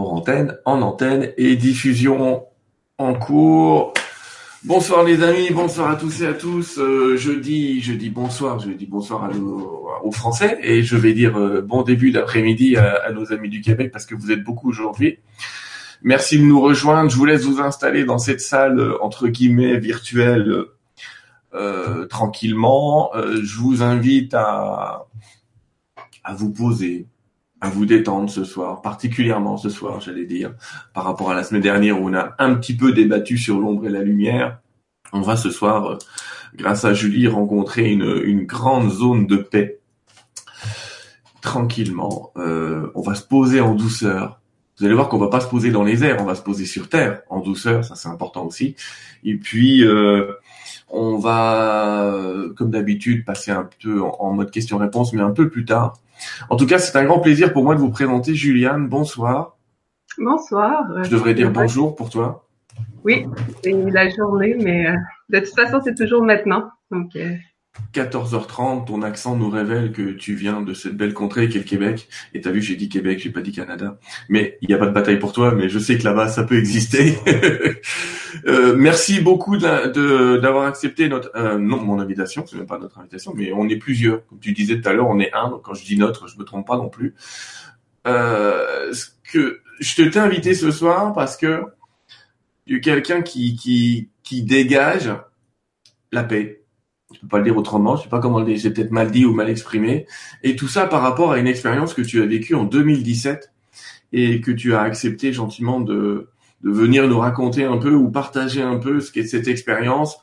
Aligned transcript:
hors 0.00 0.12
antenne, 0.12 0.56
en 0.64 0.82
antenne 0.82 1.32
et 1.36 1.56
diffusion 1.56 2.44
en 2.98 3.14
cours. 3.14 3.92
Bonsoir 4.64 5.04
les 5.04 5.22
amis, 5.22 5.50
bonsoir 5.50 5.90
à 5.90 5.96
tous 5.96 6.22
et 6.22 6.26
à 6.26 6.34
tous. 6.34 6.76
Je 6.76 7.38
dis, 7.38 7.80
je 7.80 7.92
dis 7.92 8.10
bonsoir, 8.10 8.58
je 8.58 8.70
dis 8.70 8.86
bonsoir 8.86 9.30
aux 10.02 10.12
Français 10.12 10.58
et 10.62 10.82
je 10.82 10.96
vais 10.96 11.12
dire 11.12 11.38
euh, 11.38 11.60
bon 11.60 11.82
début 11.82 12.10
d'après-midi 12.10 12.76
à, 12.76 12.94
à, 13.04 13.12
nos 13.12 13.32
amis 13.32 13.48
du 13.48 13.60
Québec 13.60 13.90
parce 13.92 14.06
que 14.06 14.14
vous 14.14 14.30
êtes 14.30 14.42
beaucoup 14.42 14.68
aujourd'hui. 14.68 15.18
Merci 16.02 16.38
de 16.38 16.44
nous 16.44 16.60
rejoindre. 16.60 17.10
Je 17.10 17.16
vous 17.16 17.24
laisse 17.24 17.44
vous 17.44 17.60
installer 17.60 18.04
dans 18.04 18.18
cette 18.18 18.40
salle 18.40 18.78
euh, 18.78 19.02
entre 19.02 19.28
guillemets 19.28 19.78
virtuelle 19.78 20.64
euh, 21.52 22.06
tranquillement. 22.06 23.10
je 23.14 23.58
vous 23.58 23.82
invite 23.82 24.34
à 24.34 25.06
à 26.22 26.34
vous 26.34 26.50
poser, 26.50 27.06
à 27.60 27.68
vous 27.68 27.84
détendre 27.84 28.30
ce 28.30 28.44
soir, 28.44 28.80
particulièrement 28.80 29.56
ce 29.56 29.68
soir, 29.68 30.00
j'allais 30.00 30.24
dire, 30.24 30.54
par 30.94 31.04
rapport 31.04 31.30
à 31.30 31.34
la 31.34 31.44
semaine 31.44 31.62
dernière 31.62 32.00
où 32.00 32.08
on 32.08 32.14
a 32.14 32.34
un 32.38 32.54
petit 32.54 32.74
peu 32.74 32.92
débattu 32.92 33.36
sur 33.36 33.58
l'ombre 33.58 33.86
et 33.86 33.90
la 33.90 34.02
lumière. 34.02 34.60
On 35.12 35.20
va 35.20 35.36
ce 35.36 35.50
soir, 35.50 35.86
euh, 35.86 35.98
grâce 36.56 36.84
à 36.84 36.94
Julie, 36.94 37.28
rencontrer 37.28 37.90
une, 37.90 38.22
une 38.24 38.44
grande 38.44 38.90
zone 38.90 39.26
de 39.26 39.36
paix. 39.36 39.80
Tranquillement, 41.42 42.32
euh, 42.36 42.90
on 42.94 43.02
va 43.02 43.14
se 43.14 43.24
poser 43.24 43.60
en 43.60 43.74
douceur. 43.74 44.40
Vous 44.78 44.86
allez 44.86 44.94
voir 44.94 45.10
qu'on 45.10 45.18
va 45.18 45.28
pas 45.28 45.40
se 45.40 45.48
poser 45.48 45.70
dans 45.70 45.84
les 45.84 46.04
airs, 46.04 46.16
on 46.20 46.24
va 46.24 46.34
se 46.34 46.42
poser 46.42 46.64
sur 46.64 46.88
terre 46.88 47.20
en 47.28 47.40
douceur, 47.40 47.84
ça 47.84 47.94
c'est 47.96 48.08
important 48.08 48.46
aussi. 48.46 48.76
Et 49.24 49.34
puis 49.36 49.84
euh, 49.84 50.32
on 50.88 51.18
va, 51.18 52.10
comme 52.56 52.70
d'habitude, 52.70 53.26
passer 53.26 53.50
un 53.50 53.68
peu 53.82 54.02
en 54.02 54.32
mode 54.32 54.50
question-réponse, 54.50 55.12
mais 55.12 55.20
un 55.20 55.32
peu 55.32 55.50
plus 55.50 55.66
tard. 55.66 55.98
En 56.48 56.56
tout 56.56 56.66
cas, 56.66 56.78
c'est 56.78 56.96
un 56.98 57.04
grand 57.04 57.20
plaisir 57.20 57.52
pour 57.52 57.64
moi 57.64 57.74
de 57.74 57.80
vous 57.80 57.90
présenter 57.90 58.34
Juliane. 58.34 58.88
Bonsoir. 58.88 59.56
Bonsoir. 60.18 60.84
Je 61.02 61.10
devrais 61.10 61.34
dire 61.34 61.50
bonjour 61.50 61.94
pour 61.94 62.10
toi. 62.10 62.46
Oui, 63.04 63.26
c'est 63.62 63.72
la 63.72 64.08
journée, 64.10 64.56
mais 64.60 64.88
euh, 64.88 64.94
de 65.30 65.40
toute 65.40 65.54
façon, 65.54 65.80
c'est 65.82 65.94
toujours 65.94 66.22
maintenant. 66.22 66.70
Donc, 66.90 67.16
14h30, 67.94 68.86
ton 68.86 69.02
accent 69.02 69.36
nous 69.36 69.50
révèle 69.50 69.92
que 69.92 70.12
tu 70.12 70.34
viens 70.34 70.62
de 70.62 70.74
cette 70.74 70.96
belle 70.96 71.12
contrée 71.12 71.48
qu'est 71.48 71.58
le 71.58 71.64
Québec. 71.64 72.08
Et 72.34 72.40
t'as 72.40 72.50
vu, 72.50 72.62
j'ai 72.62 72.76
dit 72.76 72.88
Québec, 72.88 73.18
j'ai 73.18 73.30
pas 73.30 73.40
dit 73.40 73.52
Canada. 73.52 73.98
Mais 74.28 74.58
il 74.62 74.68
n'y 74.68 74.74
a 74.74 74.78
pas 74.78 74.86
de 74.86 74.92
bataille 74.92 75.18
pour 75.18 75.32
toi, 75.32 75.54
mais 75.54 75.68
je 75.68 75.78
sais 75.78 75.98
que 75.98 76.04
là-bas, 76.04 76.28
ça 76.28 76.44
peut 76.44 76.58
exister. 76.58 77.18
euh, 78.46 78.74
merci 78.76 79.20
beaucoup 79.20 79.56
d'avoir 79.56 80.66
accepté 80.66 81.08
notre, 81.08 81.30
euh, 81.34 81.58
non, 81.58 81.82
mon 81.82 81.98
invitation, 81.98 82.44
c'est 82.46 82.56
même 82.56 82.66
pas 82.66 82.78
notre 82.78 82.98
invitation, 82.98 83.32
mais 83.34 83.52
on 83.52 83.68
est 83.68 83.76
plusieurs. 83.76 84.24
Comme 84.26 84.38
tu 84.38 84.52
disais 84.52 84.80
tout 84.80 84.88
à 84.88 84.92
l'heure, 84.92 85.08
on 85.08 85.18
est 85.18 85.32
un. 85.32 85.50
Donc 85.50 85.62
quand 85.62 85.74
je 85.74 85.84
dis 85.84 85.96
notre, 85.96 86.28
je 86.28 86.38
me 86.38 86.44
trompe 86.44 86.66
pas 86.66 86.76
non 86.76 86.88
plus. 86.88 87.14
Euh, 88.06 88.92
ce 88.92 89.06
que 89.32 89.60
je 89.80 89.94
te 89.94 90.02
t'ai 90.02 90.18
invité 90.18 90.54
ce 90.54 90.70
soir 90.70 91.12
parce 91.12 91.36
que 91.36 91.62
il 92.66 92.74
y 92.74 92.76
a 92.76 92.80
quelqu'un 92.80 93.22
qui, 93.22 93.56
qui, 93.56 94.10
qui 94.22 94.42
dégage 94.42 95.10
la 96.12 96.22
paix 96.22 96.59
je 97.12 97.20
peux 97.20 97.28
pas 97.28 97.38
le 97.38 97.44
dire 97.44 97.56
autrement, 97.56 97.96
je 97.96 98.04
sais 98.04 98.08
pas 98.08 98.20
comment 98.20 98.40
le 98.40 98.46
dire, 98.46 98.56
j'ai 98.56 98.70
peut-être 98.70 98.90
mal 98.90 99.10
dit 99.10 99.24
ou 99.24 99.34
mal 99.34 99.50
exprimé. 99.50 100.06
Et 100.42 100.56
tout 100.56 100.68
ça 100.68 100.86
par 100.86 101.02
rapport 101.02 101.32
à 101.32 101.38
une 101.38 101.46
expérience 101.46 101.94
que 101.94 102.02
tu 102.02 102.22
as 102.22 102.26
vécue 102.26 102.54
en 102.54 102.64
2017 102.64 103.52
et 104.12 104.40
que 104.40 104.50
tu 104.50 104.74
as 104.74 104.82
accepté 104.82 105.32
gentiment 105.32 105.80
de, 105.80 106.28
de 106.62 106.70
venir 106.70 107.08
nous 107.08 107.18
raconter 107.18 107.64
un 107.64 107.78
peu 107.78 107.94
ou 107.94 108.10
partager 108.10 108.62
un 108.62 108.78
peu 108.78 109.00
ce 109.00 109.12
qu'est 109.12 109.26
cette 109.26 109.48
expérience. 109.48 110.18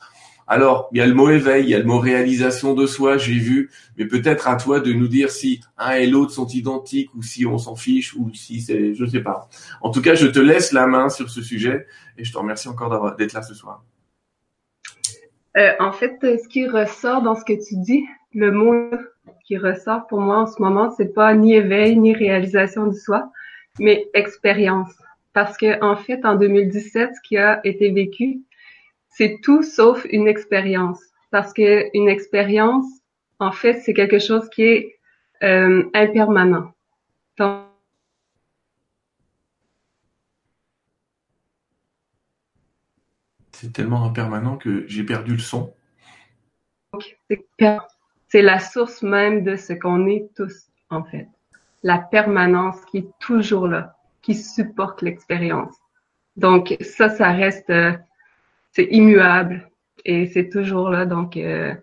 Alors, 0.46 0.88
il 0.92 0.98
y 0.98 1.02
a 1.02 1.06
le 1.06 1.12
mot 1.12 1.28
éveil, 1.28 1.64
il 1.64 1.68
y 1.68 1.74
a 1.74 1.78
le 1.78 1.84
mot 1.84 1.98
réalisation 1.98 2.72
de 2.72 2.86
soi, 2.86 3.18
j'ai 3.18 3.34
vu, 3.34 3.70
mais 3.98 4.06
peut-être 4.06 4.48
à 4.48 4.56
toi 4.56 4.80
de 4.80 4.94
nous 4.94 5.08
dire 5.08 5.30
si 5.30 5.60
un 5.76 5.92
et 5.92 6.06
l'autre 6.06 6.32
sont 6.32 6.46
identiques 6.46 7.14
ou 7.14 7.22
si 7.22 7.44
on 7.44 7.58
s'en 7.58 7.76
fiche 7.76 8.14
ou 8.14 8.32
si 8.32 8.62
c'est, 8.62 8.94
je 8.94 9.04
sais 9.04 9.20
pas. 9.20 9.50
En 9.82 9.90
tout 9.90 10.00
cas, 10.00 10.14
je 10.14 10.26
te 10.26 10.38
laisse 10.38 10.72
la 10.72 10.86
main 10.86 11.10
sur 11.10 11.28
ce 11.28 11.42
sujet 11.42 11.86
et 12.16 12.24
je 12.24 12.32
te 12.32 12.38
remercie 12.38 12.68
encore 12.68 13.14
d'être 13.16 13.34
là 13.34 13.42
ce 13.42 13.52
soir. 13.52 13.84
Euh, 15.58 15.72
en 15.80 15.92
fait, 15.92 16.16
ce 16.22 16.48
qui 16.48 16.66
ressort 16.68 17.22
dans 17.22 17.34
ce 17.34 17.44
que 17.44 17.52
tu 17.52 17.76
dis, 17.76 18.06
le 18.32 18.52
mot 18.52 18.90
qui 19.44 19.56
ressort 19.56 20.06
pour 20.06 20.20
moi 20.20 20.38
en 20.38 20.46
ce 20.46 20.60
moment, 20.62 20.90
c'est 20.90 21.12
pas 21.14 21.34
ni 21.34 21.54
éveil 21.54 21.98
ni 21.98 22.14
réalisation 22.14 22.86
du 22.86 22.98
soi, 22.98 23.30
mais 23.80 24.08
expérience. 24.14 24.92
Parce 25.32 25.56
que 25.56 25.82
en 25.82 25.96
fait, 25.96 26.24
en 26.24 26.36
2017, 26.36 27.10
ce 27.14 27.28
qui 27.28 27.36
a 27.36 27.60
été 27.64 27.90
vécu, 27.90 28.40
c'est 29.08 29.38
tout 29.42 29.62
sauf 29.62 30.06
une 30.10 30.28
expérience. 30.28 31.00
Parce 31.30 31.52
que 31.52 31.86
une 31.94 32.08
expérience, 32.08 32.86
en 33.38 33.52
fait, 33.52 33.74
c'est 33.74 33.94
quelque 33.94 34.18
chose 34.18 34.48
qui 34.50 34.62
est 34.62 34.98
euh, 35.42 35.84
impermanent. 35.94 36.72
C'est 43.60 43.72
tellement 43.72 44.04
impermanent 44.04 44.56
que 44.56 44.86
j'ai 44.86 45.02
perdu 45.02 45.32
le 45.32 45.40
son. 45.40 45.74
C'est 48.28 48.42
la 48.42 48.60
source 48.60 49.02
même 49.02 49.42
de 49.42 49.56
ce 49.56 49.72
qu'on 49.72 50.06
est 50.06 50.28
tous, 50.36 50.68
en 50.90 51.02
fait. 51.02 51.26
La 51.82 51.98
permanence 51.98 52.76
qui 52.84 52.98
est 52.98 53.08
toujours 53.18 53.66
là, 53.66 53.96
qui 54.22 54.36
supporte 54.36 55.02
l'expérience. 55.02 55.74
Donc 56.36 56.76
ça, 56.80 57.08
ça 57.08 57.32
reste, 57.32 57.70
euh, 57.70 57.96
c'est 58.70 58.86
immuable 58.92 59.68
et 60.04 60.26
c'est 60.26 60.50
toujours 60.50 60.90
là. 60.90 61.04
Donc 61.04 61.36
euh, 61.36 61.74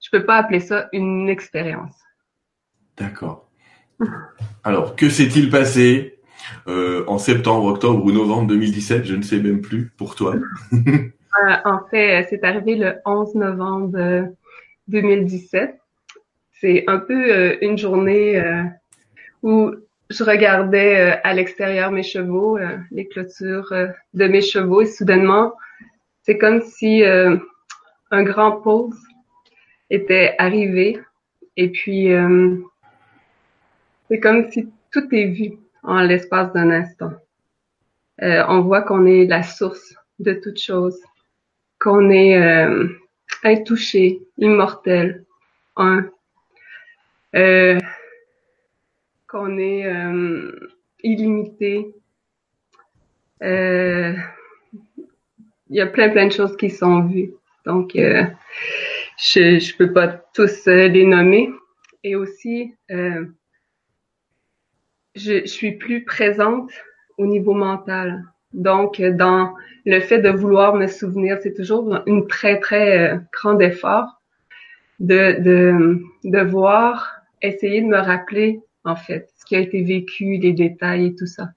je 0.00 0.10
peux 0.12 0.24
pas 0.24 0.36
appeler 0.36 0.60
ça 0.60 0.88
une 0.92 1.28
expérience. 1.28 1.96
D'accord. 2.96 3.50
Alors 4.62 4.94
que 4.94 5.10
s'est-il 5.10 5.50
passé 5.50 6.20
euh, 6.68 7.04
en 7.08 7.18
septembre, 7.18 7.66
octobre 7.66 8.04
ou 8.04 8.12
novembre 8.12 8.46
2017, 8.46 9.04
je 9.04 9.16
ne 9.16 9.22
sais 9.22 9.40
même 9.40 9.60
plus 9.60 9.90
pour 9.96 10.14
toi. 10.14 10.36
Euh, 11.38 11.56
en 11.64 11.80
fait, 11.90 12.26
c'est 12.30 12.44
arrivé 12.44 12.76
le 12.76 12.96
11 13.04 13.34
novembre 13.34 14.28
2017. 14.88 15.70
Euh, 15.70 16.20
c'est 16.60 16.84
un 16.86 16.98
peu 16.98 17.62
une 17.62 17.76
journée 17.76 18.42
où 19.42 19.72
je 20.08 20.24
regardais 20.24 21.20
à 21.22 21.34
l'extérieur 21.34 21.90
mes 21.90 22.02
chevaux, 22.02 22.58
les 22.90 23.06
clôtures 23.08 23.70
de 24.14 24.26
mes 24.26 24.40
chevaux, 24.40 24.80
et 24.80 24.86
soudainement, 24.86 25.52
c'est 26.22 26.38
comme 26.38 26.62
si 26.62 27.04
un 27.04 28.22
grand 28.22 28.52
pause 28.52 28.96
était 29.90 30.34
arrivé. 30.38 30.98
Et 31.58 31.68
puis, 31.68 32.08
c'est 34.08 34.20
comme 34.20 34.50
si 34.50 34.72
tout 34.90 35.14
est 35.14 35.26
vu 35.26 35.58
en 35.82 36.00
l'espace 36.00 36.52
d'un 36.54 36.70
instant. 36.70 37.12
Euh, 38.22 38.44
on 38.48 38.60
voit 38.60 38.82
qu'on 38.82 39.06
est 39.06 39.26
la 39.26 39.42
source 39.42 39.94
de 40.18 40.32
toute 40.32 40.58
chose, 40.58 40.98
qu'on 41.86 42.10
est 42.10 42.36
euh, 42.36 42.88
intouché, 43.44 44.18
immortel, 44.38 45.24
un, 45.76 46.10
euh, 47.36 47.78
qu'on 49.28 49.56
est 49.56 49.86
euh, 49.86 50.50
illimité. 51.04 51.94
Euh, 53.44 54.14
il 55.70 55.76
y 55.76 55.80
a 55.80 55.86
plein 55.86 56.08
plein 56.08 56.26
de 56.26 56.32
choses 56.32 56.56
qui 56.56 56.70
sont 56.70 57.02
vues. 57.02 57.30
Donc, 57.64 57.92
je 57.94 58.26
je 59.16 59.76
peux 59.76 59.92
pas 59.92 60.08
tous 60.34 60.66
les 60.66 61.04
nommer. 61.04 61.50
Et 62.02 62.16
aussi, 62.16 62.74
je, 62.88 63.28
je 65.14 65.46
suis 65.46 65.76
plus 65.76 66.04
présente 66.04 66.72
au 67.16 67.26
niveau 67.26 67.54
mental. 67.54 68.24
Donc, 68.56 69.02
dans 69.02 69.54
le 69.84 70.00
fait 70.00 70.18
de 70.18 70.30
vouloir 70.30 70.74
me 70.74 70.86
souvenir, 70.86 71.36
c'est 71.42 71.52
toujours 71.52 72.02
une 72.06 72.26
très, 72.26 72.58
très 72.58 72.98
euh, 72.98 73.18
grand 73.30 73.60
effort 73.60 74.22
de, 74.98 75.40
de, 75.42 76.00
de 76.24 76.40
voir, 76.40 77.20
essayer 77.42 77.82
de 77.82 77.86
me 77.86 77.98
rappeler, 77.98 78.60
en 78.84 78.96
fait, 78.96 79.28
ce 79.36 79.44
qui 79.44 79.56
a 79.56 79.60
été 79.60 79.82
vécu, 79.82 80.38
les 80.38 80.54
détails 80.54 81.08
et 81.08 81.14
tout 81.14 81.26
ça, 81.26 81.50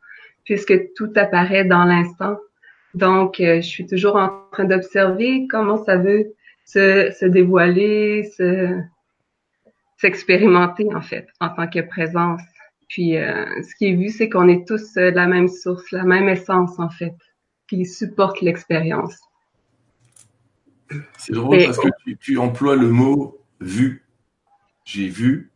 puisque 0.43 0.93
tout 0.93 1.11
apparaît 1.15 1.63
dans 1.63 1.85
l'instant. 1.85 2.37
Donc, 2.95 3.39
euh, 3.39 3.61
je 3.61 3.67
suis 3.67 3.87
toujours 3.87 4.17
en 4.17 4.29
train 4.51 4.65
d'observer 4.65 5.47
comment 5.49 5.77
ça 5.77 5.95
veut 5.95 6.33
se, 6.65 7.11
se 7.17 7.25
dévoiler, 7.25 8.23
se, 8.35 8.77
s'expérimenter, 9.95 10.93
en 10.93 11.01
fait, 11.01 11.27
en 11.39 11.47
tant 11.47 11.67
que 11.67 11.79
présence. 11.79 12.41
Puis 12.89 13.17
euh, 13.17 13.45
ce 13.61 13.75
qui 13.75 13.85
est 13.85 13.93
vu, 13.93 14.09
c'est 14.09 14.29
qu'on 14.29 14.47
est 14.47 14.67
tous 14.67 14.97
euh, 14.97 15.11
de 15.11 15.15
la 15.15 15.27
même 15.27 15.47
source, 15.47 15.89
la 15.91 16.03
même 16.03 16.27
essence 16.27 16.79
en 16.79 16.89
fait, 16.89 17.15
qui 17.69 17.85
supporte 17.85 18.41
l'expérience. 18.41 19.15
C'est 21.17 21.33
drôle 21.33 21.63
parce 21.63 21.77
que 21.77 22.11
tu, 22.19 22.39
emploies 22.39 22.75
le 22.75 22.89
mot 22.89 23.37
vu. 23.61 24.03
J'ai 24.85 25.07
vu, 25.07 25.51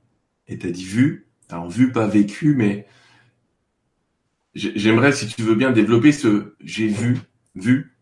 et 0.48 0.60
t'as 0.60 0.70
dit 0.70 0.86
vu. 0.86 1.26
Alors 1.50 1.68
vu, 1.68 1.92
pas 1.92 2.06
vécu, 2.06 2.54
mais 2.56 2.86
j'aimerais, 4.54 5.12
si 5.12 5.28
tu 5.28 5.42
veux 5.42 5.56
bien, 5.56 5.72
développer 5.72 6.12
ce 6.12 6.56
j'ai 6.62 6.88
vu, 6.88 7.18
vu. 7.56 7.96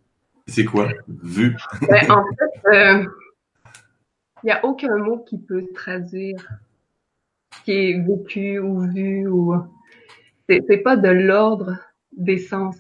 C'est 0.48 0.66
quoi 0.66 0.90
vu 1.08 1.56
ben, 1.88 2.12
En 2.12 2.26
fait, 2.26 2.70
euh, 2.74 3.06
il 4.44 4.48
n'y 4.48 4.52
a 4.52 4.66
aucun 4.66 4.98
mot 4.98 5.20
qui 5.20 5.38
peut 5.38 5.66
traduire 5.74 6.50
qui 7.64 7.72
est 7.72 8.00
vécu 8.00 8.60
ou 8.60 8.82
vu 8.92 9.28
ou 9.28 9.56
c'est 10.50 10.84
pas 10.84 10.98
de 10.98 11.10
l'ordre 11.10 11.78
des 12.12 12.38
sens. 12.38 12.78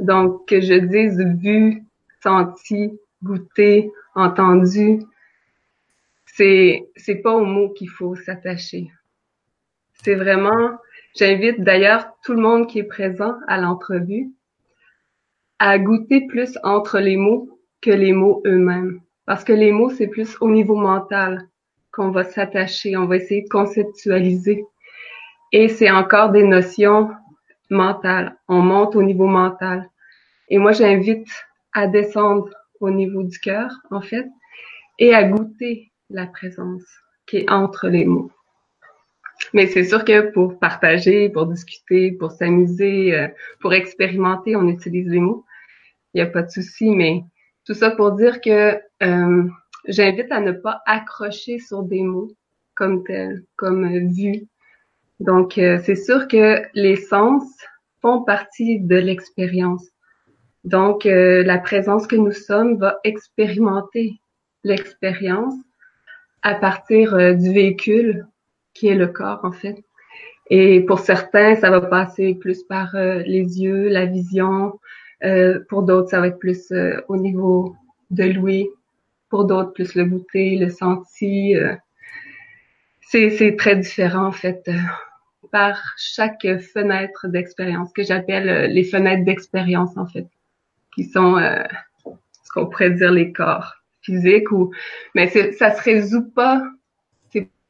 Donc, 0.00 0.48
que 0.48 0.60
je 0.60 0.74
dise 0.74 1.20
vu, 1.40 1.84
senti, 2.22 2.98
goûté, 3.22 3.92
entendu, 4.14 5.00
c'est, 6.26 6.88
c'est 6.96 7.16
pas 7.16 7.34
aux 7.34 7.44
mots 7.44 7.70
qu'il 7.70 7.90
faut 7.90 8.16
s'attacher. 8.16 8.90
C'est 10.02 10.14
vraiment, 10.14 10.78
j'invite 11.16 11.60
d'ailleurs 11.60 12.08
tout 12.24 12.32
le 12.32 12.40
monde 12.40 12.66
qui 12.66 12.80
est 12.80 12.84
présent 12.84 13.34
à 13.46 13.58
l'entrevue 13.58 14.30
à 15.58 15.78
goûter 15.78 16.26
plus 16.26 16.58
entre 16.62 16.98
les 16.98 17.16
mots 17.16 17.60
que 17.80 17.90
les 17.90 18.12
mots 18.12 18.42
eux-mêmes. 18.46 19.00
Parce 19.24 19.44
que 19.44 19.52
les 19.52 19.72
mots, 19.72 19.90
c'est 19.90 20.08
plus 20.08 20.36
au 20.40 20.50
niveau 20.50 20.76
mental 20.76 21.48
qu'on 21.94 22.10
va 22.10 22.24
s'attacher, 22.24 22.96
on 22.96 23.06
va 23.06 23.16
essayer 23.16 23.42
de 23.42 23.48
conceptualiser. 23.48 24.64
Et 25.52 25.68
c'est 25.68 25.90
encore 25.90 26.30
des 26.30 26.42
notions 26.42 27.10
mentales. 27.70 28.36
On 28.48 28.60
monte 28.60 28.96
au 28.96 29.02
niveau 29.02 29.26
mental. 29.26 29.88
Et 30.48 30.58
moi, 30.58 30.72
j'invite 30.72 31.28
à 31.72 31.86
descendre 31.86 32.50
au 32.80 32.90
niveau 32.90 33.22
du 33.22 33.38
cœur, 33.38 33.70
en 33.90 34.00
fait, 34.00 34.26
et 34.98 35.14
à 35.14 35.24
goûter 35.24 35.92
la 36.10 36.26
présence 36.26 36.82
qui 37.26 37.38
est 37.38 37.50
entre 37.50 37.88
les 37.88 38.04
mots. 38.04 38.30
Mais 39.52 39.66
c'est 39.66 39.84
sûr 39.84 40.04
que 40.04 40.32
pour 40.32 40.58
partager, 40.58 41.28
pour 41.28 41.46
discuter, 41.46 42.12
pour 42.12 42.32
s'amuser, 42.32 43.14
euh, 43.14 43.28
pour 43.60 43.72
expérimenter, 43.74 44.56
on 44.56 44.68
utilise 44.68 45.08
les 45.08 45.20
mots. 45.20 45.44
Il 46.12 46.22
n'y 46.22 46.28
a 46.28 46.30
pas 46.30 46.42
de 46.42 46.50
souci, 46.50 46.90
mais 46.90 47.24
tout 47.64 47.74
ça 47.74 47.90
pour 47.90 48.12
dire 48.12 48.40
que 48.40 48.78
euh, 49.02 49.48
j'invite 49.86 50.30
à 50.30 50.40
ne 50.40 50.52
pas 50.52 50.80
accrocher 50.86 51.58
sur 51.58 51.82
des 51.82 52.02
mots 52.02 52.30
comme 52.74 53.04
tel, 53.04 53.44
comme 53.56 53.86
vu. 54.12 54.46
Donc, 55.20 55.58
euh, 55.58 55.78
c'est 55.84 55.96
sûr 55.96 56.28
que 56.28 56.62
les 56.74 56.96
sens 56.96 57.44
font 58.00 58.22
partie 58.22 58.80
de 58.80 58.96
l'expérience. 58.96 59.86
Donc, 60.64 61.04
la 61.04 61.58
présence 61.58 62.06
que 62.06 62.16
nous 62.16 62.32
sommes 62.32 62.78
va 62.78 62.98
expérimenter 63.04 64.18
l'expérience 64.62 65.54
à 66.42 66.54
partir 66.54 67.36
du 67.36 67.52
véhicule 67.52 68.26
qui 68.72 68.88
est 68.88 68.94
le 68.94 69.08
corps 69.08 69.40
en 69.44 69.52
fait. 69.52 69.84
Et 70.50 70.80
pour 70.82 70.98
certains, 70.98 71.56
ça 71.56 71.70
va 71.70 71.80
passer 71.80 72.34
plus 72.34 72.62
par 72.64 72.94
euh, 72.94 73.22
les 73.24 73.62
yeux, 73.62 73.88
la 73.88 74.04
vision. 74.04 74.78
Euh, 75.24 75.60
pour 75.68 75.84
d'autres, 75.84 76.10
ça 76.10 76.20
va 76.20 76.26
être 76.28 76.38
plus 76.38 76.70
euh, 76.70 77.00
au 77.08 77.16
niveau 77.16 77.74
de 78.10 78.24
l'ouïe. 78.24 78.68
Pour 79.34 79.46
d'autres, 79.46 79.72
plus 79.72 79.96
le 79.96 80.04
goûter, 80.04 80.56
le 80.56 80.70
senti. 80.70 81.56
c'est 83.02 83.56
très 83.58 83.74
différent 83.74 84.26
en 84.26 84.30
fait 84.30 84.70
par 85.50 85.76
chaque 85.96 86.46
fenêtre 86.72 87.26
d'expérience 87.26 87.92
que 87.92 88.04
j'appelle 88.04 88.70
les 88.70 88.84
fenêtres 88.84 89.24
d'expérience 89.24 89.96
en 89.96 90.06
fait, 90.06 90.28
qui 90.94 91.02
sont 91.02 91.36
ce 92.44 92.52
qu'on 92.52 92.66
pourrait 92.66 92.92
dire 92.92 93.10
les 93.10 93.32
corps 93.32 93.74
physiques 94.02 94.52
ou 94.52 94.72
mais 95.16 95.26
ça 95.26 95.72
se 95.72 95.82
résout 95.82 96.30
pas 96.30 96.62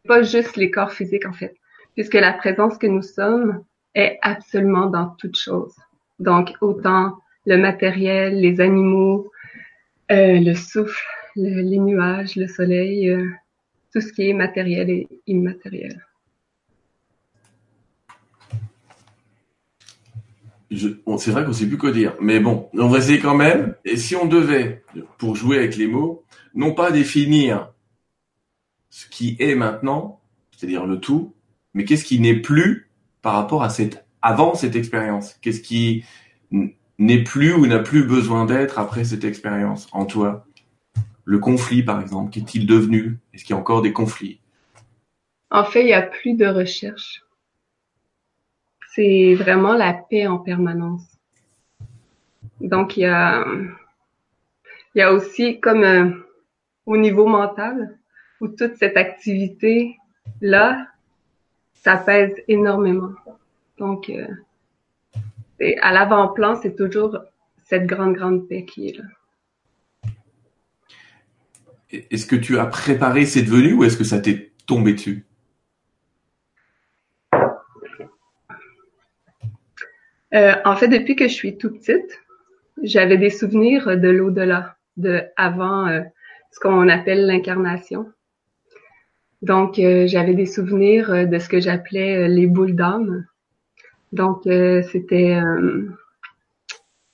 pas 0.07 0.23
juste 0.23 0.57
les 0.57 0.71
corps 0.71 0.93
physiques 0.93 1.25
en 1.25 1.33
fait, 1.33 1.55
puisque 1.95 2.13
la 2.13 2.35
présence 2.35 2.77
que 2.77 2.87
nous 2.87 3.01
sommes 3.01 3.65
est 3.95 4.19
absolument 4.21 4.85
dans 4.89 5.07
toute 5.17 5.39
chose. 5.39 5.75
Donc 6.19 6.53
autant 6.61 7.17
le 7.47 7.57
matériel, 7.57 8.39
les 8.39 8.61
animaux, 8.61 9.31
euh, 10.13 10.39
le 10.39 10.55
souffle, 10.55 11.03
les 11.37 11.79
nuages, 11.79 12.37
le 12.37 12.49
soleil, 12.49 13.11
euh, 13.11 13.29
tout 13.93 14.01
ce 14.01 14.13
qui 14.13 14.29
est 14.29 14.33
matériel 14.33 14.91
et 14.91 15.09
immatériel. 15.27 16.05
c'est 21.19 21.31
vrai 21.31 21.45
qu'on 21.45 21.53
sait 21.53 21.67
plus 21.67 21.79
quoi 21.79 21.93
dire, 21.93 22.15
mais 22.21 22.41
bon, 22.41 22.69
on 22.75 22.89
va 22.89 22.99
essayer 22.99 23.21
quand 23.21 23.37
même. 23.37 23.77
Et 23.85 23.97
si 23.97 24.17
on 24.17 24.27
devait, 24.27 24.83
pour 25.19 25.37
jouer 25.37 25.59
avec 25.59 25.77
les 25.77 25.87
mots, 25.87 26.25
non 26.55 26.73
pas 26.73 26.91
définir 26.91 27.73
ce 28.91 29.07
qui 29.09 29.37
est 29.39 29.55
maintenant, 29.55 30.21
c'est-à-dire 30.51 30.87
le 30.87 30.99
tout, 30.99 31.35
mais 31.75 31.85
qu'est-ce 31.85 32.05
qui 32.05 32.21
n'est 32.21 32.41
plus 32.41 32.91
par 33.23 33.35
rapport 33.35 33.63
à 33.63 33.71
cette 33.71 34.05
avant 34.23 34.55
cette 34.55 34.75
expérience? 34.75 35.35
Qu'est-ce 35.43 35.61
qui 35.61 36.05
n'est 36.99 37.23
plus 37.23 37.53
ou 37.53 37.67
n'a 37.67 37.81
plus 37.81 38.05
besoin 38.05 38.47
d'être 38.47 38.79
après 38.79 39.05
cette 39.05 39.25
expérience 39.25 39.89
en 39.93 40.07
toi? 40.07 40.47
Le 41.25 41.39
conflit, 41.39 41.83
par 41.83 42.01
exemple, 42.01 42.31
qu'est-il 42.31 42.67
devenu? 42.67 43.19
Est-ce 43.33 43.45
qu'il 43.45 43.55
y 43.55 43.57
a 43.57 43.61
encore 43.61 43.83
des 43.83 43.93
conflits? 43.93 44.41
En 45.51 45.65
fait, 45.65 45.83
il 45.83 45.87
n'y 45.87 45.95
a 45.95 46.03
plus 46.03 46.35
de 46.35 46.47
recherche. 46.47 47.23
C'est 48.95 49.35
vraiment 49.35 49.75
la 49.75 49.95
paix 49.95 50.27
en 50.27 50.39
permanence. 50.39 51.03
Donc, 52.61 52.97
il 52.97 53.01
y 53.01 53.07
a, 53.07 53.45
il 54.95 54.99
y 54.99 55.03
a 55.03 55.13
aussi 55.13 55.61
comme 55.61 55.83
euh, 55.83 56.11
au 56.87 56.97
niveau 56.97 57.27
mental, 57.27 57.99
où 58.41 58.49
toute 58.49 58.77
cette 58.77 58.97
activité-là, 58.97 60.87
ça 61.75 61.97
pèse 61.97 62.35
énormément. 62.49 63.13
Donc, 63.79 64.11
euh, 64.11 64.27
à 65.81 65.93
l'avant-plan, 65.93 66.57
c'est 66.61 66.77
toujours 66.77 67.19
cette 67.65 67.87
grande, 67.87 68.15
grande 68.15 68.47
paix 68.49 68.65
qui 68.65 68.89
est 68.89 68.99
là. 68.99 69.05
Est-ce 72.11 72.27
que 72.27 72.37
tu 72.37 72.59
as 72.59 72.67
préparé 72.67 73.27
cette 73.27 73.47
venue 73.47 73.75
ou 73.75 73.85
est-ce 73.85 73.97
que 73.97 74.05
ça 74.05 74.19
t'est 74.19 74.53
tombé 74.67 74.95
dessus? 74.95 75.27
Euh, 80.35 80.55
En 80.65 80.77
fait, 80.77 80.89
depuis 80.89 81.15
que 81.17 81.29
je 81.29 81.35
suis 81.35 81.57
tout 81.57 81.71
petite, 81.71 82.21
j'avais 82.83 83.19
des 83.19 83.31
souvenirs 83.31 83.87
de 83.87 84.09
l'au-delà, 84.09 84.77
de 84.97 85.23
avant 85.37 85.87
euh, 85.87 86.01
ce 86.51 86.61
qu'on 86.61 86.89
appelle 86.89 87.27
l'incarnation. 87.27 88.11
Donc, 89.43 89.79
euh, 89.79 90.07
j'avais 90.07 90.35
des 90.35 90.47
souvenirs 90.47 91.29
de 91.29 91.39
ce 91.39 91.49
que 91.49 91.61
j'appelais 91.61 92.29
les 92.29 92.47
boules 92.47 92.75
d'âme. 92.75 93.27
Donc, 94.13 94.43
c'était 94.45 95.41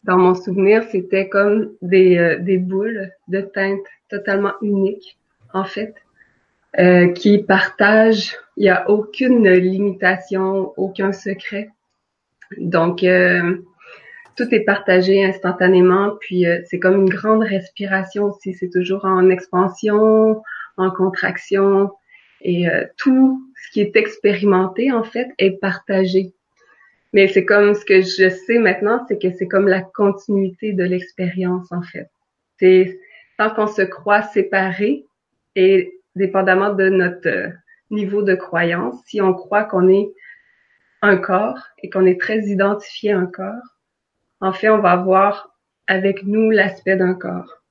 dans 0.05 0.19
mon 0.19 0.35
souvenir, 0.35 0.85
c'était 0.93 1.31
comme 1.31 1.73
des, 1.81 2.37
des 2.41 2.59
boules 2.59 3.11
de 3.29 3.41
teinte 3.41 3.87
totalement 4.11 4.53
uniques, 4.63 5.19
en 5.53 5.65
fait, 5.65 5.95
qui 7.15 7.39
partagent. 7.39 8.37
Il 8.57 8.63
n'y 8.65 8.69
a 8.69 8.89
aucune 8.91 9.49
limitation, 9.49 10.73
aucun 10.77 11.13
secret. 11.13 11.71
Donc, 12.59 13.05
tout 14.37 14.55
est 14.55 14.65
partagé 14.65 15.25
instantanément. 15.25 16.17
Puis, 16.21 16.45
c'est 16.67 16.79
comme 16.79 17.01
une 17.01 17.09
grande 17.09 17.43
respiration 17.43 18.25
aussi. 18.25 18.55
C'est 18.55 18.71
toujours 18.71 19.05
en 19.05 19.31
expansion, 19.31 20.43
en 20.77 20.91
contraction. 20.91 21.91
Et 22.43 22.69
euh, 22.69 22.87
tout 22.97 23.43
ce 23.63 23.71
qui 23.73 23.81
est 23.81 23.97
expérimenté, 23.97 24.93
en 24.93 25.05
fait, 25.05 25.29
est 25.39 25.61
partagé. 25.61 26.33
Mais 27.13 27.29
c'est 27.29 27.45
comme 27.45 27.75
ce 27.75 27.85
que 27.85 28.01
je 28.01 28.31
sais 28.31 28.59
maintenant, 28.59 29.05
c'est 29.09 29.21
que 29.21 29.31
c'est 29.33 29.49
comme 29.49 29.69
la 29.69 29.83
continuité 29.83 30.73
de 30.73 30.85
l'expérience, 30.85 31.71
en 31.73 31.83
fait. 31.83 32.09
C'est 32.59 32.99
tant 33.41 33.49
qu'on 33.49 33.67
se 33.67 33.81
croit 33.81 34.21
séparé 34.21 35.07
et 35.57 35.99
dépendamment 36.15 36.75
de 36.75 36.91
notre 36.91 37.27
euh, 37.27 37.49
niveau 37.91 38.21
de 38.21 38.35
croyance, 38.35 38.97
si 39.07 39.23
on 39.23 39.33
croit 39.33 39.65
qu'on 39.65 39.89
est 39.89 40.13
un 41.01 41.17
corps 41.17 41.59
et 41.83 41.89
qu'on 41.89 42.05
est 42.05 42.21
très 42.21 42.41
identifié 42.41 43.13
à 43.13 43.19
un 43.19 43.25
corps, 43.25 43.79
en 44.43 44.53
fait, 44.53 44.69
on 44.69 44.81
va 44.81 44.91
avoir 44.91 45.57
avec 45.87 46.23
nous 46.25 46.51
l'aspect 46.51 46.97
d'un 46.97 47.15
corps 47.15 47.63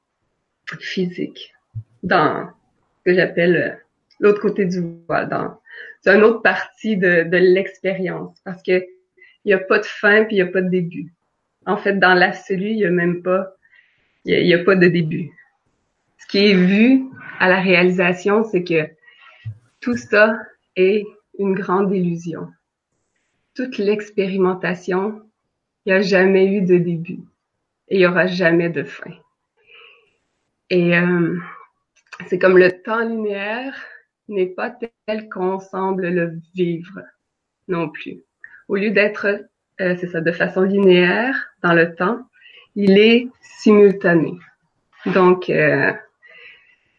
physique 0.79 1.53
dans 2.01 2.49
ce 2.97 3.11
que 3.11 3.13
j'appelle 3.13 3.55
euh, 3.55 3.75
l'autre 4.19 4.41
côté 4.41 4.65
du 4.65 4.81
voile, 5.07 5.29
dans 5.29 5.55
une 6.07 6.23
autre 6.23 6.41
partie 6.41 6.97
de, 6.97 7.27
l'expérience, 7.31 8.39
parce 8.43 8.63
que 8.63 8.83
il 9.45 9.51
y 9.51 9.53
a 9.53 9.59
pas 9.59 9.77
de 9.77 9.85
fin 9.85 10.23
puis 10.23 10.37
il 10.37 10.39
y 10.39 10.41
a 10.41 10.47
pas 10.47 10.63
de 10.63 10.69
début. 10.69 11.13
En 11.67 11.77
fait, 11.77 11.99
dans 11.99 12.15
l'absolu, 12.15 12.71
il 12.71 12.79
y 12.79 12.85
a 12.87 12.89
même 12.89 13.21
pas, 13.21 13.53
il 14.25 14.47
y 14.47 14.53
a, 14.55 14.63
pas 14.63 14.75
de 14.75 14.87
début. 14.87 15.29
Qui 16.29 16.51
est 16.51 16.55
vu 16.55 17.05
à 17.39 17.49
la 17.49 17.59
réalisation, 17.59 18.43
c'est 18.43 18.63
que 18.63 18.87
tout 19.81 19.97
ça 19.97 20.37
est 20.75 21.03
une 21.37 21.55
grande 21.55 21.93
illusion. 21.93 22.47
Toute 23.55 23.77
l'expérimentation, 23.77 25.21
il 25.85 25.93
n'y 25.93 25.99
a 25.99 26.01
jamais 26.01 26.45
eu 26.45 26.61
de 26.61 26.77
début 26.77 27.19
et 27.87 27.95
il 27.95 28.01
y 28.01 28.05
aura 28.05 28.27
jamais 28.27 28.69
de 28.69 28.83
fin. 28.83 29.11
Et 30.69 30.95
euh, 30.97 31.37
c'est 32.27 32.37
comme 32.37 32.57
le 32.57 32.71
temps 32.83 32.99
linéaire 32.99 33.73
n'est 34.27 34.45
pas 34.45 34.69
tel 34.69 35.29
qu'on 35.29 35.59
semble 35.59 36.09
le 36.09 36.39
vivre 36.53 37.01
non 37.67 37.89
plus. 37.89 38.21
Au 38.67 38.75
lieu 38.75 38.91
d'être, 38.91 39.25
euh, 39.81 39.95
c'est 39.99 40.07
ça, 40.07 40.21
de 40.21 40.31
façon 40.31 40.61
linéaire 40.61 41.35
dans 41.63 41.73
le 41.73 41.95
temps, 41.95 42.19
il 42.75 42.99
est 42.99 43.27
simultané. 43.41 44.33
Donc, 45.07 45.49
euh, 45.49 45.91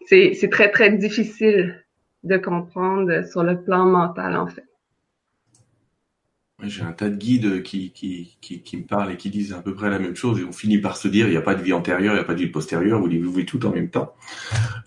c'est 0.06 0.50
très, 0.50 0.70
très 0.70 0.96
difficile 0.96 1.84
de 2.24 2.36
comprendre 2.36 3.26
sur 3.26 3.42
le 3.42 3.62
plan 3.62 3.86
mental, 3.86 4.36
en 4.36 4.46
fait. 4.46 4.64
J'ai 6.62 6.82
un 6.82 6.92
tas 6.92 7.08
de 7.08 7.16
guides 7.16 7.62
qui, 7.62 7.90
qui, 7.92 8.36
qui, 8.42 8.60
qui, 8.60 8.76
me 8.76 8.82
parlent 8.82 9.12
et 9.12 9.16
qui 9.16 9.30
disent 9.30 9.54
à 9.54 9.62
peu 9.62 9.74
près 9.74 9.88
la 9.88 9.98
même 9.98 10.14
chose 10.14 10.40
et 10.40 10.44
on 10.44 10.52
finit 10.52 10.76
par 10.76 10.98
se 10.98 11.08
dire 11.08 11.26
il 11.26 11.30
n'y 11.30 11.38
a 11.38 11.42
pas 11.42 11.54
de 11.54 11.62
vie 11.62 11.72
antérieure, 11.72 12.12
il 12.12 12.16
n'y 12.16 12.22
a 12.22 12.24
pas 12.24 12.34
de 12.34 12.40
vie 12.40 12.48
postérieure, 12.48 13.00
vous 13.00 13.06
vivez 13.06 13.46
tout 13.46 13.64
en 13.64 13.70
même 13.70 13.88
temps. 13.88 14.14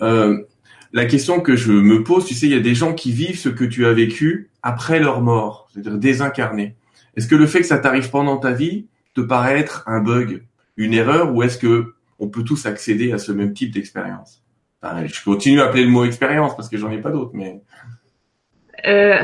Euh, 0.02 0.44
la 0.92 1.06
question 1.06 1.42
que 1.42 1.56
je 1.56 1.72
me 1.72 2.04
pose, 2.04 2.26
tu 2.26 2.36
sais, 2.36 2.46
il 2.46 2.52
y 2.52 2.56
a 2.56 2.60
des 2.60 2.76
gens 2.76 2.94
qui 2.94 3.12
vivent 3.12 3.40
ce 3.40 3.50
que 3.50 3.66
tu 3.66 3.88
as 3.88 3.94
vécu 3.94 4.52
après 4.62 5.00
leur 5.00 5.22
mort, 5.22 5.68
c'est-à-dire 5.74 5.98
désincarnés. 5.98 6.76
Est-ce 7.16 7.28
que 7.28 7.36
le 7.36 7.48
fait 7.48 7.62
que 7.62 7.66
ça 7.66 7.80
t'arrive 7.80 8.12
pendant 8.12 8.38
ta 8.38 8.52
vie 8.52 8.86
te 9.16 9.22
paraît 9.22 9.60
être 9.60 9.84
un 9.88 10.02
bug, 10.02 10.44
une 10.78 10.94
erreur, 10.94 11.34
ou 11.34 11.42
est-ce 11.42 11.58
que 11.58 11.96
on 12.20 12.28
peut 12.28 12.44
tous 12.44 12.68
accéder 12.68 13.12
à 13.12 13.18
ce 13.18 13.32
même 13.32 13.54
type 13.54 13.72
d'expérience? 13.72 14.43
Je 14.84 15.24
continue 15.24 15.62
à 15.62 15.66
appeler 15.66 15.86
le 15.86 15.90
mot 15.90 16.04
expérience 16.04 16.56
parce 16.56 16.68
que 16.68 16.78
j'en 16.78 16.92
ai 16.92 17.00
pas 17.00 17.12
d'autres, 17.12 17.32
mais. 17.34 17.62
Euh, 18.86 19.24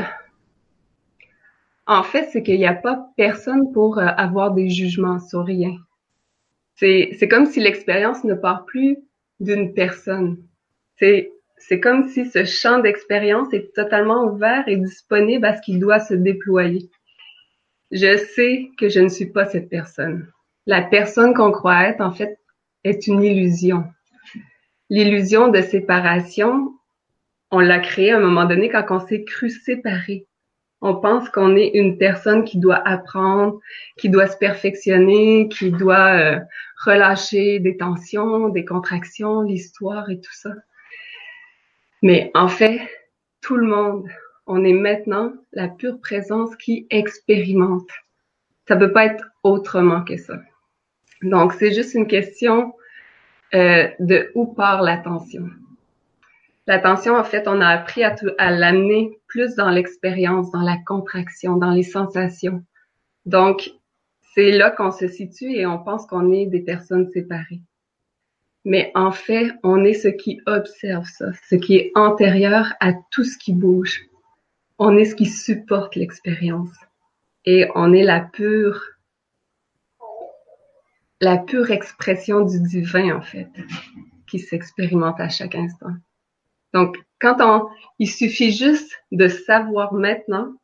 en 1.86 2.02
fait, 2.02 2.28
c'est 2.32 2.42
qu'il 2.42 2.58
n'y 2.58 2.66
a 2.66 2.74
pas 2.74 3.08
personne 3.16 3.72
pour 3.72 3.98
euh, 3.98 4.06
avoir 4.06 4.52
des 4.52 4.70
jugements 4.70 5.18
sur 5.20 5.44
rien. 5.44 5.76
C'est, 6.76 7.28
comme 7.28 7.44
si 7.44 7.60
l'expérience 7.60 8.24
ne 8.24 8.32
part 8.32 8.64
plus 8.64 8.96
d'une 9.38 9.74
personne. 9.74 10.38
C'est 10.96 11.80
comme 11.82 12.08
si 12.08 12.24
ce 12.24 12.44
champ 12.44 12.78
d'expérience 12.78 13.52
est 13.52 13.74
totalement 13.74 14.24
ouvert 14.24 14.66
et 14.66 14.76
disponible 14.76 15.44
à 15.44 15.56
ce 15.56 15.62
qu'il 15.62 15.78
doit 15.78 16.00
se 16.00 16.14
déployer. 16.14 16.88
Je 17.90 18.16
sais 18.16 18.70
que 18.78 18.88
je 18.88 19.00
ne 19.00 19.08
suis 19.08 19.26
pas 19.26 19.44
cette 19.44 19.68
personne. 19.68 20.26
La 20.66 20.80
personne 20.80 21.34
qu'on 21.34 21.52
croit 21.52 21.88
être, 21.88 22.00
en 22.00 22.12
fait, 22.12 22.38
est 22.84 23.06
une 23.06 23.22
illusion. 23.22 23.84
L'illusion 24.90 25.48
de 25.48 25.62
séparation, 25.62 26.74
on 27.50 27.60
l'a 27.60 27.78
créée 27.78 28.12
à 28.12 28.18
un 28.18 28.20
moment 28.20 28.44
donné 28.44 28.68
quand 28.68 28.84
on 28.90 29.00
s'est 29.00 29.24
cru 29.24 29.48
séparé 29.48 30.26
on 30.82 30.96
pense 30.96 31.28
qu'on 31.28 31.56
est 31.56 31.70
une 31.74 31.98
personne 31.98 32.44
qui 32.44 32.58
doit 32.58 32.80
apprendre, 32.86 33.60
qui 33.98 34.08
doit 34.08 34.26
se 34.26 34.36
perfectionner, 34.36 35.48
qui 35.48 35.70
doit 35.70 36.12
euh, 36.12 36.38
relâcher 36.84 37.58
des 37.58 37.76
tensions, 37.76 38.48
des 38.48 38.64
contractions, 38.64 39.42
l'histoire 39.42 40.08
et 40.10 40.20
tout 40.20 40.32
ça. 40.32 40.50
Mais 42.02 42.30
en 42.34 42.48
fait, 42.48 42.80
tout 43.42 43.56
le 43.56 43.66
monde, 43.66 44.06
on 44.46 44.64
est 44.64 44.72
maintenant 44.72 45.32
la 45.52 45.68
pure 45.68 46.00
présence 46.00 46.56
qui 46.56 46.86
expérimente. 46.88 47.90
Ça 48.66 48.76
peut 48.76 48.92
pas 48.92 49.06
être 49.06 49.24
autrement 49.42 50.02
que 50.02 50.16
ça. 50.16 50.38
Donc, 51.22 51.52
c'est 51.52 51.72
juste 51.72 51.94
une 51.94 52.06
question 52.06 52.72
euh, 53.54 53.88
de 53.98 54.30
où 54.34 54.46
part 54.46 54.82
l'attention. 54.82 55.48
L'attention, 56.66 57.16
en 57.16 57.24
fait, 57.24 57.48
on 57.48 57.60
a 57.60 57.66
appris 57.66 58.04
à, 58.04 58.14
à 58.38 58.50
l'amener 58.50 59.18
plus 59.26 59.56
dans 59.56 59.70
l'expérience, 59.70 60.50
dans 60.52 60.62
la 60.62 60.76
contraction, 60.86 61.56
dans 61.56 61.70
les 61.70 61.82
sensations. 61.82 62.62
Donc, 63.26 63.72
c'est 64.34 64.52
là 64.52 64.70
qu'on 64.70 64.92
se 64.92 65.08
situe 65.08 65.52
et 65.52 65.66
on 65.66 65.78
pense 65.78 66.06
qu'on 66.06 66.32
est 66.32 66.46
des 66.46 66.60
personnes 66.60 67.10
séparées. 67.10 67.60
Mais 68.64 68.92
en 68.94 69.10
fait, 69.10 69.52
on 69.62 69.84
est 69.84 69.94
ce 69.94 70.08
qui 70.08 70.40
observe 70.46 71.06
ça, 71.06 71.32
ce 71.48 71.56
qui 71.56 71.76
est 71.76 71.92
antérieur 71.94 72.74
à 72.80 72.92
tout 73.10 73.24
ce 73.24 73.38
qui 73.38 73.52
bouge. 73.52 74.02
On 74.78 74.96
est 74.96 75.06
ce 75.06 75.14
qui 75.14 75.26
supporte 75.26 75.96
l'expérience. 75.96 76.70
Et 77.46 77.68
on 77.74 77.92
est 77.92 78.02
la 78.02 78.20
pure, 78.20 78.82
la 81.20 81.38
pure 81.38 81.70
expression 81.70 82.40
du 82.40 82.60
divin, 82.60 83.16
en 83.16 83.22
fait, 83.22 83.50
qui 84.26 84.38
s'expérimente 84.38 85.20
à 85.20 85.28
chaque 85.28 85.54
instant. 85.54 85.94
Donc, 86.72 86.96
quand 87.20 87.36
on, 87.40 87.68
il 87.98 88.08
suffit 88.08 88.52
juste 88.52 88.92
de 89.12 89.28
savoir 89.28 89.92
maintenant, 89.92 90.54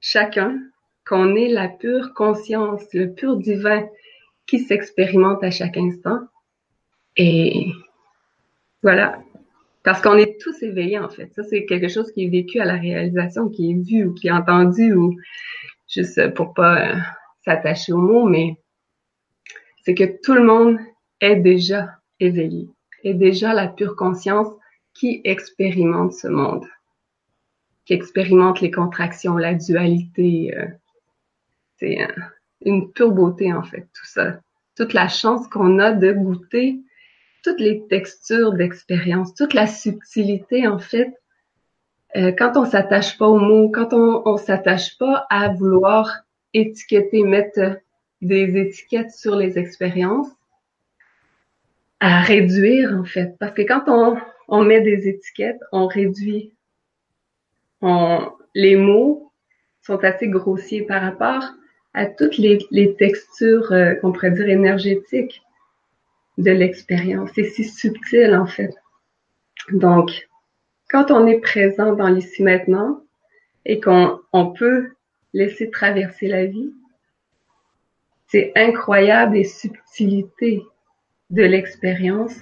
chacun, 0.00 0.58
qu'on 1.06 1.34
est 1.34 1.48
la 1.48 1.68
pure 1.68 2.14
conscience, 2.14 2.82
le 2.92 3.12
pur 3.12 3.36
divin 3.36 3.86
qui 4.46 4.60
s'expérimente 4.60 5.42
à 5.42 5.50
chaque 5.50 5.76
instant. 5.76 6.20
Et 7.16 7.72
voilà. 8.82 9.20
Parce 9.82 10.02
qu'on 10.02 10.16
est 10.16 10.40
tous 10.40 10.62
éveillés, 10.62 10.98
en 10.98 11.08
fait. 11.08 11.32
Ça, 11.34 11.42
c'est 11.44 11.64
quelque 11.64 11.88
chose 11.88 12.12
qui 12.12 12.24
est 12.24 12.28
vécu 12.28 12.60
à 12.60 12.64
la 12.64 12.76
réalisation, 12.76 13.48
qui 13.48 13.70
est 13.70 13.74
vu 13.74 14.04
ou 14.04 14.14
qui 14.14 14.28
est 14.28 14.32
entendu 14.32 14.92
ou 14.92 15.16
juste 15.88 16.34
pour 16.34 16.52
pas 16.54 16.90
euh, 16.90 16.96
s'attacher 17.44 17.92
aux 17.92 17.98
mots, 17.98 18.28
mais 18.28 18.56
c'est 19.88 19.94
que 19.94 20.20
tout 20.22 20.34
le 20.34 20.44
monde 20.44 20.78
est 21.18 21.36
déjà 21.36 21.96
éveillé, 22.20 22.68
est 23.04 23.14
déjà 23.14 23.54
la 23.54 23.68
pure 23.68 23.96
conscience 23.96 24.48
qui 24.92 25.22
expérimente 25.24 26.12
ce 26.12 26.28
monde, 26.28 26.66
qui 27.86 27.94
expérimente 27.94 28.60
les 28.60 28.70
contractions, 28.70 29.38
la 29.38 29.54
dualité. 29.54 30.54
Euh, 30.54 30.66
c'est 31.78 32.06
une 32.66 32.92
pure 32.92 33.12
beauté, 33.12 33.50
en 33.50 33.62
fait, 33.62 33.88
tout 33.94 34.04
ça. 34.04 34.38
Toute 34.76 34.92
la 34.92 35.08
chance 35.08 35.48
qu'on 35.48 35.78
a 35.78 35.92
de 35.92 36.12
goûter 36.12 36.80
toutes 37.42 37.60
les 37.60 37.86
textures 37.88 38.52
d'expérience, 38.52 39.34
toute 39.34 39.54
la 39.54 39.66
subtilité, 39.66 40.68
en 40.68 40.78
fait, 40.78 41.14
euh, 42.14 42.30
quand 42.36 42.58
on 42.58 42.66
s'attache 42.66 43.16
pas 43.16 43.26
aux 43.26 43.38
mots, 43.38 43.70
quand 43.70 43.94
on, 43.94 44.20
on 44.26 44.36
s'attache 44.36 44.98
pas 44.98 45.26
à 45.30 45.48
vouloir 45.48 46.24
étiqueter, 46.52 47.22
mettre 47.22 47.78
des 48.20 48.58
étiquettes 48.58 49.12
sur 49.12 49.36
les 49.36 49.58
expériences, 49.58 50.28
à 52.00 52.20
réduire 52.22 52.96
en 52.98 53.04
fait. 53.04 53.36
Parce 53.38 53.52
que 53.52 53.62
quand 53.62 53.84
on, 53.86 54.16
on 54.48 54.62
met 54.62 54.80
des 54.80 55.08
étiquettes, 55.08 55.60
on 55.72 55.86
réduit. 55.86 56.52
On, 57.80 58.30
les 58.54 58.76
mots 58.76 59.32
sont 59.82 60.02
assez 60.04 60.28
grossiers 60.28 60.82
par 60.82 61.02
rapport 61.02 61.44
à 61.94 62.06
toutes 62.06 62.38
les, 62.38 62.58
les 62.70 62.94
textures 62.96 63.72
euh, 63.72 63.94
qu'on 63.94 64.12
pourrait 64.12 64.32
dire 64.32 64.48
énergétiques 64.48 65.42
de 66.38 66.50
l'expérience. 66.50 67.30
C'est 67.34 67.44
si 67.44 67.64
subtil 67.64 68.34
en 68.34 68.46
fait. 68.46 68.74
Donc, 69.72 70.28
quand 70.88 71.10
on 71.10 71.26
est 71.26 71.40
présent 71.40 71.94
dans 71.94 72.08
l'ici 72.08 72.42
maintenant 72.42 73.02
et 73.64 73.80
qu'on 73.80 74.20
on 74.32 74.52
peut 74.52 74.90
laisser 75.32 75.70
traverser 75.70 76.28
la 76.28 76.46
vie, 76.46 76.72
c'est 78.28 78.52
incroyable 78.56 79.34
les 79.34 79.44
subtilités 79.44 80.62
de 81.30 81.42
l'expérience 81.42 82.34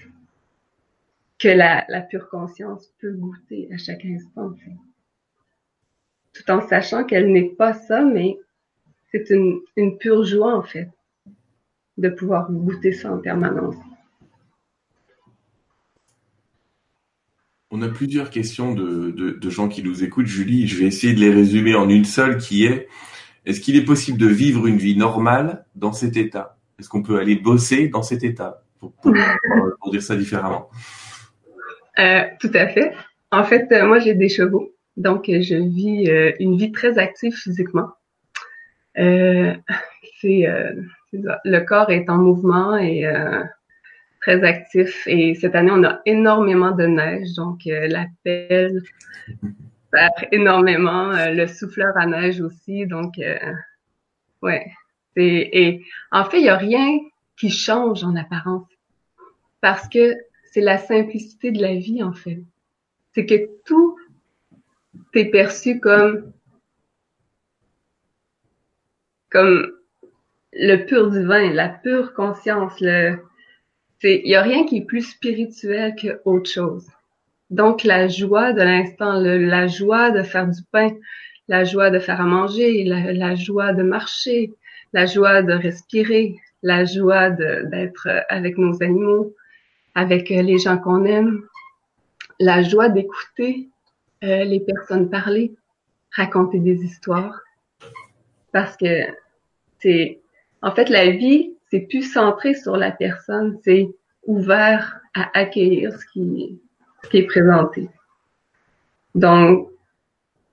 que 1.38 1.48
la, 1.48 1.84
pure 2.10 2.28
conscience 2.28 2.92
peut 3.00 3.12
goûter 3.12 3.68
à 3.72 3.78
chaque 3.78 4.04
instant. 4.04 4.54
Tout 6.32 6.50
en 6.50 6.66
sachant 6.66 7.04
qu'elle 7.04 7.32
n'est 7.32 7.50
pas 7.50 7.72
ça, 7.72 8.04
mais 8.04 8.38
c'est 9.12 9.30
une, 9.30 9.98
pure 9.98 10.24
joie 10.24 10.56
en 10.56 10.62
fait 10.62 10.90
de 11.98 12.08
pouvoir 12.08 12.50
goûter 12.50 12.92
ça 12.92 13.12
en 13.12 13.18
permanence. 13.18 13.76
On 17.70 17.82
a 17.82 17.88
plusieurs 17.88 18.30
questions 18.30 18.74
de, 18.74 19.50
gens 19.50 19.68
qui 19.68 19.82
nous 19.82 20.02
écoutent, 20.02 20.26
Julie. 20.26 20.66
Je 20.66 20.78
vais 20.78 20.86
essayer 20.86 21.14
de 21.14 21.20
les 21.20 21.30
résumer 21.30 21.74
en 21.74 21.88
une 21.88 22.04
seule 22.04 22.38
qui 22.38 22.64
est 22.64 22.88
est-ce 23.46 23.60
qu'il 23.60 23.76
est 23.76 23.84
possible 23.84 24.18
de 24.18 24.26
vivre 24.26 24.66
une 24.66 24.76
vie 24.76 24.96
normale 24.96 25.64
dans 25.76 25.92
cet 25.92 26.16
état? 26.16 26.58
Est-ce 26.78 26.88
qu'on 26.88 27.02
peut 27.02 27.18
aller 27.18 27.36
bosser 27.36 27.88
dans 27.88 28.02
cet 28.02 28.24
état? 28.24 28.62
Pour, 28.78 28.92
dire 29.90 30.02
ça 30.02 30.16
différemment 30.16 30.68
euh, 31.98 32.24
tout 32.40 32.50
à 32.52 32.68
fait. 32.68 32.92
En 33.32 33.42
fait, 33.42 33.72
euh, 33.72 33.86
moi, 33.86 33.98
j'ai 34.00 34.12
des 34.12 34.28
chevaux, 34.28 34.74
donc 34.98 35.30
euh, 35.30 35.40
je 35.40 35.54
vis 35.56 36.10
une 36.38 36.58
vie 36.58 36.70
très 36.70 36.98
active 36.98 37.32
physiquement. 37.32 37.88
le 38.94 39.60
corps 41.60 41.90
est 41.90 42.10
en 42.10 42.18
mouvement 42.18 42.76
et 42.76 43.06
très 44.20 44.44
actif. 44.44 45.06
Et 45.06 45.34
cette 45.34 45.54
année, 45.54 45.70
on 45.72 45.84
a 45.84 46.00
énormément 46.04 46.72
de 46.72 46.84
neige, 46.84 47.32
donc 47.34 47.60
la 47.64 48.06
pelle 48.24 48.82
énormément, 50.32 51.12
le 51.12 51.46
souffleur 51.46 51.96
à 51.96 52.06
neige 52.06 52.40
aussi, 52.40 52.86
donc 52.86 53.14
ouais. 54.42 54.66
Et 55.16 55.82
en 56.10 56.24
fait, 56.24 56.40
il 56.40 56.44
y 56.44 56.50
a 56.50 56.56
rien 56.56 56.98
qui 57.38 57.50
change 57.50 58.04
en 58.04 58.16
apparence 58.16 58.68
parce 59.60 59.88
que 59.88 60.14
c'est 60.52 60.60
la 60.60 60.78
simplicité 60.78 61.50
de 61.50 61.60
la 61.60 61.74
vie, 61.74 62.02
en 62.02 62.12
fait. 62.12 62.42
C'est 63.14 63.26
que 63.26 63.48
tout 63.64 63.96
est 65.14 65.30
perçu 65.30 65.80
comme, 65.80 66.32
comme 69.30 69.72
le 70.52 70.84
pur 70.84 71.10
divin, 71.10 71.52
la 71.52 71.68
pure 71.68 72.12
conscience, 72.14 72.78
il 72.80 73.18
y 74.02 74.34
a 74.34 74.42
rien 74.42 74.66
qui 74.66 74.78
est 74.78 74.84
plus 74.84 75.02
spirituel 75.02 75.94
que 75.96 76.20
autre 76.24 76.50
chose. 76.50 76.86
Donc, 77.50 77.84
la 77.84 78.08
joie 78.08 78.52
de 78.52 78.62
l'instant, 78.62 79.12
la 79.14 79.66
joie 79.68 80.10
de 80.10 80.22
faire 80.22 80.48
du 80.48 80.62
pain, 80.72 80.90
la 81.48 81.64
joie 81.64 81.90
de 81.90 81.98
faire 81.98 82.20
à 82.20 82.24
manger, 82.24 82.84
la, 82.84 83.34
joie 83.36 83.72
de 83.72 83.82
marcher, 83.82 84.52
la 84.92 85.06
joie 85.06 85.42
de 85.42 85.52
respirer, 85.52 86.36
la 86.62 86.84
joie 86.84 87.30
d'être 87.30 88.08
avec 88.28 88.58
nos 88.58 88.82
animaux, 88.82 89.34
avec 89.94 90.30
euh, 90.30 90.42
les 90.42 90.58
gens 90.58 90.78
qu'on 90.78 91.04
aime, 91.04 91.42
la 92.40 92.62
joie 92.62 92.88
d'écouter 92.88 93.68
euh, 94.24 94.44
les 94.44 94.60
personnes 94.60 95.08
parler, 95.08 95.54
raconter 96.10 96.58
des 96.58 96.82
histoires. 96.84 97.40
parce 98.52 98.76
que 98.76 99.04
c'est, 99.78 100.20
en 100.62 100.72
fait, 100.72 100.88
la 100.88 101.10
vie, 101.10 101.52
c'est 101.70 101.80
plus 101.80 102.02
centré 102.02 102.54
sur 102.54 102.76
la 102.76 102.90
personne, 102.90 103.58
c'est 103.62 103.88
ouvert 104.26 105.00
à 105.14 105.30
accueillir 105.38 105.92
ce 105.98 106.06
qui, 106.12 106.58
qui 107.10 107.18
est 107.18 107.26
présenté. 107.26 107.88
Donc, 109.14 109.68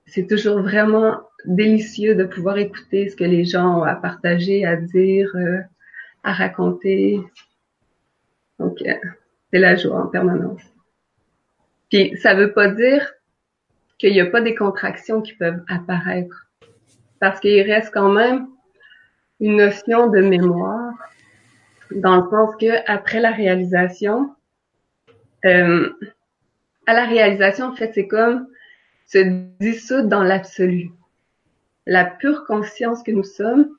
c'est 0.06 0.26
toujours 0.26 0.60
vraiment 0.60 1.20
délicieux 1.44 2.14
de 2.14 2.24
pouvoir 2.24 2.58
écouter 2.58 3.08
ce 3.08 3.16
que 3.16 3.24
les 3.24 3.44
gens 3.44 3.80
ont 3.80 3.82
à 3.82 3.94
partager, 3.94 4.64
à 4.64 4.76
dire, 4.76 5.30
euh, 5.34 5.58
à 6.22 6.32
raconter. 6.32 7.20
Donc, 8.58 8.80
euh, 8.82 8.94
c'est 9.52 9.58
la 9.58 9.76
joie 9.76 10.04
en 10.04 10.06
permanence. 10.06 10.62
Puis, 11.90 12.16
ça 12.16 12.34
veut 12.34 12.52
pas 12.52 12.68
dire 12.68 13.12
qu'il 13.98 14.12
n'y 14.12 14.20
a 14.20 14.26
pas 14.26 14.40
des 14.40 14.54
contractions 14.54 15.22
qui 15.22 15.34
peuvent 15.34 15.62
apparaître. 15.68 16.46
Parce 17.20 17.40
qu'il 17.40 17.62
reste 17.62 17.92
quand 17.92 18.10
même 18.10 18.48
une 19.40 19.56
notion 19.56 20.08
de 20.08 20.20
mémoire, 20.20 20.92
dans 21.90 22.16
le 22.16 22.30
sens 22.30 22.56
que 22.56 22.90
après 22.90 23.20
la 23.20 23.30
réalisation, 23.30 24.34
euh, 25.44 25.92
à 26.86 26.94
la 26.94 27.06
réalisation, 27.06 27.66
en 27.66 27.74
fait, 27.74 27.92
c'est 27.94 28.08
comme 28.08 28.46
se 29.06 29.18
dissoudre 29.60 30.08
dans 30.08 30.22
l'absolu. 30.22 30.90
La 31.86 32.04
pure 32.04 32.44
conscience 32.46 33.02
que 33.02 33.10
nous 33.10 33.24
sommes, 33.24 33.76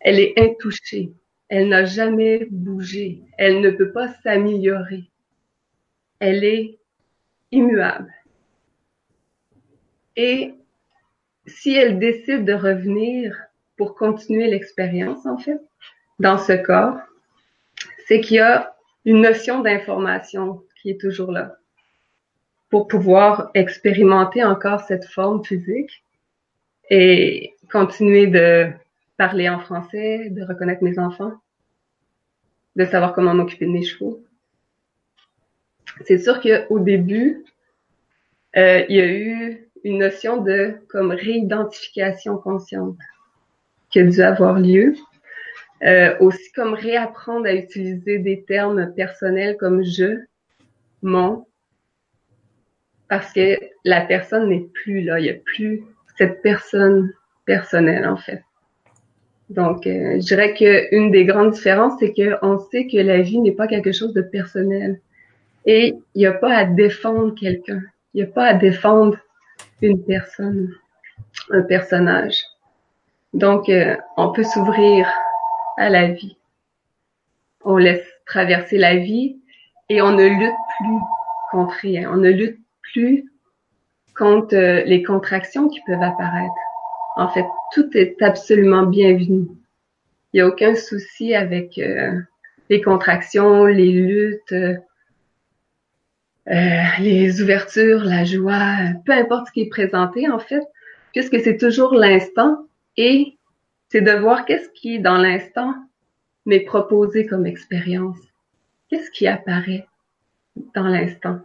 elle 0.00 0.20
est 0.20 0.34
intouchée. 0.38 1.12
Elle 1.48 1.68
n'a 1.68 1.84
jamais 1.84 2.46
bougé. 2.50 3.22
Elle 3.38 3.60
ne 3.60 3.70
peut 3.70 3.92
pas 3.92 4.08
s'améliorer. 4.22 5.10
Elle 6.20 6.44
est 6.44 6.78
immuable. 7.50 8.12
Et 10.16 10.54
si 11.46 11.74
elle 11.74 11.98
décide 11.98 12.44
de 12.44 12.54
revenir 12.54 13.36
pour 13.76 13.96
continuer 13.96 14.46
l'expérience, 14.48 15.26
en 15.26 15.38
fait, 15.38 15.60
dans 16.20 16.38
ce 16.38 16.52
corps, 16.52 16.98
c'est 18.06 18.20
qu'il 18.20 18.36
y 18.36 18.40
a 18.40 18.76
une 19.04 19.20
notion 19.20 19.60
d'information 19.60 20.62
qui 20.80 20.90
est 20.90 21.00
toujours 21.00 21.32
là 21.32 21.56
pour 22.74 22.88
pouvoir 22.88 23.52
expérimenter 23.54 24.42
encore 24.42 24.80
cette 24.80 25.04
forme 25.04 25.44
physique 25.44 26.02
et 26.90 27.54
continuer 27.70 28.26
de 28.26 28.68
parler 29.16 29.48
en 29.48 29.60
français, 29.60 30.28
de 30.30 30.42
reconnaître 30.42 30.82
mes 30.82 30.98
enfants, 30.98 31.34
de 32.74 32.84
savoir 32.84 33.12
comment 33.12 33.32
m'occuper 33.32 33.66
de 33.66 33.70
mes 33.70 33.84
chevaux. 33.84 34.24
C'est 36.04 36.18
sûr 36.18 36.40
qu'au 36.40 36.80
début, 36.80 37.44
euh, 38.56 38.84
il 38.88 38.96
y 38.96 39.00
a 39.00 39.06
eu 39.06 39.68
une 39.84 39.98
notion 39.98 40.42
de 40.42 40.74
comme 40.88 41.12
réidentification 41.12 42.38
consciente 42.38 42.98
qui 43.88 44.00
a 44.00 44.02
dû 44.02 44.20
avoir 44.20 44.58
lieu. 44.58 44.96
Euh, 45.84 46.16
aussi 46.18 46.50
comme 46.50 46.74
réapprendre 46.74 47.46
à 47.46 47.54
utiliser 47.54 48.18
des 48.18 48.42
termes 48.42 48.92
personnels 48.94 49.56
comme 49.58 49.84
je, 49.84 50.24
mon, 51.02 51.46
parce 53.14 53.32
que 53.32 53.56
la 53.84 54.00
personne 54.00 54.48
n'est 54.48 54.66
plus 54.74 55.00
là, 55.00 55.20
il 55.20 55.22
n'y 55.22 55.30
a 55.30 55.34
plus 55.34 55.84
cette 56.18 56.42
personne 56.42 57.12
personnelle 57.44 58.08
en 58.08 58.16
fait. 58.16 58.42
Donc, 59.50 59.86
euh, 59.86 60.14
je 60.14 60.26
dirais 60.26 60.52
qu'une 60.52 61.12
des 61.12 61.24
grandes 61.24 61.52
différences, 61.52 61.92
c'est 62.00 62.12
qu'on 62.12 62.58
sait 62.72 62.88
que 62.88 62.96
la 62.96 63.20
vie 63.20 63.38
n'est 63.38 63.52
pas 63.52 63.68
quelque 63.68 63.92
chose 63.92 64.14
de 64.14 64.22
personnel. 64.22 65.00
Et 65.64 65.94
il 66.16 66.18
n'y 66.18 66.26
a 66.26 66.32
pas 66.32 66.56
à 66.56 66.64
défendre 66.64 67.36
quelqu'un. 67.36 67.82
Il 68.14 68.24
n'y 68.24 68.28
a 68.28 68.32
pas 68.32 68.46
à 68.46 68.54
défendre 68.54 69.16
une 69.80 70.02
personne, 70.04 70.74
un 71.50 71.62
personnage. 71.62 72.38
Donc, 73.32 73.68
euh, 73.68 73.96
on 74.16 74.32
peut 74.32 74.42
s'ouvrir 74.42 75.08
à 75.76 75.88
la 75.88 76.08
vie. 76.08 76.36
On 77.64 77.76
laisse 77.76 78.08
traverser 78.26 78.76
la 78.76 78.96
vie 78.96 79.38
et 79.88 80.02
on 80.02 80.10
ne 80.10 80.26
lutte 80.26 80.60
plus 80.78 80.98
contre 81.52 81.74
rien. 81.74 82.10
On 82.12 82.16
ne 82.16 82.30
lutte 82.30 82.63
plus 82.92 83.24
contre 84.16 84.54
euh, 84.54 84.84
les 84.84 85.02
contractions 85.02 85.68
qui 85.68 85.80
peuvent 85.86 86.02
apparaître. 86.02 86.52
En 87.16 87.28
fait, 87.28 87.46
tout 87.72 87.88
est 87.96 88.20
absolument 88.22 88.84
bienvenu. 88.84 89.48
Il 90.32 90.36
n'y 90.36 90.40
a 90.40 90.48
aucun 90.48 90.74
souci 90.74 91.34
avec 91.34 91.78
euh, 91.78 92.20
les 92.70 92.80
contractions, 92.80 93.66
les 93.66 93.92
luttes, 93.92 94.52
euh, 94.52 94.76
les 96.98 97.40
ouvertures, 97.40 98.04
la 98.04 98.24
joie, 98.24 98.76
peu 99.06 99.12
importe 99.12 99.48
ce 99.48 99.52
qui 99.52 99.62
est 99.62 99.68
présenté 99.68 100.28
en 100.28 100.38
fait, 100.38 100.62
puisque 101.12 101.40
c'est 101.40 101.56
toujours 101.56 101.94
l'instant 101.94 102.66
et 102.96 103.36
c'est 103.88 104.02
de 104.02 104.12
voir 104.12 104.44
qu'est-ce 104.44 104.68
qui, 104.70 104.98
dans 104.98 105.18
l'instant, 105.18 105.74
m'est 106.46 106.60
proposé 106.60 107.26
comme 107.26 107.46
expérience. 107.46 108.18
Qu'est-ce 108.88 109.10
qui 109.10 109.26
apparaît 109.26 109.86
dans 110.74 110.88
l'instant? 110.88 111.40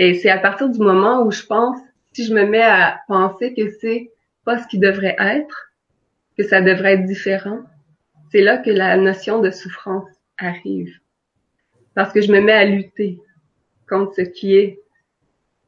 Et 0.00 0.14
c'est 0.14 0.30
à 0.30 0.38
partir 0.38 0.68
du 0.70 0.78
moment 0.78 1.24
où 1.24 1.32
je 1.32 1.44
pense, 1.44 1.76
si 2.12 2.24
je 2.24 2.32
me 2.32 2.46
mets 2.46 2.62
à 2.62 3.00
penser 3.08 3.52
que 3.52 3.68
c'est 3.80 4.12
pas 4.44 4.62
ce 4.62 4.68
qui 4.68 4.78
devrait 4.78 5.16
être, 5.18 5.72
que 6.38 6.44
ça 6.44 6.60
devrait 6.60 6.94
être 6.94 7.04
différent, 7.04 7.62
c'est 8.30 8.40
là 8.40 8.58
que 8.58 8.70
la 8.70 8.96
notion 8.96 9.40
de 9.40 9.50
souffrance 9.50 10.08
arrive. 10.38 10.94
Parce 11.94 12.12
que 12.12 12.20
je 12.20 12.30
me 12.30 12.40
mets 12.40 12.52
à 12.52 12.64
lutter 12.64 13.20
contre 13.88 14.14
ce 14.14 14.22
qui 14.22 14.54
est 14.54 14.80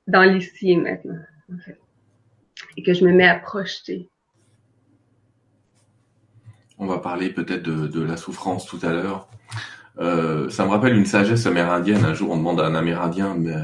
dans 0.07 0.23
l'ici 0.23 0.71
et 0.71 0.77
maintenant. 0.77 1.19
Et 2.77 2.85
que 2.85 2.95
je 2.95 3.05
me 3.05 3.13
mets 3.13 3.27
à 3.27 3.35
projeter. 3.35 4.09
On 6.79 6.87
va 6.87 6.99
parler 6.99 7.31
peut-être 7.31 7.63
de, 7.63 7.89
de, 7.89 8.03
la 8.03 8.17
souffrance 8.17 8.65
tout 8.65 8.79
à 8.83 8.93
l'heure. 8.93 9.29
Euh, 9.99 10.49
ça 10.51 10.65
me 10.65 10.71
rappelle 10.71 10.97
une 10.97 11.05
sagesse 11.05 11.47
amérindienne. 11.47 12.05
Un 12.05 12.15
jour, 12.15 12.31
on 12.31 12.37
demande 12.37 12.61
à 12.61 12.67
un 12.67 12.77
Amérindien, 12.77 13.35
mais 13.37 13.55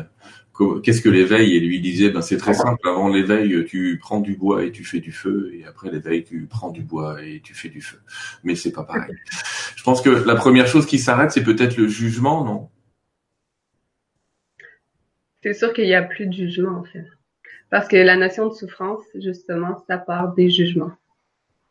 qu'est-ce 0.83 1.01
que 1.01 1.09
l'éveil? 1.09 1.57
Et 1.57 1.61
lui 1.61 1.81
disait, 1.81 2.11
ben 2.11 2.23
c'est 2.23 2.37
très 2.37 2.55
simple. 2.55 2.89
Avant 2.89 3.09
l'éveil, 3.09 3.65
tu 3.67 3.99
prends 4.01 4.21
du 4.21 4.37
bois 4.37 4.65
et 4.65 4.73
tu 4.73 4.85
fais 4.85 5.01
du 5.01 5.13
feu, 5.13 5.51
et 5.55 5.65
après 5.65 5.91
l'éveil, 5.91 6.25
tu 6.25 6.47
prends 6.47 6.71
du 6.71 6.83
bois 6.83 7.23
et 7.23 7.41
tu 7.41 7.55
fais 7.55 7.69
du 7.69 7.81
feu. 7.81 7.99
Mais 8.45 8.55
c'est 8.55 8.73
pas 8.73 8.85
pareil. 8.85 9.15
Je 9.77 9.83
pense 9.83 10.01
que 10.03 10.11
la 10.11 10.35
première 10.35 10.67
chose 10.67 10.87
qui 10.87 10.99
s'arrête, 10.99 11.31
c'est 11.33 11.45
peut-être 11.45 11.77
le 11.77 11.89
jugement, 11.89 12.45
non? 12.45 12.69
C'est 15.43 15.55
sûr 15.55 15.73
qu'il 15.73 15.87
y 15.87 15.95
a 15.95 16.03
plus 16.03 16.27
de 16.27 16.33
jugement 16.33 16.79
en 16.79 16.85
fait, 16.85 17.07
parce 17.71 17.87
que 17.87 17.97
la 17.97 18.17
notion 18.17 18.49
de 18.49 18.55
souffrance, 18.55 19.05
justement, 19.15 19.85
ça 19.87 19.97
part 19.97 20.35
des 20.35 20.51
jugements. 20.51 20.93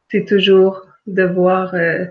C'est 0.10 0.26
toujours 0.26 0.86
de 1.08 1.24
voir 1.24 1.76
euh, 1.76 2.06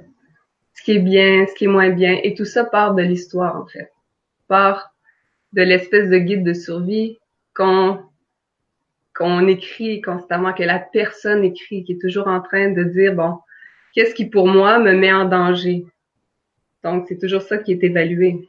ce 0.75 0.83
qui 0.83 0.93
est 0.93 0.99
bien, 0.99 1.47
ce 1.47 1.55
qui 1.55 1.65
est 1.65 1.69
moins 1.69 1.91
bien, 1.91 2.19
et 2.23 2.35
tout 2.35 2.45
ça 2.45 2.65
part 2.65 2.95
de 2.95 3.03
l'histoire 3.03 3.57
en 3.57 3.67
fait, 3.67 3.91
part 4.47 4.94
de 5.55 5.63
l'espèce 5.63 6.11
de 6.11 6.19
guide 6.19 6.45
de 6.45 6.53
survie 6.53 7.19
qu'on 7.55 8.01
qu'on 9.17 9.47
écrit 9.47 10.01
constamment, 10.01 10.53
que 10.53 10.65
la 10.65 10.81
personne 10.81 11.45
écrit, 11.45 11.85
qui 11.85 11.93
est 11.93 12.01
toujours 12.01 12.27
en 12.27 12.41
train 12.41 12.73
de 12.73 12.83
dire, 12.83 13.15
bon, 13.15 13.39
qu'est-ce 13.95 14.13
qui 14.13 14.25
pour 14.25 14.49
moi 14.49 14.81
me 14.81 14.93
met 14.93 15.13
en 15.13 15.25
danger? 15.25 15.87
Donc, 16.83 17.07
c'est 17.07 17.21
toujours 17.21 17.43
ça 17.43 17.59
qui 17.59 17.71
est 17.71 17.85
évalué. 17.85 18.49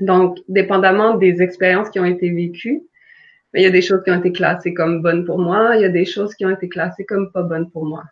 Donc, 0.00 0.38
dépendamment 0.48 1.14
des 1.14 1.40
expériences 1.40 1.88
qui 1.88 2.00
ont 2.00 2.04
été 2.04 2.30
vécues, 2.30 2.82
ben, 3.52 3.60
il 3.60 3.62
y 3.62 3.66
a 3.66 3.70
des 3.70 3.80
choses 3.80 4.02
qui 4.02 4.10
ont 4.10 4.18
été 4.18 4.32
classées 4.32 4.74
comme 4.74 5.02
bonnes 5.02 5.24
pour 5.24 5.38
moi, 5.38 5.76
il 5.76 5.82
y 5.82 5.84
a 5.84 5.88
des 5.88 6.04
choses 6.04 6.34
qui 6.34 6.44
ont 6.44 6.50
été 6.50 6.68
classées 6.68 7.04
comme 7.04 7.30
pas 7.30 7.42
bonnes 7.42 7.70
pour 7.70 7.86
moi. 7.86 8.02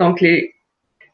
Donc, 0.00 0.20
les, 0.20 0.52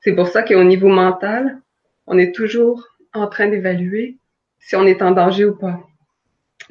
c'est 0.00 0.14
pour 0.14 0.28
ça 0.28 0.42
qu'au 0.42 0.64
niveau 0.64 0.88
mental, 0.88 1.60
on 2.06 2.16
est 2.16 2.34
toujours 2.34 2.88
en 3.12 3.26
train 3.26 3.48
d'évaluer 3.48 4.16
si 4.60 4.76
on 4.76 4.86
est 4.86 5.02
en 5.02 5.10
danger 5.10 5.44
ou 5.44 5.54
pas. 5.54 5.78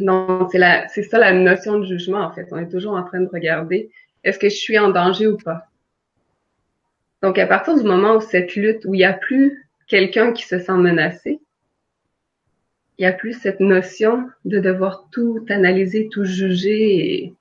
Donc, 0.02 0.50
c'est 0.52 0.58
la, 0.58 0.88
c'est 0.90 1.04
ça 1.04 1.20
la 1.20 1.32
notion 1.32 1.80
de 1.80 1.86
jugement, 1.86 2.22
en 2.22 2.32
fait. 2.32 2.48
On 2.52 2.58
est 2.58 2.70
toujours 2.70 2.94
en 2.94 3.04
train 3.04 3.22
de 3.22 3.30
regarder, 3.30 3.92
est-ce 4.24 4.40
que 4.40 4.50
je 4.50 4.56
suis 4.56 4.78
en 4.78 4.90
danger 4.90 5.28
ou 5.28 5.38
pas? 5.38 5.68
Donc, 7.22 7.38
à 7.38 7.46
partir 7.46 7.78
du 7.78 7.84
moment 7.84 8.16
où 8.16 8.22
cette 8.22 8.56
lutte, 8.56 8.84
où 8.86 8.96
il 8.96 8.98
n'y 8.98 9.06
a 9.06 9.14
plus 9.14 9.68
quelqu'un 9.88 10.34
qui 10.34 10.46
se 10.48 10.60
sent 10.60 10.74
menacé, 10.74 11.40
il 12.98 13.02
n'y 13.02 13.08
a 13.08 13.14
plus 13.14 13.34
cette 13.34 13.60
notion 13.60 14.30
de 14.46 14.60
devoir 14.60 15.08
tout 15.12 15.46
analyser, 15.50 16.10
tout 16.12 16.24
juger 16.26 17.24
et, 17.24 17.34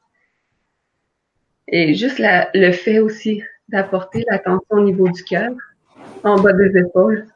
et 1.69 1.95
juste 1.95 2.21
le 2.21 2.73
fait 2.73 2.99
aussi 2.99 3.43
d'apporter 3.69 4.25
l'attention 4.31 4.77
au 4.77 4.83
niveau 4.83 5.09
du 5.09 5.23
cœur, 5.25 5.53
en 6.25 6.41
bas 6.41 6.53
des 6.53 6.79
épaules, 6.79 7.27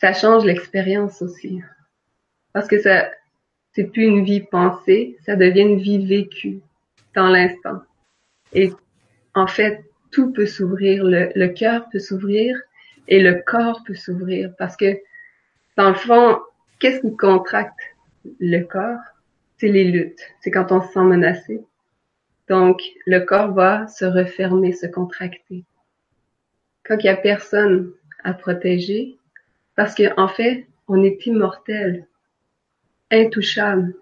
ça 0.00 0.12
change 0.12 0.44
l'expérience 0.44 1.20
aussi. 1.22 1.60
Parce 2.52 2.68
que 2.68 2.78
ça, 2.80 3.10
c'est 3.78 3.84
plus 3.84 4.06
une 4.06 4.24
vie 4.24 4.40
pensée, 4.40 5.16
ça 5.24 5.36
devient 5.36 5.60
une 5.60 5.78
vie 5.78 6.04
vécue 6.04 6.58
dans 7.14 7.28
l'instant. 7.28 7.80
Et 8.52 8.72
en 9.36 9.46
fait, 9.46 9.84
tout 10.10 10.32
peut 10.32 10.46
s'ouvrir, 10.46 11.04
le, 11.04 11.30
le 11.36 11.46
cœur 11.46 11.88
peut 11.88 12.00
s'ouvrir 12.00 12.60
et 13.06 13.22
le 13.22 13.40
corps 13.46 13.84
peut 13.86 13.94
s'ouvrir 13.94 14.52
parce 14.58 14.76
que 14.76 14.98
dans 15.76 15.90
le 15.90 15.94
fond, 15.94 16.40
qu'est-ce 16.80 17.00
qui 17.02 17.16
contracte 17.16 17.78
le 18.40 18.64
corps? 18.64 18.98
C'est 19.58 19.68
les 19.68 19.84
luttes. 19.84 20.26
C'est 20.40 20.50
quand 20.50 20.72
on 20.72 20.82
se 20.82 20.92
sent 20.92 21.04
menacé. 21.04 21.60
Donc, 22.48 22.82
le 23.06 23.20
corps 23.20 23.52
va 23.52 23.86
se 23.86 24.04
refermer, 24.04 24.72
se 24.72 24.86
contracter. 24.86 25.62
quand 26.82 26.96
il 26.98 27.06
y 27.06 27.10
a 27.10 27.16
personne 27.16 27.92
à 28.24 28.34
protéger, 28.34 29.18
parce 29.76 29.94
qu'en 29.94 30.10
en 30.16 30.26
fait, 30.26 30.66
on 30.88 31.04
est 31.04 31.24
immortel, 31.26 32.08
intouchable. 33.10 33.94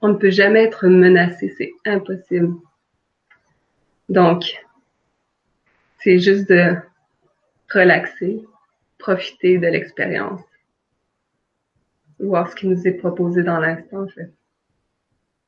On 0.00 0.08
ne 0.08 0.14
peut 0.14 0.30
jamais 0.30 0.64
être 0.64 0.86
menacé, 0.86 1.54
c'est 1.56 1.72
impossible. 1.84 2.54
Donc, 4.08 4.44
c'est 5.98 6.18
juste 6.18 6.48
de 6.48 6.76
relaxer, 7.72 8.44
profiter 8.98 9.58
de 9.58 9.66
l'expérience, 9.66 10.42
voir 12.20 12.50
ce 12.50 12.56
qui 12.56 12.68
nous 12.68 12.86
est 12.86 12.92
proposé 12.92 13.42
dans 13.42 13.58
l'instant, 13.58 14.04
en 14.04 14.08
fait. 14.08 14.32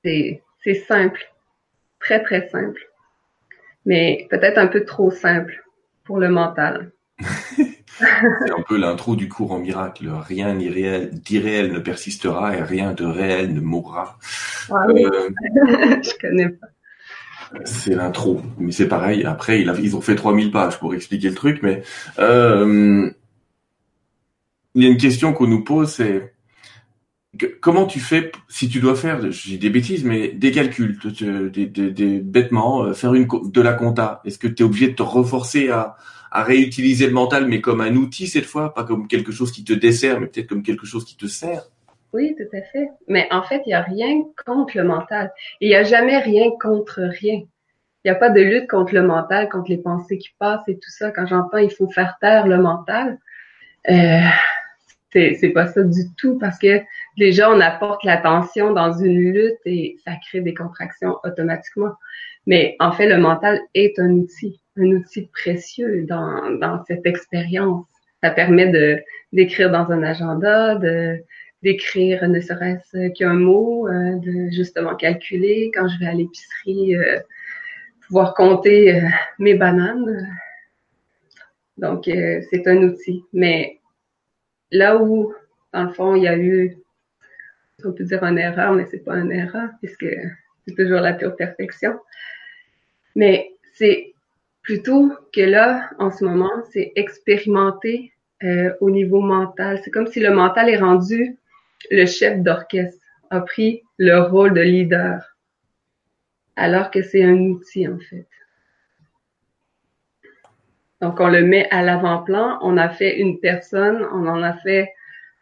C'est, 0.04 0.42
c'est 0.64 0.74
simple, 0.74 1.32
très 2.00 2.22
très 2.22 2.48
simple, 2.48 2.80
mais 3.84 4.26
peut-être 4.30 4.58
un 4.58 4.66
peu 4.66 4.84
trop 4.84 5.10
simple 5.10 5.64
pour 6.04 6.18
le 6.18 6.28
mental. 6.28 6.92
C'est 7.98 8.52
un 8.52 8.62
peu 8.66 8.78
l'intro 8.78 9.16
du 9.16 9.28
cours 9.28 9.52
en 9.52 9.58
miracle. 9.58 10.08
Rien 10.26 10.54
d'irréel 10.54 11.72
ne 11.72 11.78
persistera 11.78 12.56
et 12.56 12.62
rien 12.62 12.92
de 12.92 13.04
réel 13.04 13.52
ne 13.54 13.60
mourra. 13.60 14.18
Ah 14.70 14.86
euh, 14.88 15.30
Je 16.02 16.18
connais 16.20 16.48
pas. 16.48 16.66
C'est 17.64 17.94
l'intro, 17.94 18.42
mais 18.58 18.72
c'est 18.72 18.88
pareil. 18.88 19.24
Après, 19.24 19.62
ils 19.62 19.96
ont 19.96 20.00
fait 20.00 20.14
3000 20.14 20.50
pages 20.50 20.78
pour 20.78 20.94
expliquer 20.94 21.30
le 21.30 21.34
truc, 21.34 21.60
mais 21.62 21.82
euh, 22.18 23.10
il 24.74 24.82
y 24.82 24.86
a 24.86 24.90
une 24.90 24.98
question 24.98 25.32
qu'on 25.32 25.46
nous 25.46 25.64
pose, 25.64 25.90
c'est 25.90 26.34
comment 27.60 27.86
tu 27.86 28.00
fais 28.00 28.32
si 28.48 28.68
tu 28.68 28.80
dois 28.80 28.96
faire, 28.96 29.30
j'ai 29.30 29.58
des 29.58 29.70
bêtises, 29.70 30.04
mais 30.04 30.28
des 30.28 30.50
calculs, 30.50 30.98
des, 31.52 31.66
des, 31.66 32.18
bêtements, 32.18 32.84
euh, 32.84 32.94
faire 32.94 33.14
une 33.14 33.26
de 33.26 33.60
la 33.60 33.72
compta. 33.72 34.20
Est-ce 34.24 34.38
que 34.38 34.48
tu 34.48 34.62
es 34.62 34.66
obligé 34.66 34.88
de 34.88 34.94
te 34.94 35.02
reforcer 35.02 35.70
à, 35.70 35.96
à 36.30 36.42
réutiliser 36.42 37.06
le 37.06 37.12
mental, 37.12 37.46
mais 37.46 37.60
comme 37.60 37.80
un 37.80 37.94
outil 37.94 38.26
cette 38.26 38.44
fois, 38.44 38.74
pas 38.74 38.84
comme 38.84 39.08
quelque 39.08 39.32
chose 39.32 39.52
qui 39.52 39.64
te 39.64 39.72
dessert, 39.72 40.20
mais 40.20 40.26
peut-être 40.26 40.48
comme 40.48 40.62
quelque 40.62 40.86
chose 40.86 41.04
qui 41.04 41.16
te 41.16 41.26
sert. 41.26 41.68
Oui, 42.12 42.34
tout 42.36 42.56
à 42.56 42.62
fait. 42.62 42.88
Mais 43.06 43.28
en 43.30 43.42
fait, 43.42 43.62
il 43.66 43.68
n'y 43.68 43.74
a 43.74 43.82
rien 43.82 44.22
contre 44.46 44.76
le 44.76 44.84
mental. 44.84 45.30
Il 45.60 45.68
n'y 45.68 45.74
a 45.74 45.84
jamais 45.84 46.18
rien 46.18 46.50
contre 46.60 47.00
rien. 47.02 47.42
Il 48.04 48.10
n'y 48.10 48.10
a 48.10 48.14
pas 48.14 48.30
de 48.30 48.40
lutte 48.40 48.68
contre 48.68 48.94
le 48.94 49.02
mental, 49.02 49.48
contre 49.48 49.70
les 49.70 49.78
pensées 49.78 50.18
qui 50.18 50.30
passent 50.38 50.66
et 50.68 50.76
tout 50.76 50.90
ça. 50.90 51.10
Quand 51.10 51.26
j'entends 51.26 51.58
il 51.58 51.70
faut 51.70 51.90
faire 51.90 52.16
taire 52.20 52.46
le 52.46 52.58
mental, 52.58 53.18
euh, 53.90 54.20
c'est 55.12 55.52
pas 55.52 55.66
ça 55.66 55.82
du 55.82 56.14
tout 56.16 56.38
parce 56.38 56.58
que 56.58 56.80
déjà 57.16 57.50
on 57.50 57.60
apporte 57.60 58.04
l'attention 58.04 58.72
dans 58.72 58.92
une 58.92 59.18
lutte 59.32 59.58
et 59.64 59.96
ça 60.04 60.12
crée 60.28 60.40
des 60.40 60.54
contractions 60.54 61.16
automatiquement. 61.24 61.92
Mais 62.46 62.76
en 62.80 62.92
fait, 62.92 63.08
le 63.08 63.18
mental 63.18 63.60
est 63.74 63.98
un 63.98 64.10
outil 64.10 64.60
un 64.78 64.86
outil 64.92 65.28
précieux 65.32 66.04
dans, 66.08 66.50
dans 66.58 66.84
cette 66.86 67.06
expérience. 67.06 67.86
Ça 68.22 68.30
permet 68.30 68.68
de 68.68 69.00
d'écrire 69.32 69.70
dans 69.70 69.90
un 69.90 70.02
agenda, 70.02 70.74
de 70.76 71.22
d'écrire 71.62 72.28
ne 72.28 72.40
serait-ce 72.40 73.08
qu'un 73.08 73.34
mot, 73.34 73.88
euh, 73.88 74.16
de 74.16 74.50
justement 74.50 74.94
calculer 74.94 75.70
quand 75.74 75.88
je 75.88 75.98
vais 75.98 76.06
à 76.06 76.14
l'épicerie, 76.14 76.96
euh, 76.96 77.18
pouvoir 78.06 78.34
compter 78.34 78.94
euh, 78.94 79.08
mes 79.38 79.54
bananes. 79.54 80.28
Donc 81.76 82.04
c'est 82.06 82.66
un 82.66 82.78
outil. 82.78 83.24
Mais 83.32 83.78
là 84.72 84.96
où, 84.96 85.32
dans 85.72 85.84
le 85.84 85.92
fond, 85.92 86.16
il 86.16 86.24
y 86.24 86.28
a 86.28 86.36
eu, 86.36 86.76
on 87.84 87.92
peut 87.92 88.04
dire 88.04 88.24
une 88.24 88.38
erreur, 88.38 88.72
mais 88.72 88.86
c'est 88.86 89.04
pas 89.04 89.16
une 89.16 89.30
erreur 89.30 89.70
puisque 89.80 90.06
c'est 90.66 90.74
toujours 90.74 91.00
la 91.00 91.12
pure 91.12 91.36
perfection. 91.36 91.98
Mais 93.14 93.52
c'est 93.74 94.07
Plutôt 94.68 95.10
que 95.32 95.40
là, 95.40 95.88
en 95.98 96.10
ce 96.10 96.22
moment, 96.26 96.52
c'est 96.70 96.92
expérimenter 96.94 98.12
euh, 98.42 98.70
au 98.82 98.90
niveau 98.90 99.22
mental. 99.22 99.80
C'est 99.82 99.90
comme 99.90 100.06
si 100.06 100.20
le 100.20 100.30
mental 100.30 100.68
est 100.68 100.76
rendu 100.76 101.38
le 101.90 102.04
chef 102.04 102.42
d'orchestre, 102.42 103.02
a 103.30 103.40
pris 103.40 103.82
le 103.96 104.18
rôle 104.18 104.52
de 104.52 104.60
leader, 104.60 105.38
alors 106.54 106.90
que 106.90 107.00
c'est 107.00 107.24
un 107.24 107.38
outil 107.38 107.88
en 107.88 107.98
fait. 107.98 108.28
Donc 111.00 111.18
on 111.18 111.28
le 111.28 111.44
met 111.44 111.66
à 111.70 111.80
l'avant-plan, 111.82 112.58
on 112.60 112.76
a 112.76 112.90
fait 112.90 113.18
une 113.18 113.40
personne, 113.40 114.06
on 114.12 114.26
en 114.26 114.42
a 114.42 114.52
fait 114.52 114.92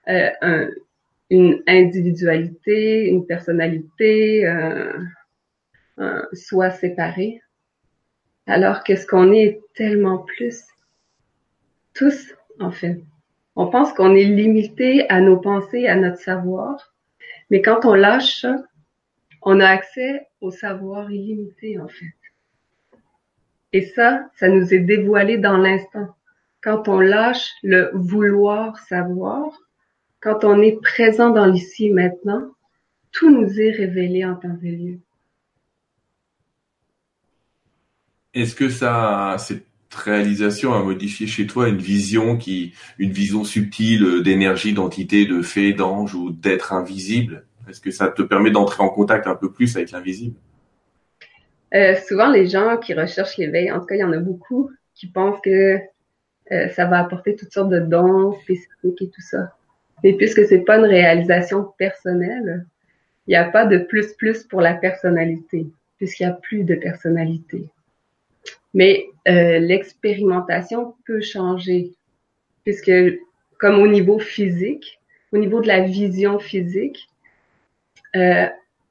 euh, 0.06 0.30
un, 0.40 0.68
une 1.30 1.64
individualité, 1.66 3.08
une 3.08 3.26
personnalité, 3.26 4.46
euh, 4.46 4.96
un 5.96 6.22
soi 6.32 6.70
séparé 6.70 7.42
alors 8.46 8.84
que 8.84 8.96
ce 8.96 9.06
qu'on 9.06 9.32
est 9.32 9.60
tellement 9.74 10.18
plus. 10.18 10.64
Tous, 11.94 12.34
en 12.60 12.70
fait. 12.70 13.00
On 13.56 13.68
pense 13.68 13.92
qu'on 13.92 14.14
est 14.14 14.24
limité 14.24 15.08
à 15.08 15.20
nos 15.20 15.38
pensées, 15.38 15.88
à 15.88 15.96
notre 15.96 16.20
savoir, 16.20 16.94
mais 17.50 17.62
quand 17.62 17.84
on 17.84 17.94
lâche 17.94 18.40
ça, 18.40 18.56
on 19.42 19.60
a 19.60 19.68
accès 19.68 20.26
au 20.40 20.50
savoir 20.50 21.10
illimité, 21.10 21.78
en 21.78 21.88
fait. 21.88 22.14
Et 23.72 23.82
ça, 23.82 24.28
ça 24.36 24.48
nous 24.48 24.74
est 24.74 24.80
dévoilé 24.80 25.38
dans 25.38 25.56
l'instant. 25.56 26.14
Quand 26.62 26.88
on 26.88 27.00
lâche 27.00 27.50
le 27.62 27.90
vouloir 27.94 28.78
savoir, 28.78 29.56
quand 30.20 30.44
on 30.44 30.60
est 30.60 30.80
présent 30.82 31.30
dans 31.30 31.46
l'ici 31.46 31.90
maintenant, 31.90 32.50
tout 33.12 33.30
nous 33.30 33.60
est 33.60 33.70
révélé 33.70 34.24
en 34.24 34.34
temps 34.34 34.58
et 34.62 34.70
lieu. 34.70 34.98
Est-ce 38.36 38.54
que 38.54 38.68
ça, 38.68 39.36
cette 39.38 39.64
réalisation 39.94 40.74
a 40.74 40.82
modifié 40.82 41.26
chez 41.26 41.46
toi 41.46 41.68
une 41.68 41.78
vision 41.78 42.36
qui, 42.36 42.74
une 42.98 43.10
vision 43.10 43.44
subtile 43.44 44.22
d'énergie, 44.22 44.74
d'entité, 44.74 45.24
de 45.24 45.40
fée, 45.40 45.72
d'ange 45.72 46.14
ou 46.14 46.32
d'être 46.32 46.74
invisible? 46.74 47.46
Est-ce 47.66 47.80
que 47.80 47.90
ça 47.90 48.08
te 48.08 48.20
permet 48.20 48.50
d'entrer 48.50 48.82
en 48.82 48.90
contact 48.90 49.26
un 49.26 49.36
peu 49.36 49.50
plus 49.50 49.74
avec 49.74 49.90
l'invisible? 49.90 50.36
Euh, 51.74 51.94
Souvent, 52.06 52.30
les 52.30 52.46
gens 52.46 52.76
qui 52.76 52.92
recherchent 52.92 53.38
l'éveil, 53.38 53.72
en 53.72 53.80
tout 53.80 53.86
cas, 53.86 53.94
il 53.94 54.00
y 54.00 54.04
en 54.04 54.12
a 54.12 54.18
beaucoup 54.18 54.70
qui 54.94 55.06
pensent 55.06 55.40
que 55.42 55.78
euh, 56.52 56.68
ça 56.68 56.84
va 56.84 56.98
apporter 56.98 57.36
toutes 57.36 57.54
sortes 57.54 57.70
de 57.70 57.80
dons 57.80 58.34
spécifiques 58.42 59.00
et 59.00 59.08
tout 59.08 59.22
ça. 59.22 59.54
Mais 60.04 60.12
puisque 60.12 60.44
c'est 60.44 60.60
pas 60.60 60.76
une 60.76 60.84
réalisation 60.84 61.72
personnelle, 61.78 62.66
il 63.26 63.30
n'y 63.30 63.36
a 63.36 63.50
pas 63.50 63.64
de 63.64 63.78
plus 63.78 64.12
plus 64.12 64.44
pour 64.44 64.60
la 64.60 64.74
personnalité, 64.74 65.68
puisqu'il 65.96 66.26
n'y 66.26 66.32
a 66.32 66.34
plus 66.34 66.64
de 66.64 66.74
personnalité. 66.74 67.70
Mais 68.76 69.06
euh, 69.26 69.58
l'expérimentation 69.58 70.94
peut 71.06 71.22
changer, 71.22 71.94
puisque 72.62 72.92
comme 73.58 73.80
au 73.80 73.88
niveau 73.88 74.18
physique, 74.18 75.00
au 75.32 75.38
niveau 75.38 75.62
de 75.62 75.66
la 75.66 75.80
vision 75.80 76.38
physique, 76.38 77.08
euh, 78.14 78.46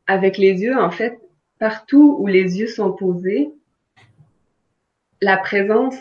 avec 0.07 0.39
les 0.39 0.61
yeux, 0.63 0.75
en 0.75 0.89
fait, 0.89 1.19
partout 1.59 2.17
où 2.19 2.25
les 2.25 2.59
yeux 2.59 2.67
sont 2.67 2.91
posés, 2.91 3.51
la 5.21 5.37
présence 5.37 5.97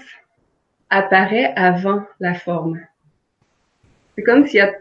apparaît 0.88 1.52
avant 1.54 2.04
la 2.20 2.32
forme. 2.32 2.80
C'est 4.16 4.22
comme 4.22 4.46
s'il 4.46 4.56
y 4.56 4.60
a 4.60 4.72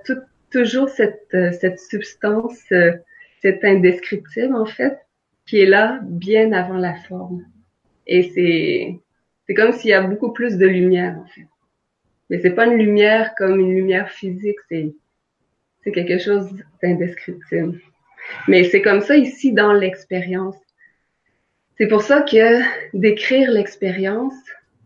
toujours 0.50 0.88
cette, 0.88 1.28
euh, 1.34 1.52
cette 1.52 1.80
substance, 1.80 2.64
euh, 2.72 2.94
cette 3.42 3.66
indescriptible 3.66 4.56
en 4.56 4.66
fait, 4.66 4.98
qui 5.46 5.60
est 5.60 5.66
là 5.66 6.00
bien 6.04 6.54
avant 6.54 6.78
la 6.78 6.96
forme. 6.96 7.44
Et 8.08 8.24
c'est, 8.34 9.00
c'est 9.46 9.54
comme 9.54 9.72
s'il 9.72 9.92
y 9.92 9.94
a 9.94 10.02
beaucoup 10.02 10.32
plus 10.32 10.58
de 10.58 10.68
lumière, 10.68 11.18
en 11.18 11.26
fait. 11.28 11.48
Mais 12.30 12.40
c'est 12.40 12.52
pas 12.52 12.66
une 12.66 12.78
lumière 12.78 13.34
comme 13.38 13.60
une 13.60 13.74
lumière 13.74 14.10
physique, 14.10 14.58
c'est, 14.70 14.94
c'est 15.84 15.92
quelque 15.92 16.18
chose 16.18 16.50
d'indescriptible. 16.82 17.80
Mais 18.48 18.64
c'est 18.66 18.82
comme 18.82 19.02
ça 19.02 19.16
ici 19.16 19.52
dans 19.52 19.74
l'expérience. 19.74 20.56
C'est 21.78 21.88
pour 21.88 22.02
ça 22.02 22.22
que 22.22 22.62
d'écrire 22.98 23.52
l'expérience, 23.52 24.36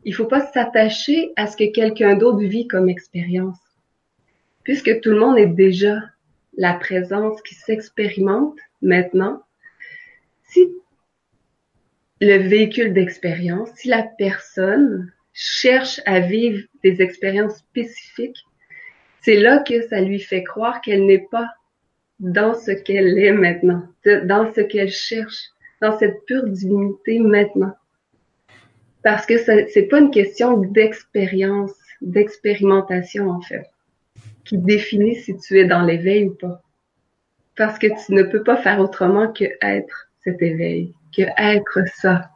il 0.03 0.15
faut 0.15 0.25
pas 0.25 0.41
s'attacher 0.41 1.31
à 1.35 1.47
ce 1.47 1.57
que 1.57 1.71
quelqu'un 1.71 2.15
d'autre 2.15 2.39
vit 2.39 2.67
comme 2.67 2.89
expérience. 2.89 3.59
Puisque 4.63 5.01
tout 5.01 5.11
le 5.11 5.19
monde 5.19 5.37
est 5.37 5.47
déjà 5.47 5.97
la 6.57 6.73
présence 6.73 7.41
qui 7.43 7.55
s'expérimente 7.55 8.57
maintenant. 8.81 9.43
Si 10.43 10.69
le 12.19 12.37
véhicule 12.37 12.93
d'expérience, 12.93 13.69
si 13.75 13.89
la 13.89 14.03
personne 14.03 15.11
cherche 15.33 16.01
à 16.05 16.19
vivre 16.19 16.63
des 16.83 17.01
expériences 17.01 17.57
spécifiques, 17.57 18.43
c'est 19.21 19.35
là 19.35 19.59
que 19.59 19.87
ça 19.87 20.01
lui 20.01 20.19
fait 20.19 20.43
croire 20.43 20.81
qu'elle 20.81 21.05
n'est 21.05 21.27
pas 21.29 21.49
dans 22.19 22.55
ce 22.55 22.71
qu'elle 22.71 23.19
est 23.19 23.31
maintenant, 23.31 23.83
dans 24.23 24.51
ce 24.53 24.61
qu'elle 24.61 24.89
cherche, 24.89 25.37
dans 25.81 25.97
cette 25.99 26.25
pure 26.25 26.47
divinité 26.47 27.19
maintenant. 27.19 27.75
Parce 29.03 29.25
que 29.25 29.37
c'est 29.37 29.87
pas 29.89 29.99
une 29.99 30.09
question 30.09 30.57
d'expérience, 30.57 31.73
d'expérimentation 32.01 33.29
en 33.29 33.41
fait, 33.41 33.69
qui 34.43 34.57
définit 34.57 35.15
si 35.15 35.37
tu 35.37 35.59
es 35.59 35.65
dans 35.65 35.83
l'éveil 35.83 36.25
ou 36.25 36.33
pas. 36.33 36.63
Parce 37.55 37.77
que 37.77 37.87
tu 37.87 38.13
ne 38.13 38.23
peux 38.23 38.43
pas 38.43 38.57
faire 38.57 38.79
autrement 38.79 39.31
que 39.31 39.45
être 39.61 40.09
cet 40.23 40.41
éveil 40.41 40.93
que 41.15 41.23
être 41.37 41.79
ça? 41.95 42.29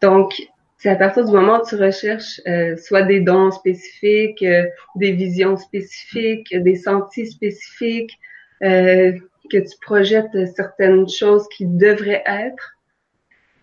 Donc, 0.00 0.34
c'est 0.82 0.88
à 0.88 0.96
partir 0.96 1.24
du 1.24 1.30
moment 1.30 1.60
où 1.60 1.66
tu 1.66 1.76
recherches 1.76 2.40
euh, 2.48 2.76
soit 2.76 3.02
des 3.02 3.20
dons 3.20 3.52
spécifiques, 3.52 4.42
euh, 4.42 4.66
des 4.96 5.12
visions 5.12 5.56
spécifiques, 5.56 6.52
des 6.56 6.74
sentis 6.74 7.28
spécifiques, 7.28 8.18
euh, 8.64 9.12
que 9.48 9.58
tu 9.58 9.78
projettes 9.80 10.36
certaines 10.56 11.08
choses 11.08 11.46
qui 11.48 11.66
devraient 11.66 12.24
être, 12.26 12.76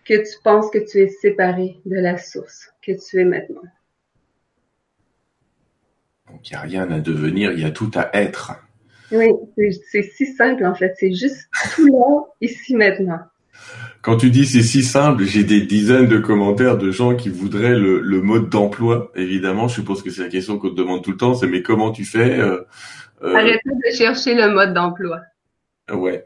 que 0.06 0.14
tu 0.14 0.42
penses 0.42 0.70
que 0.70 0.78
tu 0.78 0.98
es 0.98 1.08
séparé 1.08 1.76
de 1.84 1.96
la 1.96 2.16
source 2.16 2.70
que 2.82 2.92
tu 2.92 3.20
es 3.20 3.24
maintenant. 3.24 3.68
Donc 6.30 6.48
il 6.48 6.52
n'y 6.52 6.56
a 6.56 6.60
rien 6.62 6.90
à 6.90 7.00
devenir, 7.00 7.52
il 7.52 7.60
y 7.60 7.64
a 7.64 7.70
tout 7.70 7.90
à 7.94 8.10
être. 8.14 8.52
Oui, 9.12 9.28
c'est 9.90 10.02
si 10.02 10.26
simple 10.34 10.64
en 10.64 10.74
fait, 10.74 10.94
c'est 10.96 11.12
juste 11.12 11.50
tout 11.74 11.86
là, 11.86 12.24
ici 12.40 12.74
maintenant. 12.76 13.20
Quand 14.02 14.16
tu 14.16 14.30
dis 14.30 14.46
c'est 14.46 14.62
si 14.62 14.82
simple, 14.82 15.24
j'ai 15.24 15.44
des 15.44 15.60
dizaines 15.60 16.08
de 16.08 16.18
commentaires 16.18 16.78
de 16.78 16.90
gens 16.90 17.14
qui 17.14 17.28
voudraient 17.28 17.78
le, 17.78 18.22
mode 18.22 18.48
d'emploi. 18.48 19.12
Évidemment, 19.14 19.68
je 19.68 19.74
suppose 19.74 20.02
que 20.02 20.10
c'est 20.10 20.22
la 20.22 20.28
question 20.28 20.58
qu'on 20.58 20.70
te 20.70 20.74
demande 20.74 21.04
tout 21.04 21.10
le 21.10 21.16
temps, 21.18 21.34
c'est 21.34 21.46
mais 21.46 21.62
comment 21.62 21.90
tu 21.90 22.04
fais 22.04 22.40
euh, 22.40 22.62
euh? 23.22 23.34
Arrêtez 23.34 23.60
de 23.66 23.94
chercher 23.94 24.34
le 24.34 24.52
mode 24.54 24.72
d'emploi. 24.72 25.20
Ouais. 25.92 26.24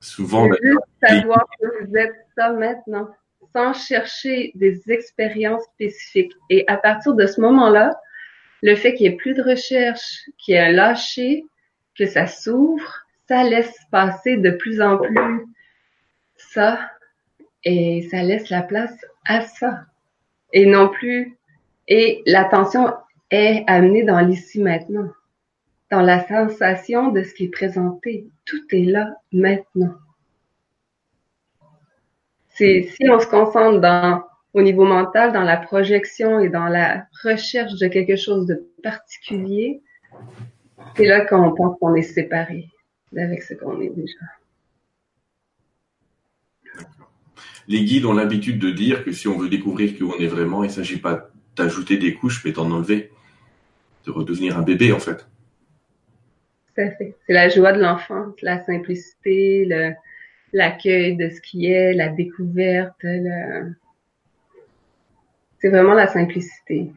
Souvent. 0.00 0.46
Juste 0.62 0.78
savoir 1.02 1.46
que 1.58 1.86
vous 1.86 1.96
êtes 1.96 2.14
ça 2.36 2.52
maintenant, 2.52 3.08
sans 3.54 3.72
chercher 3.72 4.52
des 4.54 4.82
expériences 4.88 5.64
spécifiques. 5.74 6.32
Et 6.50 6.64
à 6.66 6.76
partir 6.76 7.14
de 7.14 7.26
ce 7.26 7.40
moment-là, 7.40 7.98
le 8.62 8.76
fait 8.76 8.94
qu'il 8.94 9.08
n'y 9.08 9.14
ait 9.14 9.16
plus 9.16 9.34
de 9.34 9.42
recherche, 9.42 10.28
qu'il 10.38 10.54
y 10.54 10.58
ait 10.58 10.60
un 10.60 10.72
lâcher, 10.72 11.44
que 11.96 12.04
ça 12.04 12.26
s'ouvre, 12.26 13.04
ça 13.26 13.44
laisse 13.44 13.74
passer 13.90 14.36
de 14.36 14.50
plus 14.50 14.82
en 14.82 14.98
plus 14.98 15.46
ça 16.52 16.78
et 17.64 18.06
ça 18.10 18.22
laisse 18.22 18.50
la 18.50 18.62
place 18.62 18.94
à 19.26 19.42
ça. 19.42 19.84
Et 20.52 20.66
non 20.66 20.88
plus, 20.88 21.36
et 21.88 22.22
l'attention 22.26 22.92
est 23.30 23.64
amenée 23.66 24.04
dans 24.04 24.20
l'ici 24.20 24.60
maintenant, 24.60 25.10
dans 25.90 26.00
la 26.00 26.26
sensation 26.26 27.10
de 27.10 27.22
ce 27.22 27.34
qui 27.34 27.44
est 27.44 27.48
présenté. 27.48 28.28
Tout 28.44 28.62
est 28.70 28.84
là 28.84 29.16
maintenant. 29.32 29.94
Si 32.50 32.88
on 33.10 33.18
se 33.18 33.26
concentre 33.26 33.80
dans 33.80 34.22
au 34.52 34.62
niveau 34.62 34.84
mental, 34.84 35.32
dans 35.32 35.42
la 35.42 35.56
projection 35.56 36.38
et 36.38 36.48
dans 36.48 36.68
la 36.68 37.06
recherche 37.24 37.74
de 37.74 37.88
quelque 37.88 38.14
chose 38.14 38.46
de 38.46 38.64
particulier, 38.82 39.82
c'est 40.96 41.06
là 41.06 41.26
qu'on 41.26 41.52
pense 41.52 41.76
qu'on 41.80 41.96
est 41.96 42.02
séparé 42.02 42.68
avec 43.16 43.42
ce 43.42 43.54
qu'on 43.54 43.80
est 43.80 43.90
déjà. 43.90 44.20
Les 47.68 47.84
guides 47.84 48.04
ont 48.04 48.12
l'habitude 48.12 48.58
de 48.58 48.70
dire 48.70 49.04
que 49.04 49.12
si 49.12 49.28
on 49.28 49.38
veut 49.38 49.48
découvrir 49.48 49.94
qui 49.94 50.02
on 50.02 50.14
est 50.18 50.26
vraiment, 50.26 50.64
il 50.64 50.68
ne 50.68 50.72
s'agit 50.72 50.98
pas 50.98 51.30
d'ajouter 51.56 51.96
des 51.96 52.14
couches, 52.14 52.42
mais 52.44 52.52
d'en 52.52 52.70
enlever, 52.70 53.10
de 54.06 54.10
redevenir 54.10 54.58
un 54.58 54.62
bébé 54.62 54.92
en 54.92 55.00
fait. 55.00 55.26
C'est 56.76 57.14
la 57.28 57.48
joie 57.48 57.72
de 57.72 57.80
l'enfance, 57.80 58.34
la 58.42 58.64
simplicité, 58.64 59.68
l'accueil 60.52 61.16
de 61.16 61.30
ce 61.30 61.40
qui 61.40 61.66
est, 61.66 61.94
la 61.94 62.08
découverte, 62.08 62.96
le, 63.02 63.74
c'est 65.64 65.70
vraiment 65.70 65.94
la 65.94 66.06
simplicité. 66.06 66.90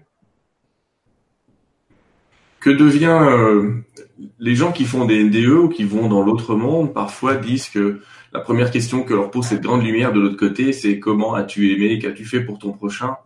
Que 2.59 2.69
devient 2.69 3.17
euh, 3.21 3.75
les 4.39 4.55
gens 4.55 4.73
qui 4.73 4.83
font 4.83 5.05
des 5.05 5.23
NDE 5.23 5.47
ou 5.47 5.69
qui 5.69 5.85
vont 5.85 6.09
dans 6.09 6.21
l'autre 6.21 6.53
monde 6.55 6.93
parfois 6.93 7.35
disent 7.35 7.69
que 7.69 8.01
la 8.33 8.39
première 8.41 8.71
question 8.71 9.03
que 9.03 9.13
leur 9.13 9.31
pose 9.31 9.45
cette 9.45 9.61
grande 9.61 9.83
lumière 9.83 10.13
de 10.13 10.19
l'autre 10.19 10.37
côté, 10.37 10.73
c'est 10.73 10.99
comment 10.99 11.33
as-tu 11.33 11.73
aimé, 11.73 11.99
qu'as-tu 11.99 12.25
fait 12.25 12.41
pour 12.41 12.59
ton 12.59 12.73
prochain? 12.73 13.17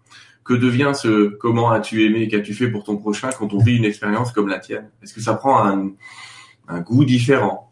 Que 0.44 0.54
devient 0.54 0.92
ce 0.94 1.30
comment 1.30 1.72
as-tu 1.72 2.06
aimé, 2.06 2.28
qu'as-tu 2.28 2.54
fait 2.54 2.70
pour 2.70 2.84
ton 2.84 2.98
prochain 2.98 3.30
quand 3.38 3.54
on 3.54 3.60
vit 3.60 3.78
une 3.78 3.86
expérience 3.86 4.32
comme 4.32 4.48
la 4.48 4.60
tienne? 4.60 4.90
Est-ce 5.04 5.14
que 5.14 5.22
ça 5.22 5.34
prend 5.36 5.66
un 6.68 6.80
goût 6.82 7.06
différent? 7.06 7.72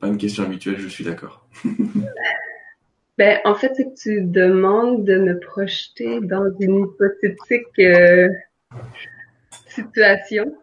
Pas 0.00 0.08
une 0.08 0.18
question 0.18 0.44
habituelle, 0.44 0.78
je 0.78 0.88
suis 0.88 1.04
d'accord. 1.04 1.46
ben, 3.18 3.40
en 3.44 3.54
fait, 3.54 3.72
c'est 3.74 3.94
tu 3.94 4.22
demandes 4.22 5.04
de 5.04 5.18
me 5.18 5.38
projeter 5.38 6.20
dans 6.20 6.44
une 6.60 6.86
hypothétique 6.86 7.78
euh, 7.78 8.28
situation. 9.74 10.54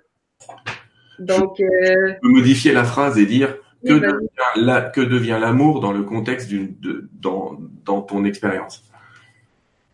Donc, 1.20 1.60
euh, 1.60 2.14
peux 2.22 2.30
modifier 2.30 2.72
la 2.72 2.84
phrase 2.84 3.18
et 3.18 3.26
dire 3.26 3.58
que, 3.86 5.02
devient, 5.02 5.38
l'amour 5.40 5.80
dans 5.80 5.92
le 5.92 6.04
contexte 6.04 6.52
de, 6.52 7.10
dans, 7.14 7.58
dans 7.86 8.02
ton 8.02 8.24
expérience. 8.26 8.84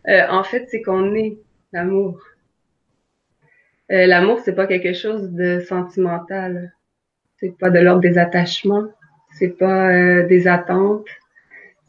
Euh, 0.08 0.22
en 0.30 0.44
fait, 0.44 0.66
c'est 0.70 0.82
qu'on 0.82 1.14
est 1.14 1.38
l'amour. 1.72 2.20
l'amour, 3.88 4.40
c'est 4.44 4.54
pas 4.54 4.66
quelque 4.66 4.92
chose 4.92 5.30
de 5.32 5.60
sentimental. 5.60 6.72
C'est 7.38 7.56
pas 7.58 7.70
de 7.70 7.80
l'ordre 7.80 8.00
des 8.00 8.18
attachements 8.18 8.86
c'est 9.38 9.58
pas 9.58 9.90
euh, 9.90 10.26
des 10.26 10.48
attentes, 10.48 11.08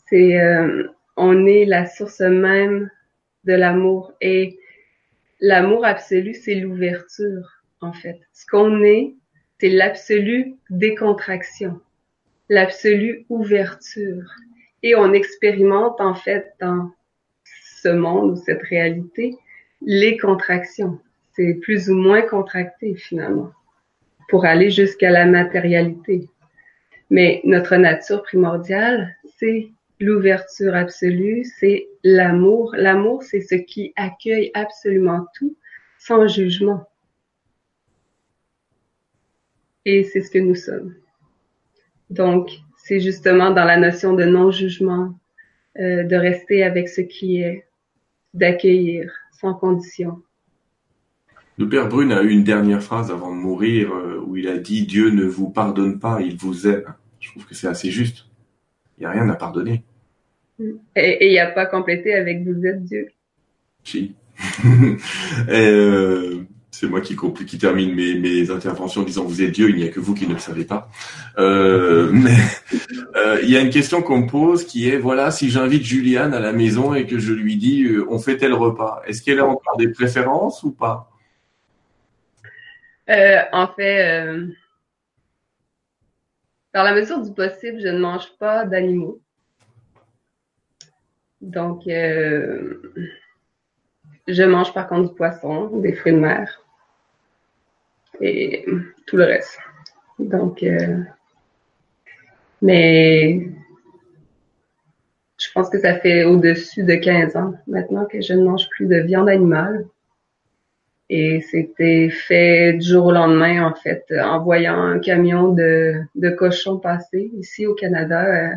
c'est 0.09 0.39
euh, 0.39 0.87
on 1.15 1.45
est 1.45 1.65
la 1.65 1.85
source 1.85 2.19
même 2.19 2.89
de 3.45 3.53
l'amour 3.53 4.13
et 4.21 4.59
l'amour 5.39 5.85
absolu 5.85 6.33
c'est 6.33 6.55
l'ouverture 6.55 7.63
en 7.81 7.93
fait. 7.93 8.19
Ce 8.33 8.45
qu'on 8.45 8.83
est, 8.83 9.15
c'est 9.59 9.69
l'absolue 9.69 10.55
décontraction, 10.69 11.79
l'absolue 12.49 13.25
ouverture 13.29 14.29
et 14.83 14.95
on 14.95 15.13
expérimente 15.13 15.99
en 15.99 16.15
fait 16.15 16.53
dans 16.59 16.91
ce 17.43 17.89
monde 17.89 18.31
ou 18.31 18.35
cette 18.35 18.63
réalité 18.63 19.35
les 19.81 20.17
contractions. 20.17 20.99
C'est 21.33 21.53
plus 21.55 21.89
ou 21.89 21.95
moins 21.95 22.23
contracté 22.23 22.95
finalement 22.95 23.51
pour 24.29 24.45
aller 24.45 24.71
jusqu'à 24.71 25.09
la 25.09 25.25
matérialité. 25.25 26.27
Mais 27.09 27.41
notre 27.43 27.75
nature 27.75 28.23
primordiale, 28.23 29.15
c'est 29.37 29.69
l'ouverture 29.99 30.75
absolue, 30.75 31.45
c'est 31.59 31.87
l'amour. 32.03 32.73
L'amour, 32.75 33.23
c'est 33.23 33.41
ce 33.41 33.55
qui 33.55 33.93
accueille 33.95 34.51
absolument 34.53 35.25
tout 35.35 35.55
sans 35.99 36.27
jugement. 36.27 36.87
Et 39.85 40.03
c'est 40.03 40.21
ce 40.21 40.31
que 40.31 40.39
nous 40.39 40.55
sommes. 40.55 40.95
Donc, 42.09 42.51
c'est 42.77 42.99
justement 42.99 43.51
dans 43.51 43.65
la 43.65 43.77
notion 43.77 44.13
de 44.13 44.23
non-jugement, 44.23 45.17
euh, 45.79 46.03
de 46.03 46.15
rester 46.15 46.63
avec 46.63 46.89
ce 46.89 47.01
qui 47.01 47.41
est, 47.41 47.65
d'accueillir 48.33 49.11
sans 49.31 49.53
condition. 49.53 50.21
Le 51.57 51.67
Père 51.67 51.87
Brune 51.87 52.11
a 52.11 52.21
eu 52.21 52.29
une 52.29 52.43
dernière 52.43 52.83
phrase 52.83 53.09
avant 53.09 53.31
de 53.31 53.39
mourir 53.39 53.91
euh, 53.91 54.21
où 54.25 54.37
il 54.37 54.47
a 54.47 54.57
dit 54.57 54.85
Dieu 54.85 55.09
ne 55.09 55.25
vous 55.25 55.49
pardonne 55.49 55.99
pas, 55.99 56.21
il 56.21 56.37
vous 56.37 56.67
aime. 56.67 56.93
Je 57.19 57.31
trouve 57.31 57.45
que 57.45 57.55
c'est 57.55 57.67
assez 57.67 57.89
juste. 57.89 58.27
Il 58.97 59.01
n'y 59.01 59.05
a 59.05 59.11
rien 59.11 59.29
à 59.29 59.35
pardonner. 59.35 59.83
Et 60.95 61.27
il 61.27 61.31
n'y 61.31 61.39
a 61.39 61.51
pas 61.51 61.65
complété 61.65 62.13
avec 62.13 62.43
vous 62.43 62.65
êtes 62.65 62.83
Dieu. 62.83 63.07
Si. 63.83 64.15
euh, 65.49 66.43
c'est 66.71 66.87
moi 66.87 67.01
qui, 67.01 67.15
qui 67.15 67.57
termine 67.57 67.95
mes, 67.95 68.15
mes, 68.15 68.51
interventions 68.51 69.01
en 69.01 69.03
disant 69.03 69.23
vous 69.23 69.41
êtes 69.41 69.51
Dieu, 69.51 69.69
il 69.69 69.75
n'y 69.75 69.83
a 69.83 69.89
que 69.89 69.99
vous 69.99 70.13
qui 70.13 70.27
ne 70.27 70.33
le 70.33 70.39
savez 70.39 70.63
pas. 70.63 70.89
Euh, 71.37 72.09
mais 72.13 72.37
euh, 73.15 73.39
il 73.43 73.49
y 73.49 73.57
a 73.57 73.61
une 73.61 73.69
question 73.69 74.01
qu'on 74.01 74.21
me 74.21 74.27
pose 74.27 74.65
qui 74.65 74.89
est 74.89 74.97
voilà 74.97 75.31
si 75.31 75.49
j'invite 75.49 75.83
Juliane 75.83 76.33
à 76.33 76.39
la 76.39 76.53
maison 76.53 76.93
et 76.93 77.05
que 77.05 77.19
je 77.19 77.33
lui 77.33 77.55
dis 77.55 77.87
on 78.09 78.19
fait 78.19 78.37
tel 78.37 78.53
repas, 78.53 79.01
est-ce 79.07 79.21
qu'elle 79.21 79.39
a 79.39 79.45
encore 79.45 79.77
des 79.77 79.89
préférences 79.89 80.63
ou 80.63 80.71
pas? 80.71 81.11
En 83.07 83.67
fait, 83.75 84.35
dans 86.77 86.83
la 86.83 86.93
mesure 86.93 87.23
du 87.23 87.33
possible, 87.33 87.81
je 87.81 87.87
ne 87.87 87.97
mange 87.97 88.31
pas 88.37 88.63
d'animaux. 88.63 89.19
Donc, 91.41 91.87
euh, 91.87 92.93
je 94.27 94.43
mange 94.43 94.71
par 94.75 94.87
contre 94.87 95.09
du 95.09 95.15
poisson, 95.15 95.79
des 95.79 95.93
fruits 95.93 96.13
de 96.13 96.19
mer 96.19 96.63
et 98.21 98.63
tout 99.07 99.17
le 99.17 99.23
reste. 99.23 99.57
Donc, 100.19 100.61
euh, 100.61 100.99
mais 102.61 103.49
je 105.39 105.47
pense 105.55 105.71
que 105.71 105.79
ça 105.79 105.99
fait 105.99 106.25
au-dessus 106.25 106.83
de 106.83 106.93
15 106.93 107.35
ans 107.37 107.55
maintenant 107.65 108.05
que 108.05 108.21
je 108.21 108.33
ne 108.33 108.43
mange 108.43 108.69
plus 108.69 108.85
de 108.85 108.97
viande 108.97 109.29
animale. 109.29 109.87
Et 111.09 111.41
c'était 111.41 112.09
fait 112.09 112.73
du 112.73 112.85
jour 112.85 113.05
au 113.07 113.11
lendemain, 113.11 113.65
en 113.65 113.73
fait, 113.73 114.05
en 114.11 114.43
voyant 114.43 114.81
un 114.81 114.99
camion 114.99 115.53
de, 115.53 116.01
de 116.15 116.29
cochons 116.29 116.77
passer. 116.77 117.31
Ici 117.37 117.65
au 117.65 117.75
Canada, 117.75 118.25
euh, 118.25 118.55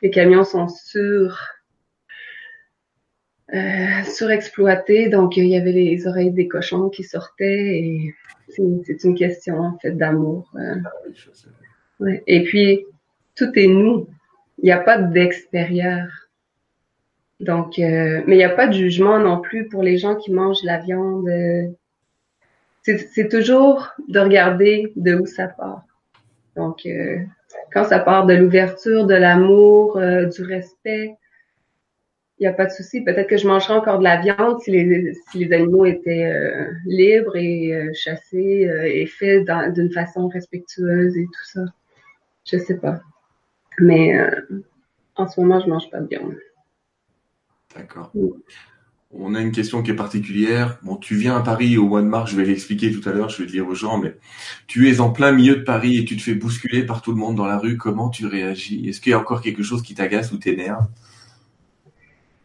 les 0.00 0.10
camions 0.10 0.44
sont 0.44 0.68
sur 0.68 1.38
euh, 3.54 4.02
surexploités, 4.04 5.08
donc 5.08 5.36
il 5.36 5.46
y 5.46 5.56
avait 5.56 5.72
les 5.72 6.06
oreilles 6.06 6.32
des 6.32 6.48
cochons 6.48 6.88
qui 6.88 7.04
sortaient 7.04 7.78
et 7.78 8.14
c'est 8.48 9.04
une 9.04 9.14
question 9.14 9.58
en 9.58 9.78
fait 9.78 9.92
d'amour. 9.92 10.50
Euh. 10.56 12.18
Et 12.26 12.44
puis 12.44 12.86
tout 13.34 13.50
est 13.56 13.66
nous. 13.66 14.08
Il 14.58 14.64
n'y 14.64 14.72
a 14.72 14.78
pas 14.78 14.98
d'extérieur. 14.98 16.21
Donc, 17.42 17.78
euh, 17.78 18.22
mais 18.26 18.36
il 18.36 18.38
n'y 18.38 18.44
a 18.44 18.50
pas 18.50 18.68
de 18.68 18.72
jugement 18.72 19.18
non 19.18 19.40
plus 19.40 19.68
pour 19.68 19.82
les 19.82 19.98
gens 19.98 20.14
qui 20.14 20.32
mangent 20.32 20.62
la 20.62 20.78
viande. 20.78 21.28
C'est 22.82 23.28
toujours 23.28 23.88
de 24.08 24.18
regarder 24.18 24.92
de 24.96 25.14
où 25.14 25.26
ça 25.26 25.48
part. 25.48 25.82
Donc, 26.56 26.86
euh, 26.86 27.18
quand 27.72 27.84
ça 27.84 27.98
part 27.98 28.26
de 28.26 28.34
l'ouverture, 28.34 29.06
de 29.06 29.14
l'amour, 29.14 29.96
euh, 29.96 30.26
du 30.26 30.42
respect, 30.42 31.16
il 32.38 32.42
n'y 32.42 32.46
a 32.46 32.52
pas 32.52 32.66
de 32.66 32.70
souci. 32.70 33.02
Peut-être 33.02 33.28
que 33.28 33.36
je 33.36 33.46
mangerais 33.46 33.74
encore 33.74 33.98
de 33.98 34.04
la 34.04 34.20
viande 34.20 34.60
si 34.60 34.70
les, 34.70 35.12
si 35.30 35.44
les 35.44 35.52
animaux 35.52 35.84
étaient 35.84 36.24
euh, 36.24 36.70
libres 36.86 37.36
et 37.36 37.74
euh, 37.74 37.90
chassés 37.94 38.68
et 38.84 39.06
faits 39.06 39.48
d'une 39.74 39.92
façon 39.92 40.28
respectueuse 40.28 41.16
et 41.16 41.24
tout 41.24 41.44
ça. 41.44 41.64
Je 42.44 42.58
sais 42.58 42.76
pas. 42.76 43.00
Mais 43.78 44.18
en 45.16 45.26
ce 45.28 45.40
moment, 45.40 45.60
je 45.60 45.68
mange 45.68 45.88
pas 45.90 46.00
de 46.00 46.08
viande. 46.08 46.34
D'accord. 47.76 48.12
On 49.14 49.34
a 49.34 49.40
une 49.40 49.52
question 49.52 49.82
qui 49.82 49.90
est 49.90 49.96
particulière. 49.96 50.78
Bon, 50.82 50.96
tu 50.96 51.16
viens 51.16 51.36
à 51.36 51.42
Paris 51.42 51.76
au 51.76 51.86
mois 51.86 52.00
de 52.00 52.06
mars, 52.06 52.30
je 52.30 52.36
vais 52.36 52.46
l'expliquer 52.46 52.90
tout 52.90 53.06
à 53.06 53.12
l'heure, 53.12 53.28
je 53.28 53.38
vais 53.38 53.44
le 53.44 53.50
dire 53.50 53.68
aux 53.68 53.74
gens, 53.74 53.98
mais 53.98 54.16
tu 54.66 54.90
es 54.90 55.00
en 55.00 55.10
plein 55.10 55.32
milieu 55.32 55.56
de 55.56 55.62
Paris 55.62 55.98
et 55.98 56.04
tu 56.04 56.16
te 56.16 56.22
fais 56.22 56.34
bousculer 56.34 56.84
par 56.84 57.02
tout 57.02 57.12
le 57.12 57.18
monde 57.18 57.36
dans 57.36 57.46
la 57.46 57.58
rue. 57.58 57.76
Comment 57.76 58.08
tu 58.08 58.26
réagis? 58.26 58.88
Est-ce 58.88 59.00
qu'il 59.00 59.10
y 59.10 59.14
a 59.14 59.18
encore 59.18 59.42
quelque 59.42 59.62
chose 59.62 59.82
qui 59.82 59.94
t'agace 59.94 60.32
ou 60.32 60.38
t'énerve? 60.38 60.86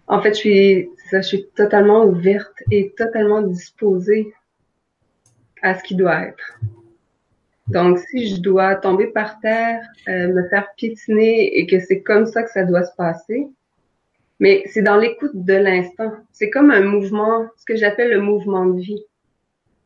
En 0.07 0.21
fait, 0.21 0.33
je 0.33 0.39
suis, 0.39 0.89
je 1.11 1.21
suis 1.21 1.47
totalement 1.55 2.05
ouverte 2.05 2.63
et 2.71 2.93
totalement 2.97 3.41
disposée 3.41 4.33
à 5.61 5.77
ce 5.77 5.83
qui 5.83 5.95
doit 5.95 6.21
être. 6.21 6.59
Donc, 7.67 7.99
si 7.99 8.33
je 8.33 8.41
dois 8.41 8.75
tomber 8.75 9.07
par 9.07 9.39
terre, 9.39 9.81
euh, 10.07 10.33
me 10.33 10.47
faire 10.49 10.67
piétiner 10.77 11.57
et 11.57 11.67
que 11.67 11.79
c'est 11.79 12.01
comme 12.01 12.25
ça 12.25 12.43
que 12.43 12.51
ça 12.51 12.63
doit 12.63 12.83
se 12.83 12.95
passer, 12.95 13.47
mais 14.39 14.63
c'est 14.67 14.81
dans 14.81 14.97
l'écoute 14.97 15.31
de 15.33 15.53
l'instant. 15.53 16.11
C'est 16.31 16.49
comme 16.49 16.71
un 16.71 16.81
mouvement, 16.81 17.47
ce 17.57 17.65
que 17.65 17.75
j'appelle 17.75 18.11
le 18.11 18.21
mouvement 18.21 18.65
de 18.65 18.79
vie, 18.79 19.03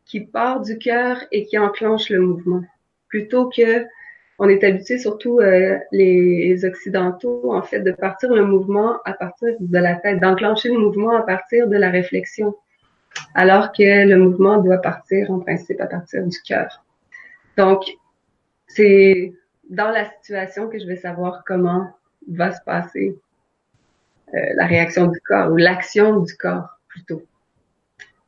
qui 0.05 0.21
part 0.21 0.61
du 0.61 0.77
cœur 0.77 1.17
et 1.31 1.45
qui 1.45 1.57
enclenche 1.57 2.09
le 2.09 2.19
mouvement. 2.19 2.63
Plutôt 3.07 3.49
que 3.49 3.85
on 4.43 4.49
est 4.49 4.63
habitué, 4.63 4.97
surtout 4.97 5.39
euh, 5.39 5.77
les 5.91 6.65
occidentaux, 6.65 7.53
en 7.53 7.61
fait, 7.61 7.81
de 7.81 7.91
partir 7.91 8.33
le 8.33 8.43
mouvement 8.43 8.97
à 9.05 9.13
partir 9.13 9.49
de 9.59 9.77
la 9.77 9.95
tête, 9.95 10.19
d'enclencher 10.19 10.69
le 10.69 10.79
mouvement 10.79 11.15
à 11.15 11.21
partir 11.21 11.67
de 11.67 11.77
la 11.77 11.91
réflexion, 11.91 12.55
alors 13.35 13.71
que 13.71 14.07
le 14.07 14.17
mouvement 14.17 14.57
doit 14.57 14.79
partir 14.79 15.29
en 15.29 15.39
principe 15.39 15.79
à 15.79 15.85
partir 15.85 16.25
du 16.25 16.41
cœur. 16.41 16.83
Donc, 17.55 17.83
c'est 18.65 19.33
dans 19.69 19.89
la 19.89 20.05
situation 20.05 20.69
que 20.69 20.79
je 20.79 20.87
vais 20.87 20.95
savoir 20.95 21.43
comment 21.45 21.89
va 22.27 22.51
se 22.51 22.63
passer 22.65 23.15
la 24.33 24.65
réaction 24.65 25.07
du 25.07 25.19
corps 25.21 25.51
ou 25.51 25.57
l'action 25.57 26.19
du 26.19 26.35
corps 26.35 26.79
plutôt. 26.87 27.23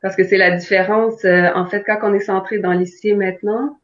Parce 0.02 0.18
que 0.18 0.26
c'est 0.26 0.38
la 0.38 0.52
différence, 0.52 1.24
euh, 1.24 1.48
en 1.56 1.66
fait, 1.66 1.84
quand 1.86 2.00
on 2.04 2.14
est 2.14 2.20
centré 2.20 2.60
dans 2.60 2.74
l'ici 2.74 3.10
et 3.10 3.16
maintenant 3.16 3.80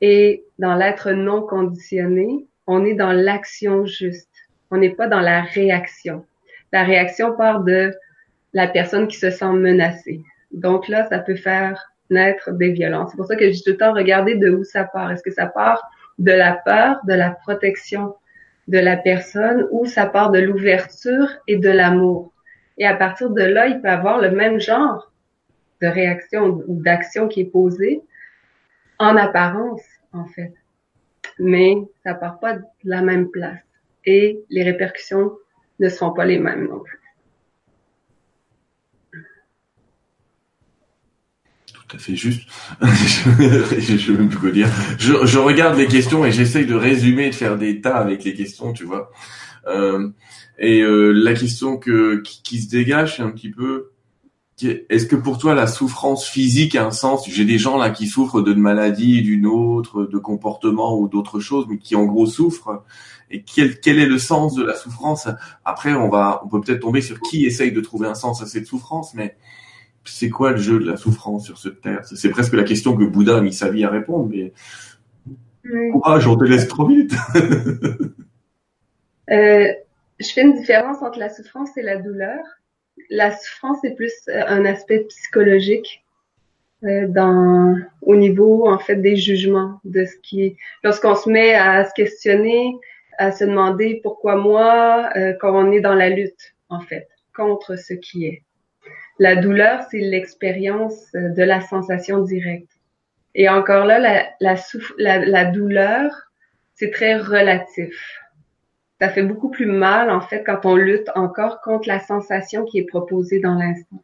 et 0.00 0.44
dans 0.58 0.74
l'être 0.74 1.12
non 1.12 1.42
conditionné, 1.42 2.46
on 2.66 2.84
est 2.84 2.94
dans 2.94 3.12
l'action 3.12 3.86
juste. 3.86 4.28
On 4.70 4.78
n'est 4.78 4.90
pas 4.90 5.06
dans 5.06 5.20
la 5.20 5.42
réaction. 5.42 6.26
La 6.72 6.82
réaction 6.82 7.36
part 7.36 7.62
de 7.62 7.94
la 8.52 8.66
personne 8.66 9.06
qui 9.06 9.16
se 9.16 9.30
sent 9.30 9.52
menacée. 9.52 10.22
Donc 10.50 10.88
là, 10.88 11.08
ça 11.08 11.20
peut 11.20 11.36
faire 11.36 11.92
naître 12.10 12.50
des 12.52 12.72
violences. 12.72 13.10
C'est 13.10 13.16
pour 13.16 13.26
ça 13.26 13.36
que 13.36 13.44
dis 13.44 13.62
tout 13.62 13.70
le 13.70 13.76
temps, 13.76 13.92
regardez 13.92 14.34
de 14.34 14.50
où 14.50 14.64
ça 14.64 14.84
part. 14.84 15.12
Est-ce 15.12 15.22
que 15.22 15.30
ça 15.30 15.46
part 15.46 15.88
de 16.18 16.32
la 16.32 16.54
peur, 16.64 16.98
de 17.06 17.14
la 17.14 17.30
protection, 17.30 18.16
de 18.68 18.78
la 18.78 18.96
personne 18.96 19.66
ou 19.70 19.86
ça 19.86 20.06
part 20.06 20.30
de 20.30 20.38
l'ouverture 20.38 21.28
et 21.48 21.56
de 21.56 21.70
l'amour. 21.70 22.32
Et 22.76 22.86
à 22.86 22.94
partir 22.94 23.30
de 23.30 23.42
là, 23.42 23.66
il 23.66 23.80
peut 23.80 23.88
avoir 23.88 24.20
le 24.20 24.30
même 24.30 24.60
genre 24.60 25.10
de 25.80 25.88
réaction 25.88 26.62
ou 26.66 26.80
d'action 26.82 27.28
qui 27.28 27.40
est 27.40 27.50
posée 27.50 28.02
en 28.98 29.16
apparence, 29.16 29.82
en 30.12 30.26
fait. 30.26 30.52
Mais 31.38 31.76
ça 32.04 32.14
part 32.14 32.38
pas 32.40 32.54
de 32.54 32.64
la 32.84 33.00
même 33.00 33.30
place. 33.30 33.58
Et 34.04 34.40
les 34.50 34.62
répercussions 34.62 35.32
ne 35.80 35.88
seront 35.88 36.12
pas 36.12 36.24
les 36.24 36.38
mêmes 36.38 36.68
non 36.68 36.80
plus. 36.80 37.00
Tout 41.88 41.96
à 41.96 41.98
fait 41.98 42.16
juste. 42.16 42.48
je, 42.82 43.96
je 43.96 44.12
même 44.12 44.28
plus 44.28 44.38
quoi 44.38 44.50
dire. 44.50 44.68
Je, 44.98 45.26
je, 45.26 45.38
regarde 45.38 45.78
les 45.78 45.86
questions 45.86 46.24
et 46.24 46.32
j'essaye 46.32 46.66
de 46.66 46.74
résumer, 46.74 47.30
de 47.30 47.34
faire 47.34 47.56
des 47.56 47.80
tas 47.80 47.96
avec 47.96 48.24
les 48.24 48.34
questions, 48.34 48.72
tu 48.72 48.84
vois. 48.84 49.10
Euh, 49.66 50.08
et 50.58 50.80
euh, 50.80 51.12
la 51.12 51.34
question 51.34 51.76
que 51.76 52.20
qui, 52.22 52.42
qui 52.42 52.60
se 52.60 52.68
dégage, 52.68 53.16
c'est 53.16 53.22
un 53.22 53.30
petit 53.30 53.50
peu 53.50 53.92
est-ce 54.64 55.06
que 55.06 55.16
pour 55.16 55.38
toi 55.38 55.54
la 55.54 55.66
souffrance 55.66 56.26
physique 56.26 56.74
a 56.74 56.84
un 56.84 56.90
sens? 56.90 57.28
J'ai 57.28 57.44
des 57.44 57.58
gens 57.58 57.76
là 57.76 57.90
qui 57.90 58.08
souffrent 58.08 58.42
d'une 58.42 58.58
maladie, 58.58 59.22
d'une 59.22 59.46
autre, 59.46 60.04
de 60.04 60.18
comportement 60.18 60.98
ou 60.98 61.08
d'autres 61.08 61.38
choses, 61.38 61.66
mais 61.68 61.78
qui 61.78 61.94
en 61.94 62.04
gros 62.04 62.26
souffrent. 62.26 62.82
Et 63.30 63.42
quel, 63.42 63.78
quel 63.78 63.98
est 63.98 64.06
le 64.06 64.18
sens 64.18 64.54
de 64.54 64.64
la 64.64 64.74
souffrance? 64.74 65.28
Après, 65.64 65.92
on 65.92 66.08
va, 66.08 66.40
on 66.44 66.48
peut 66.48 66.60
peut-être 66.60 66.80
tomber 66.80 67.02
sur 67.02 67.20
qui 67.20 67.44
essaye 67.44 67.72
de 67.72 67.80
trouver 67.80 68.08
un 68.08 68.14
sens 68.14 68.42
à 68.42 68.46
cette 68.46 68.66
souffrance, 68.66 69.14
mais 69.14 69.36
c'est 70.10 70.30
quoi 70.30 70.52
le 70.52 70.58
jeu 70.58 70.78
de 70.78 70.86
la 70.86 70.96
souffrance 70.96 71.44
sur 71.44 71.58
cette 71.58 71.80
terre? 71.80 72.04
C'est 72.04 72.30
presque 72.30 72.54
la 72.54 72.64
question 72.64 72.96
que 72.96 73.04
Bouddha 73.04 73.38
a 73.38 73.40
mis 73.40 73.52
sa 73.52 73.70
vie 73.70 73.84
à 73.84 73.90
répondre, 73.90 74.28
mais 74.30 74.52
courage, 75.92 76.26
on 76.26 76.36
te 76.36 76.44
laisse 76.44 76.68
trop 76.68 76.86
vite. 76.86 77.14
euh, 79.30 79.68
je 80.20 80.32
fais 80.32 80.42
une 80.42 80.54
différence 80.54 81.02
entre 81.02 81.18
la 81.18 81.28
souffrance 81.28 81.76
et 81.76 81.82
la 81.82 81.96
douleur. 81.96 82.38
La 83.10 83.36
souffrance 83.36 83.84
est 83.84 83.94
plus 83.94 84.12
euh, 84.28 84.42
un 84.46 84.64
aspect 84.64 85.00
psychologique 85.08 86.04
euh, 86.84 87.06
dans 87.08 87.76
au 88.02 88.16
niveau 88.16 88.68
en 88.68 88.78
fait 88.78 88.96
des 88.96 89.16
jugements 89.16 89.80
de 89.84 90.04
ce 90.04 90.16
qui 90.22 90.56
lorsqu'on 90.84 91.14
se 91.14 91.28
met 91.28 91.54
à 91.54 91.84
se 91.84 91.92
questionner, 91.94 92.76
à 93.18 93.32
se 93.32 93.44
demander 93.44 94.00
pourquoi 94.02 94.36
moi 94.36 95.10
euh, 95.16 95.34
quand 95.40 95.52
on 95.54 95.72
est 95.72 95.80
dans 95.80 95.94
la 95.94 96.08
lutte 96.08 96.54
en 96.68 96.80
fait 96.80 97.08
contre 97.34 97.76
ce 97.76 97.94
qui 97.94 98.26
est. 98.26 98.42
La 99.18 99.34
douleur, 99.34 99.82
c'est 99.90 99.98
l'expérience 99.98 101.14
euh, 101.14 101.30
de 101.30 101.42
la 101.42 101.60
sensation 101.60 102.22
directe. 102.22 102.70
Et 103.34 103.48
encore 103.48 103.84
là, 103.84 103.98
la, 103.98 104.28
la, 104.40 105.18
la, 105.18 105.44
douleur, 105.46 106.10
c'est 106.74 106.90
très 106.90 107.16
relatif. 107.16 108.20
Ça 109.00 109.08
fait 109.08 109.22
beaucoup 109.22 109.50
plus 109.50 109.66
mal, 109.66 110.10
en 110.10 110.20
fait, 110.20 110.44
quand 110.44 110.64
on 110.64 110.76
lutte 110.76 111.08
encore 111.14 111.60
contre 111.60 111.88
la 111.88 112.00
sensation 112.00 112.64
qui 112.64 112.78
est 112.78 112.86
proposée 112.86 113.40
dans 113.40 113.54
l'instant. 113.54 114.02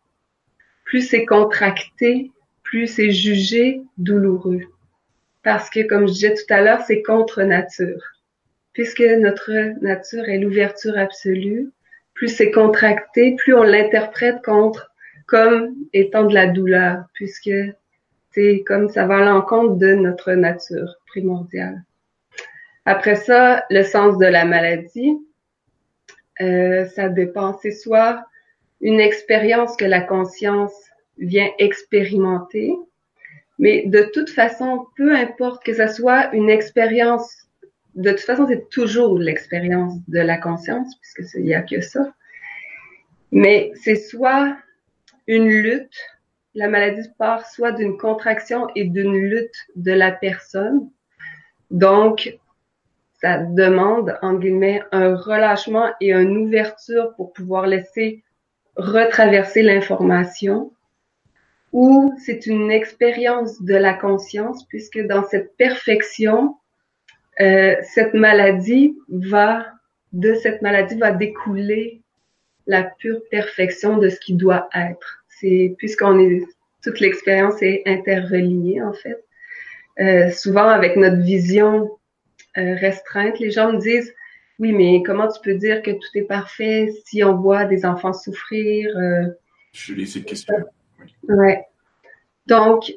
Plus 0.85 1.09
c'est 1.09 1.25
contracté, 1.25 2.31
plus 2.63 2.87
c'est 2.87 3.11
jugé 3.11 3.83
douloureux. 3.99 4.63
Parce 5.43 5.71
que, 5.71 5.87
comme 5.87 6.07
je 6.07 6.13
disais 6.13 6.35
tout 6.35 6.53
à 6.53 6.61
l'heure, 6.61 6.83
c'est 6.83 7.03
contre 7.03 7.43
nature. 7.43 8.03
Puisque 8.73 9.03
notre 9.03 9.51
nature 9.83 10.29
est 10.29 10.39
l'ouverture 10.39 10.99
absolue, 10.99 11.71
plus 12.15 12.29
c'est 12.29 12.51
contracté, 12.51 13.37
plus 13.37 13.55
on 13.55 13.63
l'interprète 13.63 14.43
contre 14.45 14.94
comme 15.27 15.75
étant 15.93 16.25
de 16.25 16.35
la 16.35 16.47
douleur, 16.47 17.05
puisque 17.15 17.51
c'est 18.33 18.65
comme 18.67 18.89
ça 18.89 19.07
va 19.07 19.19
à 19.19 19.25
l'encontre 19.25 19.77
de 19.77 19.95
notre 19.95 20.33
nature 20.33 20.97
primordiale. 21.07 21.83
Après 22.85 23.15
ça, 23.15 23.65
le 23.71 23.83
sens 23.83 24.19
de 24.19 24.27
la 24.27 24.45
maladie, 24.45 25.17
euh, 26.41 26.85
ça 26.87 27.09
dépend. 27.09 27.59
C'est 27.63 27.71
soit 27.71 28.25
une 28.81 29.01
expérience 29.01 29.77
que 29.77 29.85
la 29.85 30.01
conscience 30.01 30.75
vient 31.19 31.49
expérimenter, 31.59 32.75
mais 33.59 33.85
de 33.87 34.03
toute 34.13 34.31
façon, 34.31 34.87
peu 34.97 35.15
importe 35.15 35.65
que 35.65 35.73
ça 35.73 35.89
soit 35.89 36.35
une 36.35 36.51
expérience, 36.51 37.49
de 37.95 38.11
toute 38.11 38.21
façon, 38.21 38.47
c'est 38.49 38.69
toujours 38.69 39.19
l'expérience 39.19 39.95
de 40.09 40.19
la 40.19 40.37
conscience, 40.37 40.95
puisque 40.97 41.35
il 41.35 41.47
y 41.47 41.55
a 41.55 41.63
que 41.63 41.81
ça. 41.81 42.13
Mais 43.31 43.73
c'est 43.77 43.97
soit 43.97 44.57
une 45.27 45.49
lutte, 45.49 45.97
la 46.55 46.69
maladie 46.69 47.09
part 47.19 47.47
soit 47.47 47.73
d'une 47.73 47.99
contraction 47.99 48.69
et 48.75 48.85
d'une 48.85 49.17
lutte 49.17 49.57
de 49.77 49.93
la 49.93 50.13
personne. 50.13 50.89
Donc, 51.71 52.39
ça 53.21 53.39
demande, 53.39 54.19
en 54.23 54.35
guillemets, 54.35 54.83
un 54.93 55.17
relâchement 55.17 55.89
et 56.01 56.13
une 56.13 56.37
ouverture 56.37 57.15
pour 57.17 57.33
pouvoir 57.33 57.67
laisser 57.67 58.23
retraverser 58.77 59.63
l'information. 59.63 60.73
Ou 61.73 62.15
c'est 62.19 62.47
une 62.47 62.71
expérience 62.71 63.61
de 63.63 63.75
la 63.75 63.95
conscience, 63.95 64.65
puisque 64.67 65.01
dans 65.07 65.25
cette 65.25 65.57
perfection, 65.57 66.57
euh, 67.41 67.75
cette 67.83 68.15
maladie 68.15 68.97
va, 69.09 69.67
de 70.13 70.35
cette 70.35 70.63
maladie 70.63 70.97
va 70.97 71.11
découler 71.11 72.04
la 72.67 72.85
pure 72.85 73.21
perfection 73.31 73.99
de 73.99 74.09
ce 74.09 74.19
qui 74.21 74.35
doit 74.35 74.69
être. 74.75 75.25
C'est 75.29 75.75
puisqu'on 75.79 76.19
est 76.19 76.43
toute 76.83 77.01
l'expérience 77.01 77.63
est 77.63 77.83
interreliée 77.87 78.83
en 78.83 78.93
fait. 78.93 79.25
Euh, 80.01 80.31
souvent 80.31 80.69
avec 80.69 80.97
notre 80.97 81.23
vision 81.23 81.91
euh, 82.57 82.75
restreinte. 82.77 83.39
Les 83.39 83.51
gens 83.51 83.73
me 83.73 83.79
disent, 83.79 84.13
oui, 84.59 84.73
mais 84.73 85.03
comment 85.05 85.29
tu 85.29 85.41
peux 85.43 85.55
dire 85.55 85.83
que 85.83 85.91
tout 85.91 86.09
est 86.15 86.23
parfait 86.23 86.93
si 87.05 87.25
on 87.25 87.37
voit 87.37 87.65
des 87.65 87.85
enfants 87.85 88.13
souffrir? 88.13 88.97
Euh? 88.97 89.27
Je 89.73 89.95
lis 89.95 90.07
cette 90.07 90.27
question. 90.27 90.55
Ouais. 91.29 91.65
Donc, 92.47 92.93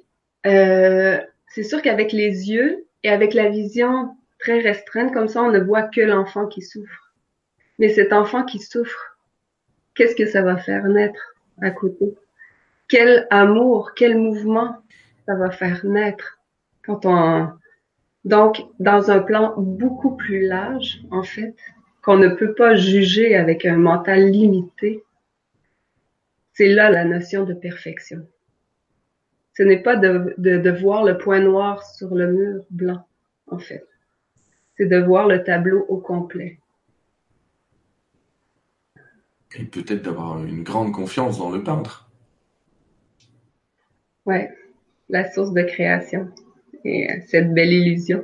euh, 0.46 1.20
c'est 1.48 1.64
sûr 1.64 1.82
qu'avec 1.82 2.12
les 2.12 2.50
yeux 2.52 2.86
et 3.04 3.10
avec 3.10 3.34
la 3.34 3.50
vision 3.50 4.16
très 4.40 4.60
restreinte, 4.60 5.14
comme 5.14 5.28
ça, 5.28 5.42
on 5.42 5.52
ne 5.52 5.60
voit 5.60 5.84
que 5.84 6.02
l'enfant 6.02 6.48
qui 6.48 6.62
souffre. 6.62 7.14
Mais 7.80 7.90
cet 7.90 8.14
enfant 8.14 8.44
qui 8.44 8.60
souffre, 8.60 9.17
qu'est-ce 9.98 10.16
que 10.16 10.28
ça 10.28 10.42
va 10.42 10.58
faire 10.58 10.86
naître 10.86 11.36
à 11.62 11.72
côté? 11.72 12.16
Quel 12.88 13.28
amour, 13.30 13.94
quel 13.96 14.18
mouvement 14.18 14.78
ça 15.26 15.36
va 15.36 15.52
faire 15.52 15.86
naître 15.86 16.40
quand 16.86 17.06
on, 17.06 17.50
donc, 18.28 18.62
dans 18.80 19.10
un 19.10 19.20
plan 19.20 19.54
beaucoup 19.58 20.18
plus 20.18 20.46
large, 20.46 21.00
en 21.12 21.24
fait, 21.24 21.56
qu'on 22.02 22.18
ne 22.18 22.28
peut 22.28 22.54
pas 22.54 22.76
juger 22.76 23.38
avec 23.38 23.66
un 23.66 23.78
mental 23.78 24.30
limité, 24.30 25.02
c'est 26.52 26.68
là 26.68 26.90
la 26.90 27.06
notion 27.06 27.46
de 27.46 27.54
perfection. 27.54 28.28
Ce 29.54 29.64
n'est 29.64 29.82
pas 29.82 29.96
de, 29.96 30.36
de, 30.38 30.70
voir 30.70 31.06
le 31.06 31.18
point 31.18 31.40
noir 31.40 31.86
sur 31.86 32.14
le 32.16 32.34
mur 32.34 32.66
blanc, 32.70 33.08
en 33.48 33.60
fait. 33.60 33.88
C'est 34.76 34.88
de 34.88 34.98
voir 34.98 35.30
le 35.30 35.44
tableau 35.46 35.86
au 35.88 35.98
complet. 35.98 36.60
Et 39.56 39.64
peut-être 39.64 40.04
d'avoir 40.04 40.44
une 40.44 40.64
grande 40.64 40.92
confiance 40.92 41.40
dans 41.40 41.50
le 41.50 41.64
peintre. 41.64 42.10
Ouais, 44.26 44.52
la 45.10 45.32
source 45.32 45.54
de 45.54 45.64
création 45.64 46.28
et 46.84 47.08
cette 47.28 47.54
belle 47.54 47.72
illusion. 47.72 48.24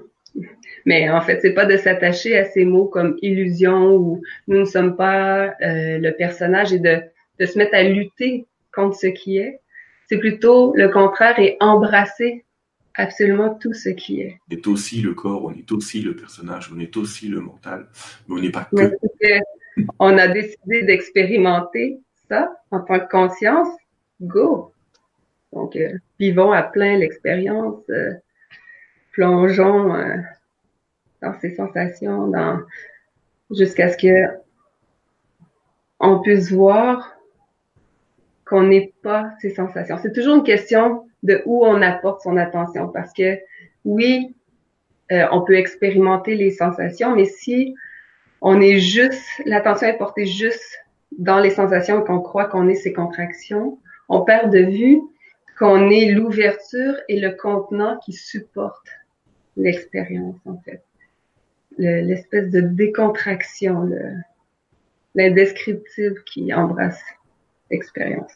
Mais 0.85 1.09
en 1.09 1.21
fait, 1.21 1.39
c'est 1.41 1.53
pas 1.53 1.65
de 1.65 1.77
s'attacher 1.77 2.37
à 2.37 2.45
ces 2.45 2.65
mots 2.65 2.85
comme 2.85 3.17
illusion 3.21 3.95
ou 3.95 4.21
nous 4.47 4.59
ne 4.59 4.65
sommes 4.65 4.95
pas 4.95 5.47
euh, 5.61 5.97
le 5.97 6.11
personnage 6.11 6.73
et 6.73 6.79
de, 6.79 7.01
de 7.39 7.45
se 7.45 7.57
mettre 7.57 7.75
à 7.75 7.83
lutter 7.83 8.45
contre 8.73 8.97
ce 8.97 9.07
qui 9.07 9.37
est. 9.37 9.61
C'est 10.09 10.17
plutôt 10.17 10.73
le 10.75 10.89
contraire 10.89 11.39
et 11.39 11.55
embrasser 11.61 12.43
absolument 12.95 13.55
tout 13.55 13.73
ce 13.73 13.89
qui 13.89 14.21
est. 14.21 14.37
On 14.49 14.53
est 14.53 14.67
aussi 14.67 15.01
le 15.01 15.13
corps, 15.13 15.45
on 15.45 15.51
est 15.51 15.71
aussi 15.71 16.01
le 16.01 16.15
personnage, 16.15 16.69
on 16.75 16.79
est 16.79 16.95
aussi 16.97 17.27
le 17.27 17.39
mental, 17.39 17.87
mais 18.27 18.35
on 18.35 18.41
n'est 18.41 18.51
pas 18.51 18.65
que. 18.65 18.91
On 19.99 20.17
a 20.17 20.27
décidé 20.27 20.83
d'expérimenter 20.83 21.99
ça 22.29 22.55
en 22.71 22.81
tant 22.81 22.99
que 22.99 23.09
conscience. 23.09 23.69
Go. 24.21 24.73
Donc, 25.51 25.75
euh, 25.75 25.97
vivons 26.19 26.51
à 26.51 26.63
plein 26.63 26.97
l'expérience. 26.97 27.83
Euh, 27.89 28.13
plongeons 29.13 29.95
euh, 29.95 30.17
dans 31.21 31.33
ces 31.39 31.55
sensations, 31.55 32.31
jusqu'à 33.51 33.89
ce 33.89 33.97
que 33.97 34.43
on 35.99 36.19
puisse 36.19 36.51
voir 36.51 37.15
qu'on 38.45 38.63
n'est 38.63 38.93
pas 39.01 39.31
ces 39.39 39.51
sensations. 39.51 39.97
C'est 40.01 40.11
toujours 40.11 40.35
une 40.35 40.43
question 40.43 41.07
de 41.21 41.41
où 41.45 41.65
on 41.65 41.81
apporte 41.81 42.21
son 42.21 42.35
attention 42.35 42.89
parce 42.89 43.13
que 43.13 43.39
oui, 43.85 44.35
euh, 45.11 45.25
on 45.31 45.41
peut 45.41 45.55
expérimenter 45.55 46.35
les 46.35 46.51
sensations, 46.51 47.15
mais 47.15 47.25
si 47.25 47.73
on 48.43 48.59
est 48.59 48.77
juste, 48.79 49.23
l'attention 49.45 49.87
est 49.87 49.97
portée 49.97 50.25
juste 50.25 50.77
dans 51.17 51.39
les 51.39 51.49
sensations 51.49 52.01
qu'on 52.03 52.19
croit 52.19 52.45
qu'on 52.45 52.67
est 52.67 52.75
ces 52.75 52.91
contractions, 52.91 53.79
on 54.09 54.21
perd 54.21 54.51
de 54.51 54.59
vue 54.59 54.99
qu'on 55.57 55.89
est 55.89 56.11
l'ouverture 56.11 56.95
et 57.07 57.21
le 57.21 57.31
contenant 57.31 57.97
qui 58.03 58.11
supporte 58.11 58.85
l'expérience, 59.55 60.35
en 60.45 60.57
fait. 60.57 60.83
L'espèce 61.77 62.49
de 62.51 62.59
décontraction, 62.59 63.89
l'indescriptible 65.15 66.21
qui 66.25 66.53
embrasse 66.53 67.01
l'expérience. 67.71 68.31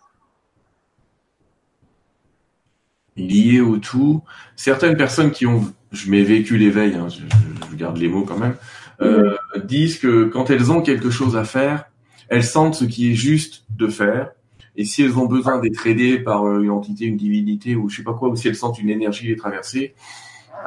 Lié 3.18 3.60
au 3.60 3.78
tout, 3.78 4.24
certaines 4.55 4.95
personnes 4.95 5.32
qui 5.32 5.45
ont, 5.45 5.62
je 5.91 6.10
m'ai 6.10 6.24
vécu 6.24 6.58
l'éveil, 6.58 6.95
hein, 6.95 7.10
je, 7.10 7.24
je, 7.70 7.76
garde 7.76 7.97
les 7.97 8.08
mots 8.08 8.24
quand 8.24 8.38
même, 8.38 8.55
euh, 9.02 9.36
disent 9.64 10.00
que 10.00 10.26
quand 10.26 10.50
elles 10.50 10.72
ont 10.72 10.82
quelque 10.82 11.10
chose 11.10 11.38
à 11.38 11.43
faire, 11.43 11.89
elles 12.30 12.43
sentent 12.43 12.76
ce 12.76 12.86
qui 12.86 13.12
est 13.12 13.16
juste 13.16 13.66
de 13.76 13.88
faire. 13.88 14.32
Et 14.76 14.86
si 14.86 15.04
elles 15.04 15.18
ont 15.18 15.26
besoin 15.26 15.60
d'être 15.60 15.88
aidées 15.88 16.20
par 16.20 16.45
euh, 16.45 16.62
une 16.62 16.70
entité, 16.70 17.06
une 17.06 17.18
divinité 17.18 17.76
ou 17.76 17.89
je 17.89 17.98
sais 17.98 18.04
pas 18.04 18.14
quoi, 18.14 18.30
ou 18.30 18.36
si 18.36 18.48
elles 18.48 18.56
sentent 18.56 18.80
une 18.80 18.89
énergie 18.89 19.28
les 19.28 19.36
traverser, 19.36 19.95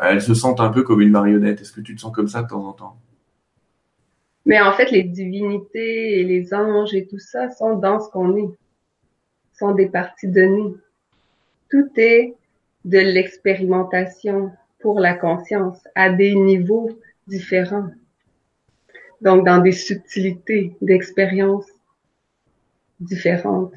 elles 0.03 0.22
se 0.22 0.35
sentent 0.35 0.61
un 0.61 0.70
peu 0.70 0.83
comme 0.83 1.01
une 1.01 1.11
marionnette. 1.11 1.61
Est-ce 1.61 1.72
que 1.72 1.81
tu 1.81 1.95
te 1.95 2.01
sens 2.01 2.12
comme 2.12 2.28
ça 2.28 2.43
de 2.43 2.49
temps 2.49 2.66
en 2.66 2.72
temps? 2.72 2.97
Mais 4.47 4.61
en 4.61 4.72
fait, 4.72 4.91
les 4.91 5.03
divinités 5.03 6.20
et 6.20 6.24
les 6.24 6.55
anges 6.55 6.95
et 6.95 7.07
tout 7.07 7.18
ça 7.18 7.51
sont 7.51 7.76
dans 7.76 8.01
ce 8.01 8.11
qu'on 8.11 8.37
est, 8.37 8.51
sont 9.59 9.72
des 9.72 9.89
parties 9.89 10.28
de 10.28 10.43
nous. 10.43 10.76
Tout 11.70 11.89
est 11.97 12.35
de 12.85 12.99
l'expérimentation 12.99 14.51
pour 14.81 14.99
la 14.99 15.14
conscience 15.14 15.87
à 15.95 16.11
des 16.11 16.35
niveaux 16.35 16.99
différents. 17.26 17.91
Donc, 19.20 19.44
dans 19.44 19.58
des 19.58 19.72
subtilités 19.72 20.76
d'expérience 20.80 21.66
différentes. 23.00 23.74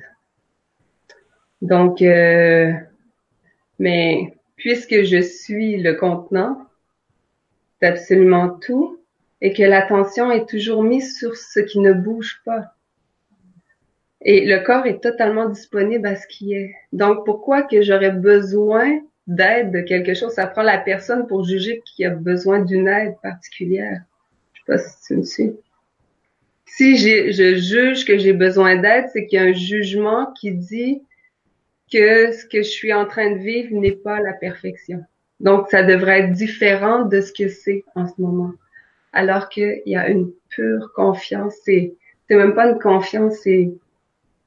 Donc, 1.62 2.02
euh, 2.02 2.74
mais 3.80 4.38
puisque 4.56 5.04
je 5.04 5.22
suis 5.22 5.78
le 5.78 5.94
contenant 5.94 6.66
d'absolument 7.82 8.50
tout 8.50 9.00
et 9.42 9.54
que 9.54 9.64
l'attention 9.64 10.32
est 10.32 10.48
toujours 10.48 10.84
mise 10.84 11.18
sur 11.18 11.36
ce 11.36 11.60
qui 11.60 11.80
ne 11.80 11.92
bouge 11.94 12.42
pas. 12.46 12.74
Et 14.22 14.46
le 14.46 14.60
corps 14.60 14.86
est 14.86 15.04
totalement 15.04 15.50
disponible 15.50 16.08
à 16.08 16.16
ce 16.16 16.26
qui 16.28 16.54
est. 16.54 16.74
Donc, 16.94 17.26
pourquoi 17.26 17.64
que 17.64 17.82
j'aurais 17.82 18.12
besoin 18.12 19.02
d'aide 19.28 19.72
de 19.72 19.82
quelque 19.82 20.14
chose? 20.14 20.34
Ça 20.34 20.48
prend 20.48 20.64
la 20.64 20.78
personne 20.78 21.28
pour 21.28 21.44
juger 21.44 21.82
qu'il 21.86 22.06
a 22.06 22.12
besoin 22.12 22.62
d'une 22.62 22.88
aide 22.88 23.16
particulière. 23.22 24.02
Sais 24.66 24.74
pas 24.74 24.78
si 24.78 25.08
tu 25.08 25.18
me 25.18 25.24
suis. 25.24 25.52
Si 26.66 26.98
je 26.98 27.56
juge 27.56 28.06
que 28.06 28.18
j'ai 28.18 28.34
besoin 28.34 28.78
d'aide, 28.78 29.06
c'est 29.14 29.26
qu'il 29.28 29.38
y 29.38 29.42
a 29.42 29.46
un 29.46 29.54
jugement 29.54 30.32
qui 30.34 30.52
dit 30.52 31.04
que 31.92 32.32
ce 32.32 32.46
que 32.46 32.64
je 32.64 32.70
suis 32.70 32.94
en 32.94 33.06
train 33.06 33.32
de 33.32 33.38
vivre 33.38 33.76
n'est 33.76 33.92
pas 33.92 34.20
la 34.20 34.34
perfection. 34.34 35.04
Donc, 35.40 35.70
ça 35.70 35.84
devrait 35.84 36.22
être 36.22 36.32
différent 36.32 37.06
de 37.06 37.22
ce 37.22 37.32
que 37.32 37.50
c'est 37.50 37.84
en 37.96 38.08
ce 38.08 38.20
moment. 38.20 38.54
Alors 39.12 39.50
qu'il 39.50 39.84
y 39.86 39.96
a 39.96 40.08
une 40.08 40.32
pure 40.50 40.92
confiance. 40.96 41.54
C'est, 41.64 41.94
c'est 42.28 42.36
même 42.36 42.56
pas 42.56 42.72
une 42.72 42.80
confiance, 42.80 43.36
c'est 43.44 43.72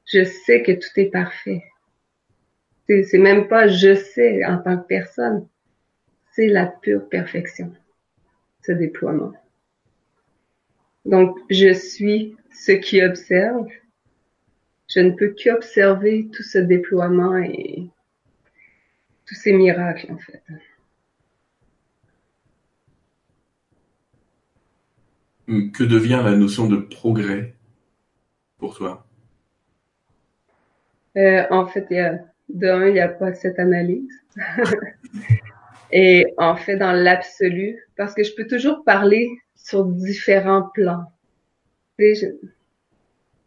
je 0.05 0.23
sais 0.23 0.63
que 0.63 0.71
tout 0.71 0.89
est 0.97 1.11
parfait. 1.11 1.63
C'est 2.87 3.17
même 3.17 3.47
pas 3.47 3.67
je 3.67 3.95
sais 3.95 4.45
en 4.45 4.57
tant 4.57 4.77
que 4.77 4.87
personne. 4.87 5.47
C'est 6.33 6.47
la 6.47 6.65
pure 6.65 7.07
perfection, 7.09 7.73
ce 8.65 8.71
déploiement. 8.71 9.33
Donc, 11.07 11.37
je 11.49 11.73
suis 11.73 12.35
ce 12.51 12.71
qui 12.73 13.01
observe 13.01 13.67
je 14.87 15.01
ne 15.01 15.11
peux 15.11 15.35
qu'observer 15.37 16.29
tout 16.31 16.43
ce 16.43 16.57
déploiement 16.57 17.37
et 17.37 17.89
tous 19.25 19.35
ces 19.35 19.51
miracles, 19.51 20.11
en 20.11 20.17
fait. 20.17 20.41
Hum, 25.49 25.71
que 25.71 25.83
devient 25.83 26.21
la 26.23 26.35
notion 26.35 26.67
de 26.67 26.77
progrès 26.77 27.53
pour 28.57 28.75
toi? 28.75 29.05
Euh, 31.17 31.43
En 31.49 31.67
fait, 31.67 31.87
il 31.89 31.97
y 31.97 31.99
a, 31.99 32.19
d'un, 32.49 32.87
il 32.87 32.93
n'y 32.93 32.99
a 32.99 33.09
pas 33.09 33.33
cette 33.33 33.59
analyse. 33.59 34.11
et 35.91 36.25
en 36.37 36.55
fait, 36.55 36.77
dans 36.77 36.91
l'absolu, 36.91 37.77
parce 37.95 38.13
que 38.13 38.23
je 38.23 38.33
peux 38.35 38.47
toujours 38.47 38.83
parler 38.83 39.29
sur 39.55 39.85
différents 39.85 40.69
plans. 40.73 41.11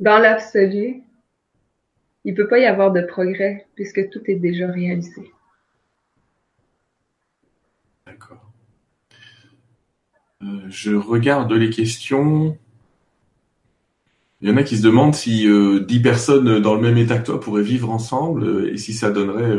dans 0.00 0.18
l'absolu, 0.18 1.02
il 2.24 2.34
peut 2.34 2.48
pas 2.48 2.58
y 2.58 2.66
avoir 2.66 2.92
de 2.92 3.02
progrès 3.02 3.66
puisque 3.74 4.10
tout 4.10 4.22
est 4.26 4.36
déjà 4.36 4.68
réalisé. 4.68 5.32
D'accord. 8.06 8.50
Euh, 10.42 10.60
je 10.68 10.94
regarde 10.94 11.52
les 11.52 11.70
questions. 11.70 12.58
Il 14.42 14.48
y 14.48 14.52
en 14.52 14.56
a 14.56 14.62
qui 14.62 14.78
se 14.78 14.82
demandent 14.82 15.14
si 15.14 15.46
euh, 15.46 15.80
dix 15.80 16.00
personnes 16.00 16.60
dans 16.60 16.74
le 16.74 16.80
même 16.80 16.96
état 16.96 17.18
que 17.18 17.26
toi 17.26 17.40
pourraient 17.40 17.62
vivre 17.62 17.90
ensemble 17.90 18.44
euh, 18.44 18.72
et 18.72 18.78
si 18.78 18.94
ça 18.94 19.10
donnerait 19.10 19.58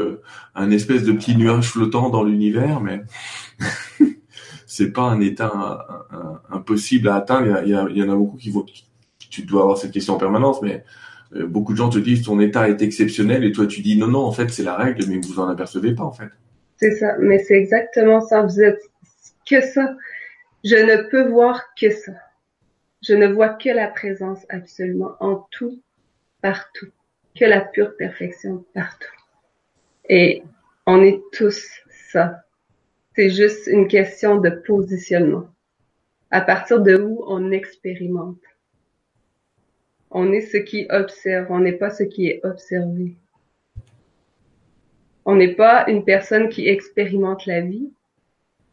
un 0.55 0.71
espèce 0.71 1.03
de 1.03 1.11
petit 1.11 1.35
nuage 1.35 1.69
flottant 1.69 2.09
dans 2.09 2.23
l'univers, 2.23 2.81
mais 2.81 3.03
c'est 4.65 4.91
pas 4.91 5.03
un 5.03 5.21
état 5.21 5.87
impossible 6.49 7.09
à 7.09 7.15
atteindre. 7.15 7.61
Il 7.63 7.69
y, 7.69 8.03
en 8.03 8.11
a 8.11 8.15
beaucoup 8.15 8.37
qui 8.37 8.49
vont. 8.49 8.65
Tu 9.29 9.43
dois 9.43 9.61
avoir 9.61 9.77
cette 9.77 9.91
question 9.91 10.15
en 10.15 10.17
permanence, 10.17 10.61
mais 10.61 10.83
euh, 11.35 11.47
beaucoup 11.47 11.73
de 11.73 11.77
gens 11.77 11.89
te 11.89 11.99
disent 11.99 12.23
ton 12.23 12.39
état 12.39 12.67
est 12.67 12.81
exceptionnel 12.81 13.43
et 13.43 13.51
toi 13.51 13.65
tu 13.65 13.81
dis 13.81 13.97
non 13.97 14.07
non 14.07 14.25
en 14.25 14.31
fait 14.31 14.49
c'est 14.49 14.63
la 14.63 14.75
règle 14.75 15.05
mais 15.07 15.19
vous 15.19 15.39
en 15.39 15.47
apercevez 15.47 15.93
pas 15.95 16.03
en 16.03 16.11
fait. 16.11 16.29
C'est 16.77 16.95
ça, 16.95 17.15
mais 17.19 17.39
c'est 17.39 17.55
exactement 17.55 18.21
ça. 18.21 18.41
Vous 18.41 18.59
êtes 18.61 18.81
que 19.49 19.61
ça. 19.61 19.95
je 20.63 20.75
ne 20.75 21.09
peux 21.09 21.29
voir 21.29 21.61
que 21.79 21.89
ça. 21.91 22.11
Je 23.01 23.15
ne 23.15 23.27
vois 23.27 23.49
que 23.49 23.69
la 23.69 23.87
présence 23.87 24.45
absolument 24.49 25.15
en 25.19 25.47
tout, 25.51 25.81
partout, 26.41 26.89
que 27.35 27.45
la 27.45 27.61
pure 27.61 27.97
perfection 27.97 28.63
partout. 28.73 29.15
Et 30.07 30.43
on 30.85 31.01
est 31.01 31.21
tous 31.31 31.67
ça. 32.11 32.43
C'est 33.15 33.29
juste 33.29 33.67
une 33.67 33.87
question 33.87 34.37
de 34.37 34.49
positionnement. 34.49 35.47
À 36.29 36.41
partir 36.41 36.81
de 36.81 36.95
où 36.95 37.23
on 37.27 37.51
expérimente. 37.51 38.41
On 40.11 40.31
est 40.31 40.41
ce 40.41 40.57
qui 40.57 40.85
observe, 40.89 41.47
on 41.49 41.59
n'est 41.59 41.73
pas 41.73 41.89
ce 41.89 42.03
qui 42.03 42.27
est 42.27 42.45
observé. 42.45 43.15
On 45.25 45.35
n'est 45.35 45.55
pas 45.55 45.85
une 45.87 46.03
personne 46.03 46.49
qui 46.49 46.67
expérimente 46.67 47.45
la 47.45 47.61
vie. 47.61 47.91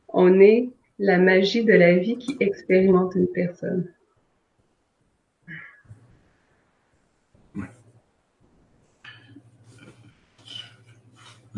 On 0.09 0.41
est 0.41 0.69
la 0.99 1.19
magie 1.19 1.65
de 1.65 1.75
la 1.75 1.97
vie 1.97 2.19
qui 2.19 2.37
expérimente 2.41 3.15
une 3.15 3.29
personne. 3.29 3.93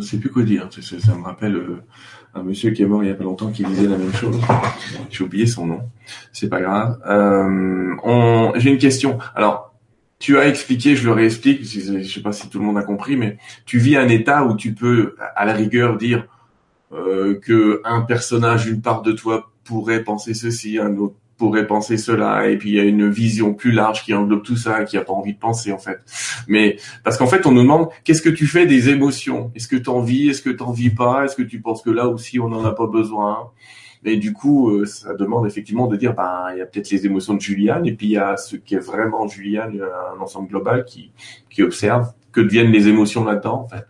Je 0.01 0.07
sais 0.07 0.19
plus 0.19 0.31
quoi 0.31 0.43
dire. 0.43 0.69
Ça, 0.71 1.15
me 1.15 1.23
rappelle 1.23 1.57
euh, 1.57 1.83
un 2.35 2.43
monsieur 2.43 2.71
qui 2.71 2.83
est 2.83 2.87
mort 2.87 3.03
il 3.03 3.09
y 3.09 3.13
a 3.13 3.15
pas 3.15 3.25
longtemps 3.25 3.51
qui 3.51 3.65
disait 3.65 3.87
la 3.87 3.99
même 3.99 4.13
chose. 4.13 4.41
J'ai 5.11 5.25
oublié 5.25 5.47
son 5.47 5.67
nom. 5.67 5.81
C'est 6.33 6.49
pas 6.49 6.61
grave. 6.61 7.01
Euh, 7.07 8.53
J'ai 8.57 8.71
une 8.71 8.79
question. 8.79 9.19
Alors, 9.35 9.75
tu 10.19 10.39
as 10.39 10.47
expliqué, 10.47 10.97
je 10.97 11.07
le 11.07 11.13
réexplique, 11.13 11.65
je 11.65 12.03
sais 12.03 12.21
pas 12.21 12.33
si 12.33 12.49
tout 12.49 12.59
le 12.59 12.65
monde 12.65 12.77
a 12.77 12.83
compris, 12.83 13.17
mais 13.17 13.39
tu 13.65 13.79
vis 13.79 13.97
un 13.97 14.09
état 14.09 14.45
où 14.45 14.55
tu 14.55 14.75
peux, 14.75 15.17
à 15.35 15.47
la 15.47 15.55
rigueur, 15.55 15.97
dire 15.97 16.27
euh, 16.93 17.41
que 17.41 17.81
un 17.85 18.03
personnage, 18.03 18.67
une 18.67 18.83
part 18.83 19.01
de 19.01 19.13
toi 19.13 19.51
pourrait 19.65 20.05
penser 20.05 20.35
ceci, 20.35 20.79
un 20.79 20.97
autre 20.99 21.15
pourrait 21.41 21.67
penser 21.67 21.97
cela 21.97 22.51
et 22.51 22.59
puis 22.59 22.69
il 22.69 22.77
y 22.77 22.81
a 22.81 22.85
une 22.85 23.09
vision 23.09 23.55
plus 23.55 23.73
large 23.73 24.05
qui 24.05 24.13
englobe 24.13 24.43
tout 24.43 24.59
ça 24.59 24.85
qui 24.85 24.99
a 24.99 25.01
pas 25.01 25.15
envie 25.15 25.33
de 25.33 25.39
penser 25.39 25.73
en 25.73 25.79
fait. 25.79 25.99
Mais 26.49 26.77
parce 27.03 27.17
qu'en 27.17 27.27
fait 27.27 27.47
on 27.47 27.53
nous 27.53 27.63
demande 27.63 27.89
qu'est-ce 28.05 28.21
que 28.21 28.29
tu 28.29 28.47
fais 28.47 28.67
des 28.67 28.91
émotions? 28.91 29.51
Est-ce 29.55 29.67
que 29.67 29.77
tu 29.77 29.89
en 29.89 30.03
vis? 30.03 30.29
Est-ce 30.29 30.43
que 30.43 30.51
tu 30.51 30.63
en 30.63 30.71
vis 30.71 30.91
pas? 30.91 31.25
Est-ce 31.25 31.37
que 31.37 31.43
tu 31.43 31.59
penses 31.63 31.81
que 31.81 31.89
là 31.89 32.09
aussi 32.09 32.39
on 32.39 32.49
n'en 32.51 32.63
a 32.67 32.75
pas 32.75 32.87
besoin? 32.87 33.53
Et 34.05 34.19
du 34.19 34.35
coup 34.35 34.71
euh, 34.71 34.85
ça 34.85 35.15
demande 35.15 35.47
effectivement 35.47 35.87
de 35.87 35.97
dire 35.97 36.13
ben 36.13 36.49
il 36.53 36.59
y 36.59 36.61
a 36.61 36.67
peut-être 36.67 36.91
les 36.91 37.07
émotions 37.07 37.33
de 37.33 37.41
Juliane 37.41 37.87
et 37.87 37.93
puis 37.93 38.09
il 38.09 38.13
y 38.13 38.19
a 38.19 38.37
ce 38.37 38.57
qui 38.57 38.75
est 38.75 38.85
vraiment 38.93 39.27
Juliane 39.27 39.81
un 40.15 40.21
ensemble 40.21 40.49
global 40.49 40.85
qui 40.85 41.11
qui 41.49 41.63
observe 41.63 42.13
que 42.33 42.43
deviennent 42.43 42.71
les 42.71 42.87
émotions 42.87 43.25
là-dedans 43.25 43.63
en 43.65 43.69
fait. 43.69 43.87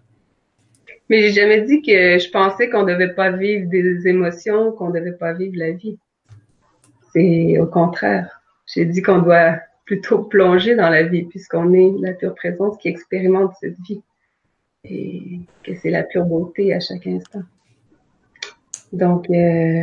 Mais 1.09 1.23
j'ai 1.23 1.33
jamais 1.33 1.63
dit 1.63 1.83
que 1.83 2.19
je 2.21 2.31
pensais 2.31 2.71
qu'on 2.71 2.85
devait 2.85 3.13
pas 3.13 3.33
vivre 3.33 3.69
des 3.69 4.07
émotions, 4.07 4.71
qu'on 4.71 4.91
devait 4.91 5.19
pas 5.19 5.33
vivre 5.33 5.55
la 5.57 5.73
vie. 5.73 5.99
C'est 7.13 7.59
au 7.59 7.67
contraire. 7.67 8.41
J'ai 8.67 8.85
dit 8.85 9.03
qu'on 9.03 9.19
doit 9.19 9.59
plutôt 9.85 10.23
plonger 10.23 10.77
dans 10.77 10.89
la 10.89 11.03
vie 11.03 11.25
puisqu'on 11.25 11.73
est 11.73 11.93
la 12.01 12.13
pure 12.13 12.35
présence 12.35 12.77
qui 12.79 12.89
expérimente 12.89 13.53
cette 13.61 13.79
vie 13.81 14.03
et 14.85 15.41
que 15.65 15.75
c'est 15.77 15.91
la 15.91 16.05
pure 16.05 16.25
beauté 16.25 16.73
à 16.73 16.81
chaque 16.81 17.07
instant. 17.07 17.43
Donc, 18.93 19.29
euh, 19.31 19.83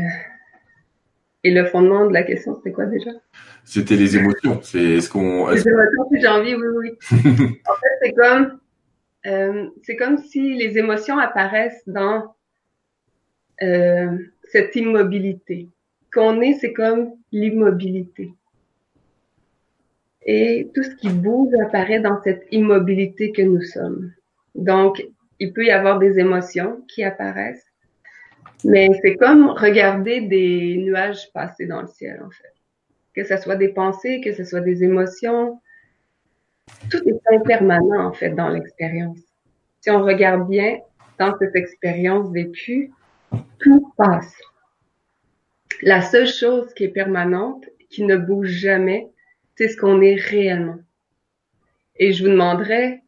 et 1.44 1.52
le 1.52 1.66
fondement 1.66 2.08
de 2.08 2.14
la 2.14 2.24
question, 2.24 2.56
c'était 2.56 2.72
quoi 2.72 2.86
déjà? 2.86 3.12
C'était 3.64 3.96
les 3.96 4.18
émotions. 4.18 4.60
C'est 4.64 5.02
ce 5.02 5.10
qu'on. 5.10 5.50
Les 5.50 5.68
émotions, 5.68 6.10
j'ai 6.14 6.28
envie, 6.28 6.56
oui, 6.56 6.68
oui. 6.78 6.98
en 7.12 7.74
fait, 7.74 7.98
c'est 8.02 8.14
comme, 8.14 8.60
euh, 9.26 9.70
c'est 9.84 9.96
comme 9.96 10.18
si 10.18 10.56
les 10.56 10.78
émotions 10.78 11.18
apparaissent 11.18 11.84
dans 11.88 12.36
euh, 13.62 14.18
cette 14.44 14.76
immobilité 14.76 15.70
qu'on 16.14 16.42
est, 16.42 16.54
c'est 16.54 16.74
comme 16.74 17.12
l'immobilité. 17.32 18.34
Et 20.26 20.70
tout 20.74 20.84
ce 20.84 20.96
qui 20.96 21.10
bouge 21.10 21.54
apparaît 21.66 22.02
dans 22.02 22.22
cette 22.22 22.46
immobilité 22.52 23.32
que 23.32 23.42
nous 23.42 23.62
sommes. 23.62 24.12
Donc, 24.56 25.06
il 25.40 25.54
peut 25.54 25.66
y 25.66 25.72
avoir 25.72 26.00
des 26.00 26.20
émotions 26.20 26.82
qui 26.88 27.04
apparaissent, 27.04 27.72
mais 28.64 28.90
c'est 29.02 29.16
comme 29.16 29.50
regarder 29.50 30.22
des 30.22 30.78
nuages 30.78 31.32
passer 31.32 31.66
dans 31.68 31.82
le 31.82 31.88
ciel, 31.88 32.22
en 32.26 32.30
fait. 32.30 32.54
Que 33.14 33.24
ce 33.24 33.38
soit 33.38 33.56
des 33.56 33.70
pensées, 33.70 34.22
que 34.22 34.34
ce 34.34 34.44
soit 34.44 34.62
des 34.62 34.84
émotions, 34.84 35.62
tout 36.90 37.02
est 37.08 37.36
impermanent, 37.36 38.08
en 38.08 38.14
fait, 38.14 38.32
dans 38.32 38.50
l'expérience. 38.50 39.20
Si 39.82 39.90
on 39.90 40.04
regarde 40.04 40.50
bien 40.50 40.80
dans 41.20 41.34
cette 41.40 41.56
expérience 41.56 42.32
vécue, 42.32 42.92
tout 43.60 43.94
passe. 43.96 44.36
La 45.84 46.02
seule 46.02 46.28
chose 46.28 46.74
qui 46.74 46.86
est 46.86 46.90
permanente, 46.90 47.66
qui 47.90 48.04
ne 48.04 48.18
bouge 48.18 48.50
jamais, 48.50 49.12
c'est 49.56 49.68
ce 49.68 49.78
qu'on 49.78 50.02
est 50.02 50.16
réellement. 50.16 50.80
Et 51.98 52.14
je 52.14 52.24
vous 52.24 52.32
demanderais, 52.32 53.04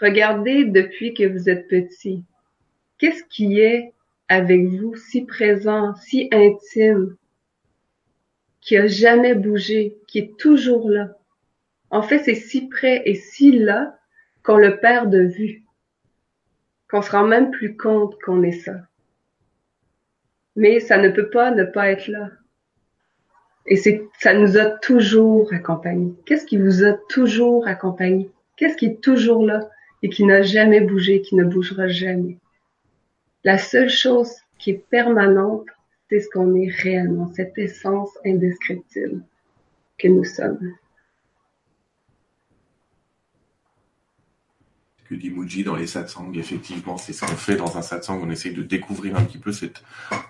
regardez 0.00 0.64
depuis 0.64 1.14
que 1.14 1.24
vous 1.24 1.48
êtes 1.48 1.66
petit, 1.66 2.24
qu'est-ce 2.98 3.24
qui 3.24 3.58
est 3.58 3.92
avec 4.28 4.64
vous 4.66 4.94
si 4.94 5.24
présent, 5.24 5.94
si 5.96 6.28
intime, 6.32 7.16
qui 8.60 8.76
a 8.76 8.86
jamais 8.86 9.34
bougé, 9.34 9.98
qui 10.06 10.20
est 10.20 10.36
toujours 10.38 10.88
là? 10.88 11.18
En 11.90 12.02
fait, 12.02 12.20
c'est 12.20 12.36
si 12.36 12.68
près 12.68 13.02
et 13.04 13.16
si 13.16 13.50
là 13.58 13.98
qu'on 14.44 14.56
le 14.56 14.78
perd 14.78 15.10
de 15.10 15.22
vue, 15.22 15.64
qu'on 16.88 17.02
se 17.02 17.10
rend 17.10 17.26
même 17.26 17.50
plus 17.50 17.76
compte 17.76 18.16
qu'on 18.22 18.44
est 18.44 18.60
ça 18.60 18.76
mais 20.56 20.80
ça 20.80 20.98
ne 20.98 21.08
peut 21.08 21.30
pas 21.30 21.50
ne 21.50 21.64
pas 21.64 21.90
être 21.90 22.08
là. 22.08 22.30
Et 23.66 23.76
c'est, 23.76 24.02
ça 24.18 24.34
nous 24.34 24.58
a 24.58 24.66
toujours 24.66 25.52
accompagnés. 25.52 26.14
Qu'est-ce 26.26 26.46
qui 26.46 26.58
vous 26.58 26.84
a 26.84 26.94
toujours 27.08 27.66
accompagné? 27.66 28.30
Qu'est-ce 28.56 28.76
qui 28.76 28.86
est 28.86 29.00
toujours 29.00 29.46
là 29.46 29.68
et 30.02 30.08
qui 30.08 30.24
n'a 30.24 30.42
jamais 30.42 30.80
bougé, 30.80 31.22
qui 31.22 31.36
ne 31.36 31.44
bougera 31.44 31.86
jamais? 31.88 32.38
La 33.44 33.58
seule 33.58 33.88
chose 33.88 34.32
qui 34.58 34.70
est 34.70 34.84
permanente, 34.90 35.66
c'est 36.08 36.20
ce 36.20 36.28
qu'on 36.28 36.54
est 36.56 36.70
réellement, 36.70 37.28
cette 37.34 37.56
essence 37.56 38.10
indescriptible 38.26 39.22
que 39.98 40.08
nous 40.08 40.24
sommes. 40.24 40.74
L'emoji 45.16 45.64
dans 45.64 45.76
les 45.76 45.86
satsangs. 45.86 46.32
Effectivement, 46.34 46.96
c'est 46.96 47.12
ce 47.12 47.20
qu'on 47.20 47.32
fait 47.32 47.56
dans 47.56 47.76
un 47.76 47.82
satsang. 47.82 48.20
On 48.22 48.30
essaye 48.30 48.54
de 48.54 48.62
découvrir 48.62 49.16
un 49.16 49.22
petit 49.22 49.38
peu 49.38 49.52
cet 49.52 49.82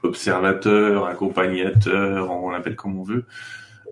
observateur, 0.02 1.06
accompagnateur, 1.06 2.30
on 2.30 2.50
l'appelle 2.50 2.76
comme 2.76 2.98
on 2.98 3.02
veut. 3.02 3.24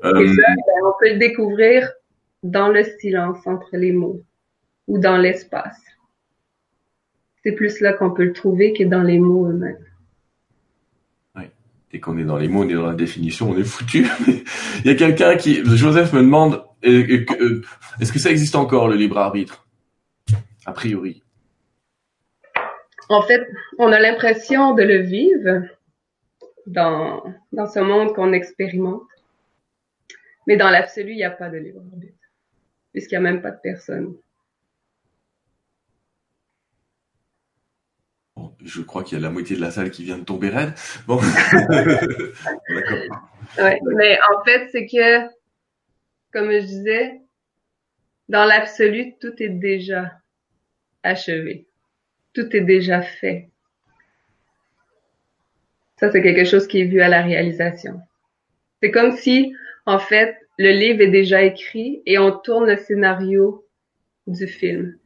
Euh, 0.05 0.13
ben, 0.13 0.57
on 0.85 0.93
peut 0.99 1.13
le 1.13 1.19
découvrir 1.19 1.91
dans 2.43 2.69
le 2.69 2.85
silence 3.01 3.47
entre 3.47 3.77
les 3.77 3.93
mots 3.93 4.23
ou 4.87 4.99
dans 4.99 5.17
l'espace. 5.17 5.81
C'est 7.43 7.53
plus 7.53 7.81
là 7.81 7.93
qu'on 7.93 8.11
peut 8.11 8.25
le 8.25 8.33
trouver 8.33 8.73
que 8.73 8.85
dans 8.85 9.03
les 9.03 9.19
mots 9.19 9.49
eux-mêmes. 9.49 9.85
Oui. 11.37 11.45
Dès 11.93 12.01
qu'on 12.01 12.19
est 12.19 12.25
dans 12.25 12.37
les 12.37 12.49
mots, 12.49 12.65
on 12.65 12.69
est 12.69 12.75
dans 12.75 12.87
la 12.87 12.95
définition, 12.95 13.51
on 13.51 13.59
est 13.59 13.65
foutu. 13.65 14.07
Il 14.85 14.87
y 14.87 14.91
a 14.91 14.95
quelqu'un 14.95 15.37
qui, 15.37 15.65
Joseph 15.65 16.13
me 16.13 16.21
demande, 16.21 16.63
euh, 16.85 17.25
euh, 17.41 17.63
est-ce 18.01 18.13
que 18.13 18.19
ça 18.19 18.31
existe 18.31 18.57
encore 18.57 18.89
le 18.89 18.97
libre 18.97 19.19
arbitre? 19.19 19.67
A 20.67 20.73
priori 20.73 21.23
En 23.09 23.23
fait, 23.23 23.47
on 23.79 23.93
a 23.93 23.99
l'impression 23.99 24.75
de 24.75 24.83
le 24.83 24.99
vivre 24.99 25.63
dans, 26.67 27.23
dans 27.53 27.67
ce 27.67 27.81
monde 27.81 28.15
qu'on 28.15 28.33
expérimente. 28.33 29.03
Mais 30.47 30.57
dans 30.57 30.71
l'absolu, 30.71 31.13
il 31.13 31.17
n'y 31.17 31.25
a 31.25 31.31
pas 31.31 31.49
de 31.49 31.59
libre 31.59 31.83
arbitre, 31.93 32.15
puisqu'il 32.93 33.15
n'y 33.15 33.27
a 33.27 33.31
même 33.31 33.43
pas 33.43 33.51
de 33.51 33.61
personne. 33.63 34.15
je 38.65 38.83
crois 38.83 39.05
qu'il 39.05 39.19
y 39.19 39.21
a 39.21 39.23
la 39.23 39.31
moitié 39.31 39.57
de 39.57 39.61
la 39.61 39.71
salle 39.71 39.91
qui 39.91 40.05
vient 40.05 40.19
de 40.19 40.25
tomber 40.25 40.49
raide. 40.49 40.73
Bon. 41.07 41.19
ouais, 43.59 43.79
mais 43.97 44.19
en 44.31 44.43
fait, 44.45 44.69
c'est 44.71 44.87
que, 44.87 45.27
comme 46.33 46.51
je 46.51 46.67
disais, 46.67 47.21
dans 48.29 48.45
l'absolu, 48.45 49.15
tout 49.21 49.43
est 49.43 49.49
déjà 49.49 50.13
achevé. 51.03 51.67
Tout 52.33 52.55
est 52.55 52.61
déjà 52.61 53.03
fait. 53.03 53.49
Ça, 55.97 56.11
c'est 56.11 56.23
quelque 56.23 56.45
chose 56.45 56.67
qui 56.67 56.81
est 56.81 56.85
vu 56.85 57.01
à 57.01 57.09
la 57.09 57.23
réalisation. 57.23 58.01
C'est 58.81 58.91
comme 58.91 59.13
si, 59.17 59.53
en 59.85 59.99
fait, 59.99 60.37
le 60.59 60.71
livre 60.71 61.03
est 61.03 61.11
déjà 61.11 61.43
écrit 61.43 62.03
et 62.07 62.19
on 62.19 62.33
tourne 62.33 62.67
le 62.67 62.77
scénario 62.77 63.67
du 64.27 64.47
film. 64.47 64.97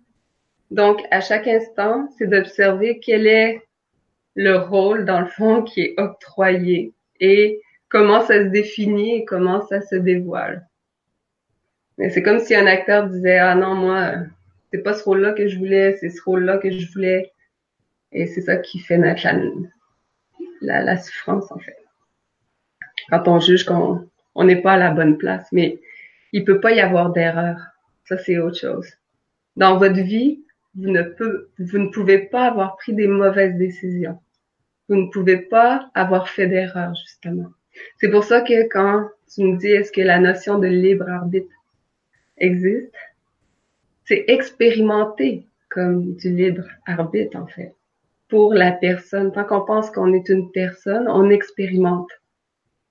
Donc, 0.71 1.03
à 1.11 1.21
chaque 1.21 1.47
instant, 1.47 2.09
c'est 2.17 2.29
d'observer 2.29 3.01
quel 3.01 3.27
est 3.27 3.63
le 4.35 4.57
rôle, 4.57 5.05
dans 5.05 5.21
le 5.21 5.27
fond, 5.27 5.63
qui 5.63 5.81
est 5.81 5.95
octroyé 5.97 6.93
et 7.21 7.61
comment 7.89 8.21
ça 8.23 8.43
se 8.43 8.49
définit 8.49 9.19
et 9.19 9.25
comment 9.25 9.65
ça 9.67 9.81
se 9.81 9.95
dévoile. 9.95 10.67
Mais 11.99 12.11
c'est 12.11 12.23
comme 12.23 12.41
si 12.41 12.55
un 12.55 12.67
acteur 12.67 13.09
disait, 13.09 13.39
ah 13.39 13.55
non, 13.55 13.75
moi, 13.75 14.15
c'est 14.75 14.83
pas 14.83 14.95
ce 14.95 15.05
rôle-là 15.05 15.35
que 15.35 15.47
je 15.47 15.57
voulais, 15.57 15.97
c'est 16.01 16.11
ce 16.11 16.21
rôle-là 16.25 16.59
que 16.59 16.69
je 16.69 16.93
voulais. 16.93 17.31
Et 18.11 18.27
c'est 18.27 18.41
ça 18.41 18.57
qui 18.57 18.81
fait 18.81 18.99
naître 18.99 19.25
la, 20.61 20.83
la, 20.83 20.97
souffrance, 20.97 21.53
en 21.53 21.61
fait. 21.61 21.77
quand 23.09 23.29
on 23.29 23.39
juge 23.39 23.65
qu'on 23.65 24.11
on 24.35 24.43
n'est 24.43 24.61
pas 24.61 24.73
à 24.73 24.77
la 24.77 24.91
bonne 24.91 25.17
place. 25.17 25.47
Mais 25.53 25.79
il 26.33 26.45
peut 26.45 26.59
pas 26.59 26.73
y 26.73 26.81
avoir 26.81 27.13
d'erreur. 27.13 27.57
Ça, 28.05 28.19
c'est 28.19 28.39
autre 28.39 28.59
chose. 28.59 28.89
Dans 29.55 29.79
votre 29.79 30.01
vie, 30.01 30.45
vous 30.75 30.91
ne, 30.91 31.03
peut, 31.03 31.51
vous 31.61 31.79
ne 31.79 31.91
pouvez 31.91 32.19
pas 32.19 32.49
avoir 32.49 32.77
pris 32.77 32.95
des 32.95 33.07
mauvaises 33.07 33.55
décisions. 33.55 34.19
Vous 34.89 34.97
ne 34.97 35.09
pouvez 35.09 35.37
pas 35.37 35.89
avoir 35.95 36.29
fait 36.29 36.49
d'erreur, 36.49 36.97
justement. 36.97 37.51
C'est 37.99 38.11
pour 38.11 38.25
ça 38.25 38.41
que 38.41 38.69
quand 38.71 39.09
tu 39.33 39.45
me 39.45 39.57
dis 39.57 39.69
est-ce 39.69 39.93
que 39.93 40.01
la 40.01 40.19
notion 40.19 40.59
de 40.59 40.67
libre 40.67 41.09
arbitre 41.09 41.55
existe, 42.39 42.93
c'est 44.05 44.25
expérimenter 44.29 45.47
comme 45.71 46.15
du 46.15 46.31
libre 46.35 46.65
arbitre, 46.87 47.37
en 47.37 47.47
fait. 47.47 47.75
Pour 48.29 48.55
la 48.55 48.73
personne, 48.73 49.33
tant 49.33 49.45
qu'on 49.45 49.65
pense 49.65 49.91
qu'on 49.91 50.13
est 50.13 50.29
une 50.29 50.51
personne, 50.53 51.09
on 51.09 51.31
expérimente 51.31 52.11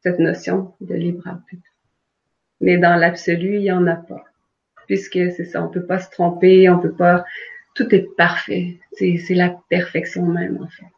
cette 0.01 0.19
notion 0.19 0.73
de 0.81 0.95
libre 0.95 1.27
arbitre. 1.27 1.69
Mais 2.61 2.77
dans 2.77 2.95
l'absolu, 2.95 3.55
il 3.55 3.61
n'y 3.61 3.71
en 3.71 3.87
a 3.87 3.95
pas. 3.95 4.23
Puisque 4.87 5.31
c'est 5.31 5.45
ça, 5.45 5.63
on 5.63 5.69
peut 5.69 5.85
pas 5.85 5.99
se 5.99 6.09
tromper, 6.11 6.69
on 6.69 6.79
peut 6.79 6.93
pas, 6.93 7.25
tout 7.73 7.93
est 7.95 8.15
parfait. 8.15 8.79
C'est, 8.93 9.17
c'est 9.17 9.33
la 9.33 9.57
perfection 9.69 10.25
même, 10.25 10.61
en 10.61 10.67
fait. 10.67 10.92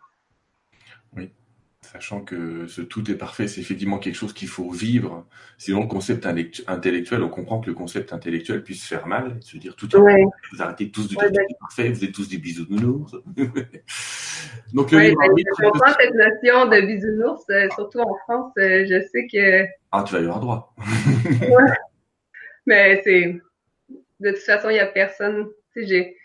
Sachant 1.92 2.22
que 2.22 2.68
ce 2.68 2.82
tout 2.82 3.10
est 3.12 3.16
parfait, 3.16 3.48
c'est 3.48 3.62
effectivement 3.62 4.00
quelque 4.00 4.16
chose 4.16 4.34
qu'il 4.34 4.48
faut 4.48 4.72
vivre. 4.72 5.28
Sinon, 5.58 5.82
le 5.82 5.88
concept 5.88 6.26
intellectuel, 6.26 7.22
on 7.22 7.30
comprend 7.30 7.62
que 7.62 7.68
le 7.68 7.76
concept 7.76 8.12
intellectuel 8.12 8.64
puisse 8.64 8.86
faire 8.86 9.08
mal, 9.08 9.38
se 9.42 9.58
dire 9.58 9.76
tout 9.76 9.88
est 9.96 10.00
ouais. 10.00 10.24
vous 10.52 10.62
arrêtez 10.62 10.90
tous 10.90 11.04
de 11.04 11.10
dire 11.10 11.20
tout 11.20 11.40
est 11.40 11.60
parfait, 11.60 11.90
vous 11.90 12.04
êtes 12.04 12.12
tous 12.12 12.28
des 12.28 12.38
bisounours. 12.38 13.16
Donc, 14.74 14.92
le 14.92 14.98
ouais, 14.98 15.14
ben, 15.14 15.32
je 15.38 15.64
comprends 15.64 15.94
cette 16.00 16.14
notion 16.14 16.66
de 16.68 16.82
bisounours, 16.86 17.44
euh, 17.50 17.68
surtout 17.76 18.00
en 18.00 18.16
France, 18.26 18.52
euh, 18.58 18.86
je 18.90 19.02
sais 19.12 19.28
que... 19.32 19.66
Ah, 19.92 20.04
tu 20.06 20.14
vas 20.14 20.20
y 20.20 20.24
avoir 20.24 20.40
droit. 20.40 20.76
ouais. 21.42 21.74
Mais 22.66 23.02
c'est... 23.04 23.40
De 24.20 24.32
toute 24.32 24.40
façon, 24.40 24.70
il 24.70 24.74
n'y 24.74 24.80
a 24.80 24.88
personne... 24.88 25.48
Tu 25.74 25.82
sais, 25.82 25.88
j'ai 25.88 26.18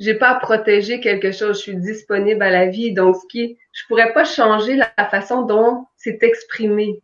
j'ai 0.00 0.14
pas 0.14 0.30
à 0.30 0.40
protéger 0.40 0.98
quelque 1.00 1.30
chose, 1.30 1.58
je 1.58 1.62
suis 1.62 1.76
disponible 1.76 2.42
à 2.42 2.50
la 2.50 2.66
vie. 2.66 2.92
Donc, 2.92 3.16
ce 3.16 3.26
qui, 3.28 3.58
je 3.72 3.82
pourrais 3.86 4.12
pas 4.14 4.24
changer 4.24 4.74
la, 4.74 4.90
façon 5.10 5.42
dont 5.42 5.86
c'est 5.96 6.22
exprimé. 6.22 7.00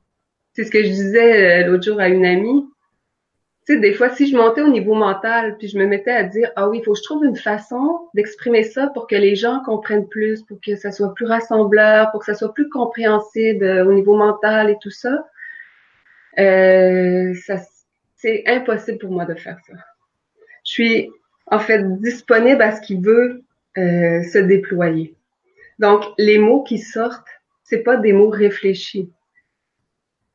C'est 0.54 0.64
ce 0.64 0.70
que 0.70 0.82
je 0.82 0.88
disais 0.88 1.64
euh, 1.64 1.66
l'autre 1.66 1.84
jour 1.84 2.00
à 2.00 2.08
une 2.08 2.24
amie. 2.24 2.66
Tu 3.66 3.74
sais, 3.74 3.80
des 3.80 3.92
fois, 3.92 4.08
si 4.08 4.26
je 4.26 4.36
montais 4.36 4.62
au 4.62 4.68
niveau 4.68 4.94
mental, 4.94 5.58
puis 5.58 5.68
je 5.68 5.76
me 5.76 5.86
mettais 5.86 6.12
à 6.12 6.22
dire, 6.22 6.50
ah 6.56 6.70
oui, 6.70 6.78
il 6.78 6.84
faut 6.84 6.94
que 6.94 6.98
je 6.98 7.04
trouve 7.04 7.24
une 7.24 7.36
façon 7.36 8.08
d'exprimer 8.14 8.62
ça 8.62 8.86
pour 8.94 9.06
que 9.06 9.16
les 9.16 9.34
gens 9.34 9.60
comprennent 9.64 10.08
plus, 10.08 10.42
pour 10.44 10.58
que 10.64 10.74
ça 10.76 10.90
soit 10.90 11.12
plus 11.12 11.26
rassembleur, 11.26 12.10
pour 12.12 12.20
que 12.20 12.26
ça 12.26 12.34
soit 12.34 12.54
plus 12.54 12.70
compréhensible 12.70 13.64
euh, 13.64 13.84
au 13.84 13.92
niveau 13.92 14.16
mental 14.16 14.70
et 14.70 14.76
tout 14.80 14.90
ça. 14.90 15.26
Euh, 16.38 17.34
ça 17.46 17.58
c'est 18.16 18.44
impossible 18.46 18.98
pour 18.98 19.10
moi 19.10 19.26
de 19.26 19.34
faire 19.34 19.58
ça. 19.66 19.74
Je 20.64 20.72
suis 20.72 21.10
en 21.46 21.58
fait 21.58 22.00
disponible 22.00 22.62
à 22.62 22.74
ce 22.76 22.80
qui 22.80 22.96
veut 22.96 23.42
euh, 23.78 24.22
se 24.22 24.38
déployer. 24.38 25.14
Donc 25.78 26.04
les 26.18 26.38
mots 26.38 26.62
qui 26.62 26.78
sortent, 26.78 27.28
c'est 27.64 27.82
pas 27.82 27.96
des 27.96 28.12
mots 28.12 28.30
réfléchis. 28.30 29.10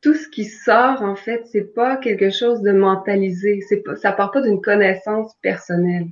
Tout 0.01 0.14
ce 0.16 0.28
qui 0.30 0.45
sort 0.45 1.01
en 1.01 1.16
fait, 1.16 1.45
c'est 1.45 1.74
pas 1.74 1.97
quelque 1.97 2.30
chose 2.30 2.62
de 2.62 2.72
mentalisé, 2.72 3.62
c'est 3.68 3.82
pas 3.84 3.95
ça 3.95 4.12
part 4.12 4.32
pas 4.32 4.41
d'une 4.41 4.62
connaissance 4.62 5.34
personnelle. 5.41 6.07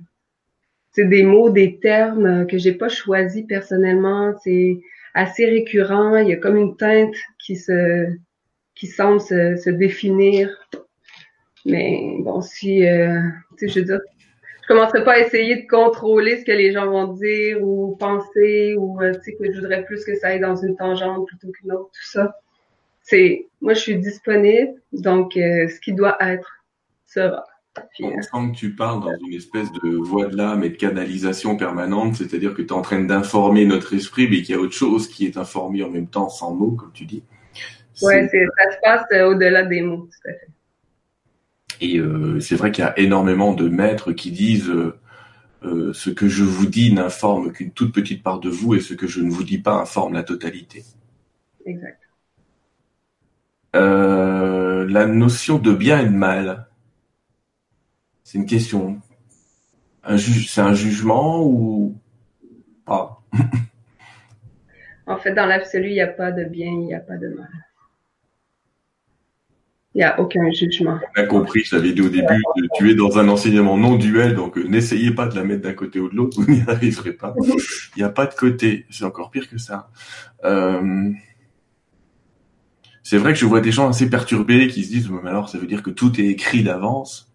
C'est 0.91 1.05
des 1.05 1.23
mots, 1.23 1.49
des 1.49 1.79
termes 1.79 2.47
que 2.47 2.57
j'ai 2.57 2.73
pas 2.73 2.89
choisis 2.89 3.45
personnellement, 3.47 4.33
c'est 4.43 4.79
assez 5.13 5.45
récurrent, 5.45 6.17
il 6.17 6.29
y 6.29 6.33
a 6.33 6.37
comme 6.37 6.57
une 6.57 6.75
teinte 6.77 7.15
qui 7.37 7.55
se 7.55 8.07
qui 8.75 8.87
semble 8.87 9.21
se, 9.21 9.55
se 9.57 9.69
définir. 9.69 10.49
Mais 11.65 12.15
bon, 12.19 12.41
si 12.41 12.87
euh, 12.87 13.19
tu 13.57 13.67
sais, 13.67 13.73
je 13.73 13.79
veux 13.79 13.85
dire, 13.85 13.99
commencerai 14.70 15.03
pas 15.03 15.13
à 15.13 15.20
essayer 15.20 15.63
de 15.63 15.67
contrôler 15.67 16.38
ce 16.39 16.45
que 16.45 16.51
les 16.51 16.72
gens 16.72 16.86
vont 16.86 17.13
dire 17.13 17.61
ou 17.61 17.95
penser 17.97 18.76
ou 18.78 19.01
euh, 19.01 19.13
tu 19.15 19.32
sais 19.32 19.36
que 19.36 19.51
je 19.51 19.59
voudrais 19.59 19.84
plus 19.84 20.05
que 20.05 20.15
ça 20.15 20.28
aille 20.28 20.39
dans 20.39 20.55
une 20.55 20.76
tangente 20.76 21.28
plutôt 21.28 21.51
qu'une 21.51 21.72
autre, 21.72 21.89
tout 21.91 22.07
ça. 22.07 22.36
C'est 23.01 23.47
moi 23.61 23.74
je 23.74 23.80
suis 23.80 23.97
disponible, 23.97 24.74
donc 24.93 25.36
euh, 25.36 25.67
ce 25.67 25.80
qui 25.80 25.93
doit 25.93 26.17
être 26.22 26.47
sera. 27.07 27.43
On 27.99 28.09
euh, 28.09 28.22
sent 28.22 28.51
que 28.51 28.57
tu 28.57 28.76
parles 28.76 29.01
dans 29.01 29.15
une 29.26 29.34
espèce 29.34 29.72
de 29.84 29.95
voix 29.95 30.28
de 30.28 30.38
l'âme 30.38 30.63
et 30.63 30.70
de 30.70 30.76
canalisation 30.76 31.57
permanente, 31.57 32.15
c'est-à-dire 32.15 32.53
que 32.53 32.61
tu 32.61 32.67
es 32.67 32.74
en 32.74 32.82
train 32.82 32.99
d'informer 32.99 33.65
notre 33.65 33.95
esprit, 33.95 34.28
mais 34.30 34.41
qu'il 34.43 34.53
y 34.53 34.57
a 34.57 34.61
autre 34.61 34.74
chose 34.74 35.07
qui 35.07 35.26
est 35.26 35.38
informé 35.38 35.82
en 35.82 35.89
même 35.89 36.07
temps 36.07 36.30
sans 36.30 36.53
mots, 36.53 36.72
comme 36.72 36.91
tu 36.93 37.05
dis. 37.05 37.24
Ouais, 38.01 38.28
ça 38.28 38.72
se 38.72 38.78
passe 38.84 39.22
au-delà 39.24 39.63
des 39.63 39.82
mots, 39.82 40.07
tout 40.11 40.30
à 40.30 40.34
fait. 40.34 40.47
Et 41.82 41.97
euh, 41.97 42.39
c'est 42.39 42.55
vrai 42.55 42.71
qu'il 42.71 42.84
y 42.84 42.88
a 42.88 42.97
énormément 42.99 43.53
de 43.53 43.69
maîtres 43.69 44.11
qui 44.11 44.32
disent 44.32 44.69
euh, 44.69 44.97
euh, 45.63 45.93
ce 45.93 46.09
que 46.09 46.27
je 46.27 46.43
vous 46.43 46.65
dis 46.65 46.93
n'informe 46.93 47.51
qu'une 47.51 47.71
toute 47.71 47.93
petite 47.93 48.23
part 48.23 48.39
de 48.39 48.49
vous 48.49 48.75
et 48.75 48.82
ce 48.82 48.93
que 48.93 49.07
je 49.07 49.21
ne 49.21 49.30
vous 49.30 49.43
dis 49.43 49.59
pas 49.59 49.73
informe 49.73 50.13
la 50.13 50.23
totalité. 50.23 50.84
Exact. 51.65 51.99
la 53.73 55.05
notion 55.05 55.59
de 55.59 55.73
bien 55.73 55.99
et 56.01 56.05
de 56.05 56.15
mal, 56.15 56.67
c'est 58.23 58.38
une 58.38 58.45
question. 58.45 58.99
Un 60.03 60.17
c'est 60.17 60.61
un 60.61 60.73
jugement 60.73 61.43
ou 61.45 61.95
pas? 62.86 63.21
En 65.09 65.17
fait, 65.17 65.34
dans 65.34 65.47
l'absolu, 65.47 65.88
il 65.88 65.93
n'y 65.93 66.01
a 66.01 66.07
pas 66.07 66.32
de 66.32 66.43
bien, 66.43 66.67
il 66.67 66.86
n'y 66.86 66.93
a 66.93 66.99
pas 66.99 67.17
de 67.17 67.30
mal. 67.30 67.49
Il 69.95 69.99
n'y 69.99 70.03
a 70.03 70.19
aucun 70.19 70.51
jugement. 70.51 70.99
On 71.17 71.21
a 71.21 71.25
compris, 71.25 71.63
je 71.63 71.75
l'avais 71.75 71.93
dit 71.93 72.01
au 72.01 72.09
début, 72.09 72.43
tu 72.75 72.91
es 72.91 72.95
dans 72.95 73.17
un 73.17 73.27
enseignement 73.27 73.75
non 73.75 73.95
duel, 73.95 74.35
donc 74.35 74.57
euh, 74.57 74.63
n'essayez 74.63 75.11
pas 75.11 75.27
de 75.27 75.35
la 75.35 75.43
mettre 75.43 75.63
d'un 75.63 75.73
côté 75.73 75.99
ou 75.99 76.09
de 76.09 76.15
l'autre, 76.15 76.39
vous 76.41 76.51
n'y 76.51 76.63
arriverez 76.67 77.13
pas. 77.13 77.33
Il 77.95 77.99
n'y 77.99 78.03
a 78.03 78.09
pas 78.09 78.27
de 78.27 78.35
côté, 78.35 78.85
c'est 78.91 79.03
encore 79.03 79.31
pire 79.31 79.49
que 79.49 79.57
ça. 79.57 79.89
Euh... 80.45 81.09
C'est 83.01 83.17
vrai 83.17 83.33
que 83.33 83.39
je 83.39 83.45
vois 83.45 83.61
des 83.61 83.71
gens 83.71 83.89
assez 83.89 84.07
perturbés 84.07 84.67
qui 84.67 84.83
se 84.83 84.89
disent, 84.89 85.09
mais 85.09 85.29
alors 85.29 85.49
ça 85.49 85.57
veut 85.57 85.65
dire 85.65 85.81
que 85.81 85.89
tout 85.89 86.21
est 86.21 86.25
écrit 86.25 86.61
d'avance? 86.61 87.33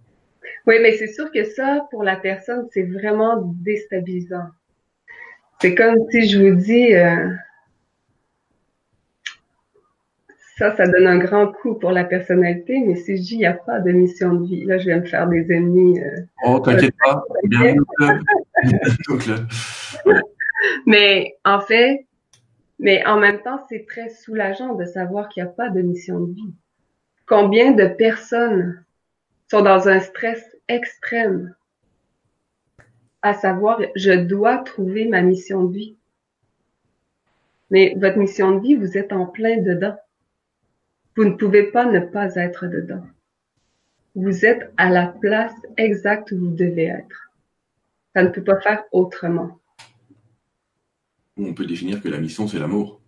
Oui, 0.67 0.77
mais 0.81 0.97
c'est 0.97 1.13
sûr 1.13 1.33
que 1.33 1.43
ça, 1.43 1.81
pour 1.91 2.05
la 2.05 2.15
personne, 2.15 2.69
c'est 2.73 2.85
vraiment 2.85 3.43
déstabilisant. 3.61 4.47
C'est 5.61 5.75
comme 5.75 5.97
si 6.11 6.29
je 6.29 6.39
vous 6.39 6.55
dis, 6.55 6.95
euh, 6.95 7.29
ça, 10.57 10.77
ça 10.77 10.87
donne 10.87 11.07
un 11.07 11.19
grand 11.19 11.51
coup 11.53 11.75
pour 11.75 11.91
la 11.91 12.05
personnalité, 12.05 12.81
mais 12.87 12.95
si 12.95 13.17
je 13.17 13.23
dis 13.23 13.35
il 13.35 13.39
n'y 13.39 13.47
a 13.47 13.55
pas 13.55 13.81
de 13.81 13.91
mission 13.91 14.35
de 14.35 14.47
vie, 14.47 14.65
là, 14.65 14.79
je 14.79 14.87
vais 14.87 15.01
me 15.01 15.07
faire 15.07 15.27
des 15.27 15.51
ennemis. 15.53 16.01
Euh, 16.01 16.21
oh, 16.45 16.61
t'inquiète 16.61 16.95
pas, 17.05 17.25
bienvenue 17.45 17.81
Mais 20.87 21.37
en 21.45 21.61
fait, 21.61 22.07
mais 22.79 23.05
en 23.07 23.19
même 23.19 23.43
temps, 23.43 23.61
c'est 23.69 23.85
très 23.87 24.09
soulageant 24.09 24.75
de 24.75 24.85
savoir 24.85 25.29
qu'il 25.29 25.43
n'y 25.43 25.49
a 25.49 25.53
pas 25.53 25.71
de 25.71 25.83
mission 25.83 26.21
de 26.21 26.33
vie. 26.33 26.55
Combien 27.27 27.73
de 27.73 27.87
personnes 27.87 28.85
sont 29.51 29.63
dans 29.63 29.89
un 29.89 30.01
stress 30.01 30.57
extrême? 30.69 31.55
À 33.23 33.35
savoir, 33.35 33.81
je 33.97 34.13
dois 34.13 34.59
trouver 34.59 35.07
ma 35.07 35.23
mission 35.23 35.65
de 35.65 35.75
vie. 35.75 35.97
Mais 37.71 37.95
votre 37.97 38.19
mission 38.19 38.53
de 38.53 38.61
vie, 38.61 38.75
vous 38.75 38.97
êtes 38.97 39.13
en 39.13 39.27
plein 39.27 39.57
dedans. 39.57 39.97
Vous 41.17 41.25
ne 41.25 41.35
pouvez 41.35 41.65
pas 41.65 41.85
ne 41.87 42.01
pas 42.01 42.35
être 42.35 42.67
dedans. 42.67 43.07
Vous 44.15 44.45
êtes 44.45 44.73
à 44.77 44.91
la 44.91 45.07
place 45.07 45.55
exacte 45.77 46.33
où 46.33 46.39
vous 46.39 46.51
devez 46.51 46.85
être. 46.87 47.31
Ça 48.15 48.23
ne 48.23 48.29
peut 48.29 48.45
pas 48.45 48.61
faire 48.61 48.85
autrement. 48.93 49.59
On 51.37 51.53
peut 51.53 51.67
définir 51.67 52.01
que 52.01 52.09
la 52.09 52.19
mission, 52.19 52.47
c'est 52.47 52.61
l'amour. 52.61 53.01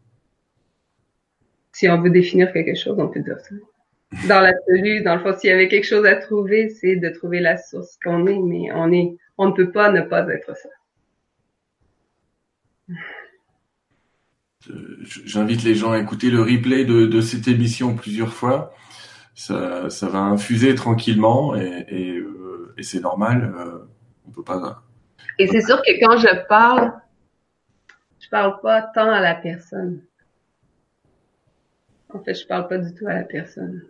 Si 1.72 1.88
on 1.88 2.00
veut 2.00 2.10
définir 2.10 2.52
quelque 2.52 2.74
chose, 2.74 2.96
on 2.98 3.08
peut 3.08 3.20
dire 3.20 3.38
ça. 3.40 3.54
Dans 4.28 4.40
l'absolu, 4.40 5.02
dans 5.02 5.16
le 5.16 5.20
fond, 5.20 5.36
s'il 5.38 5.50
y 5.50 5.52
avait 5.52 5.68
quelque 5.68 5.84
chose 5.86 6.06
à 6.06 6.16
trouver, 6.16 6.70
c'est 6.70 6.96
de 6.96 7.08
trouver 7.10 7.40
la 7.40 7.56
source 7.56 7.98
qu'on 8.02 8.26
est, 8.26 8.38
mais 8.38 8.72
on 8.72 8.90
est, 8.92 9.16
on 9.36 9.48
ne 9.48 9.52
peut 9.52 9.70
pas 9.70 9.90
ne 9.90 10.00
pas 10.00 10.26
être 10.28 10.56
ça. 10.56 10.68
J'invite 15.24 15.62
les 15.62 15.74
gens 15.74 15.92
à 15.92 15.98
écouter 15.98 16.30
le 16.30 16.40
replay 16.40 16.84
de, 16.84 17.20
cette 17.20 17.48
émission 17.48 17.94
plusieurs 17.94 18.32
fois. 18.32 18.74
Ça, 19.34 19.90
ça 19.90 20.08
va 20.08 20.20
infuser 20.20 20.74
tranquillement 20.74 21.54
et, 21.54 21.84
et, 21.88 22.16
euh, 22.16 22.74
c'est 22.80 23.00
normal. 23.00 23.54
Euh, 23.56 23.86
on 24.26 24.30
peut 24.30 24.42
pas. 24.42 24.82
Et 25.38 25.46
c'est 25.46 25.60
sûr 25.60 25.76
que 25.82 25.92
quand 26.00 26.16
je 26.16 26.46
parle, 26.48 26.92
je 28.18 28.28
parle 28.28 28.60
pas 28.60 28.82
tant 28.82 29.10
à 29.10 29.20
la 29.20 29.34
personne. 29.34 30.02
En 32.12 32.20
fait, 32.20 32.34
je 32.34 32.46
parle 32.46 32.68
pas 32.68 32.78
du 32.78 32.94
tout 32.94 33.06
à 33.06 33.14
la 33.14 33.24
personne. 33.24 33.84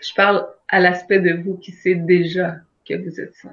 Je 0.00 0.14
parle 0.14 0.46
à 0.68 0.80
l'aspect 0.80 1.20
de 1.20 1.42
vous 1.42 1.56
qui 1.56 1.72
sait 1.72 1.94
déjà 1.94 2.56
que 2.88 2.94
vous 2.94 3.20
êtes 3.20 3.34
ça. 3.34 3.50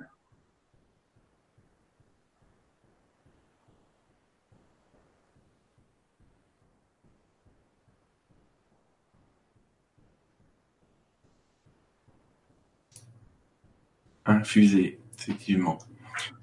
Infusé, 14.25 14.99
effectivement. 15.17 15.79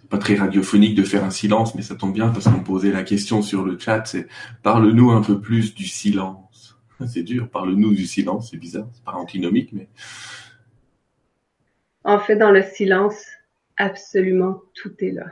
C'est 0.00 0.08
pas 0.08 0.18
très 0.18 0.34
radiophonique 0.34 0.94
de 0.94 1.02
faire 1.02 1.24
un 1.24 1.30
silence, 1.30 1.74
mais 1.74 1.82
ça 1.82 1.94
tombe 1.94 2.12
bien 2.12 2.28
parce 2.28 2.46
qu'on 2.46 2.62
posait 2.62 2.92
la 2.92 3.02
question 3.02 3.42
sur 3.42 3.64
le 3.64 3.78
chat, 3.78 4.04
c'est 4.06 4.26
parle-nous 4.62 5.10
un 5.10 5.22
peu 5.22 5.40
plus 5.40 5.74
du 5.74 5.86
silence. 5.86 6.78
C'est 7.06 7.22
dur, 7.22 7.48
parle-nous 7.48 7.94
du 7.94 8.04
silence, 8.04 8.50
c'est 8.50 8.58
bizarre, 8.58 8.86
c'est 8.92 9.02
pas 9.02 9.12
antinomique, 9.12 9.72
mais... 9.72 9.88
En 12.04 12.18
fait, 12.18 12.36
dans 12.36 12.50
le 12.50 12.62
silence, 12.62 13.24
absolument 13.78 14.60
tout 14.74 14.92
est 14.98 15.12
là. 15.12 15.24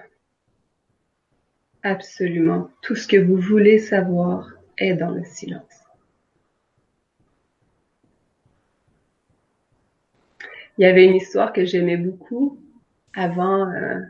Absolument. 1.82 2.70
Tout 2.82 2.94
ce 2.94 3.07
que 3.07 3.18
vous 3.18 3.36
voulez 3.36 3.78
savoir 3.78 4.51
est 4.78 4.94
dans 4.94 5.11
le 5.11 5.24
silence. 5.24 5.88
Il 10.79 10.83
y 10.83 10.87
avait 10.87 11.05
une 11.05 11.16
histoire 11.16 11.53
que 11.53 11.64
j'aimais 11.64 11.97
beaucoup 11.97 12.57
avant 13.14 13.68
euh, 13.72 14.01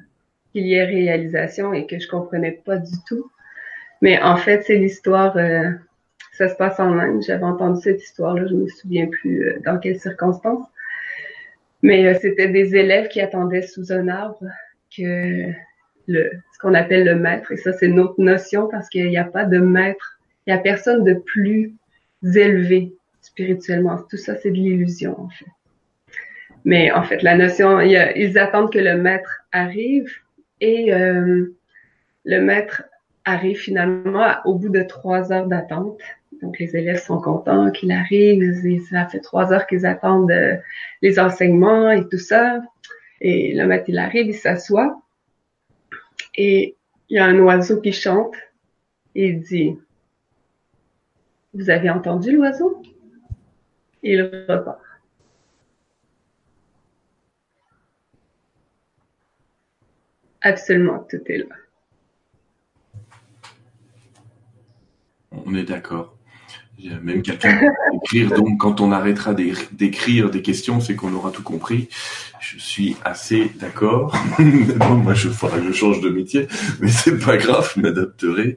qu'il 0.52 0.66
y 0.66 0.74
ait 0.74 0.84
réalisation 0.84 1.72
et 1.72 1.86
que 1.86 1.98
je 1.98 2.06
comprenais 2.06 2.60
pas 2.64 2.76
du 2.76 2.92
tout. 3.06 3.30
Mais 4.02 4.20
en 4.20 4.36
fait, 4.36 4.62
c'est 4.64 4.76
l'histoire, 4.76 5.36
euh, 5.38 5.70
ça 6.32 6.48
se 6.48 6.54
passe 6.56 6.78
en 6.78 6.98
Inde. 6.98 7.22
J'avais 7.26 7.44
entendu 7.44 7.80
cette 7.80 8.02
histoire-là, 8.02 8.46
je 8.46 8.54
me 8.54 8.68
souviens 8.68 9.06
plus 9.06 9.46
euh, 9.46 9.58
dans 9.64 9.78
quelles 9.78 9.98
circonstances. 9.98 10.66
Mais 11.82 12.12
c'était 12.14 12.48
des 12.48 12.74
élèves 12.76 13.08
qui 13.08 13.20
attendaient 13.20 13.62
sous 13.62 13.92
un 13.92 14.08
arbre 14.08 14.44
que 14.94 15.52
le, 16.06 16.30
ce 16.52 16.58
qu'on 16.60 16.74
appelle 16.74 17.04
le 17.04 17.14
maître. 17.14 17.52
Et 17.52 17.56
ça, 17.56 17.72
c'est 17.72 17.86
une 17.86 18.00
autre 18.00 18.16
notion 18.18 18.68
parce 18.68 18.88
qu'il 18.88 19.08
n'y 19.08 19.16
a 19.16 19.24
pas 19.24 19.44
de 19.44 19.58
maître. 19.58 20.18
Il 20.46 20.52
n'y 20.52 20.58
a 20.58 20.62
personne 20.62 21.04
de 21.04 21.14
plus 21.14 21.72
élevé 22.24 22.92
spirituellement. 23.22 23.96
Tout 24.10 24.16
ça, 24.16 24.34
c'est 24.36 24.50
de 24.50 24.56
l'illusion, 24.56 25.20
en 25.20 25.28
fait. 25.28 25.46
Mais 26.68 26.92
en 26.92 27.02
fait, 27.02 27.22
la 27.22 27.34
notion, 27.34 27.80
ils 27.80 28.38
attendent 28.38 28.70
que 28.70 28.78
le 28.78 28.98
maître 28.98 29.40
arrive 29.52 30.12
et 30.60 30.92
euh, 30.92 31.56
le 32.26 32.40
maître 32.42 32.82
arrive 33.24 33.56
finalement 33.56 34.34
au 34.44 34.54
bout 34.54 34.68
de 34.68 34.82
trois 34.82 35.32
heures 35.32 35.46
d'attente. 35.46 35.98
Donc 36.42 36.58
les 36.58 36.76
élèves 36.76 37.02
sont 37.02 37.22
contents 37.22 37.70
qu'il 37.70 37.90
arrive. 37.90 38.42
Et 38.42 38.80
ça 38.80 39.06
fait 39.06 39.20
trois 39.20 39.50
heures 39.50 39.66
qu'ils 39.66 39.86
attendent 39.86 40.30
euh, 40.30 40.56
les 41.00 41.18
enseignements 41.18 41.90
et 41.90 42.06
tout 42.06 42.18
ça. 42.18 42.60
Et 43.22 43.54
le 43.54 43.66
maître, 43.66 43.86
il 43.88 43.98
arrive, 43.98 44.26
il 44.26 44.34
s'assoit. 44.34 45.00
Et 46.36 46.76
il 47.08 47.16
y 47.16 47.18
a 47.18 47.24
un 47.24 47.38
oiseau 47.38 47.80
qui 47.80 47.94
chante 47.94 48.36
et 49.14 49.28
il 49.28 49.40
dit, 49.40 49.74
vous 51.54 51.70
avez 51.70 51.88
entendu 51.88 52.36
l'oiseau? 52.36 52.82
Il 54.02 54.44
repart. 54.46 54.82
Absolument, 60.48 61.06
tout 61.10 61.20
est 61.26 61.38
là. 61.38 61.44
On 65.44 65.54
est 65.54 65.64
d'accord. 65.64 66.16
Il 66.78 66.90
y 66.90 66.94
a 66.94 66.98
même 67.00 67.20
quelqu'un 67.20 67.58
qui 67.58 68.20
écrire, 68.20 68.34
donc 68.34 68.58
quand 68.58 68.80
on 68.80 68.90
arrêtera 68.90 69.34
d'écrire 69.34 70.30
des 70.30 70.40
questions, 70.40 70.80
c'est 70.80 70.94
qu'on 70.94 71.12
aura 71.12 71.32
tout 71.32 71.42
compris. 71.42 71.90
Je 72.40 72.58
suis 72.58 72.96
assez 73.04 73.50
d'accord. 73.60 74.16
moi, 74.38 75.12
je 75.12 75.28
faudra 75.28 75.58
que 75.58 75.66
je 75.66 75.72
change 75.72 76.00
de 76.00 76.08
métier, 76.08 76.48
mais 76.80 76.88
c'est 76.88 77.18
pas 77.18 77.36
grave, 77.36 77.70
je 77.76 77.82
m'adapterai. 77.82 78.56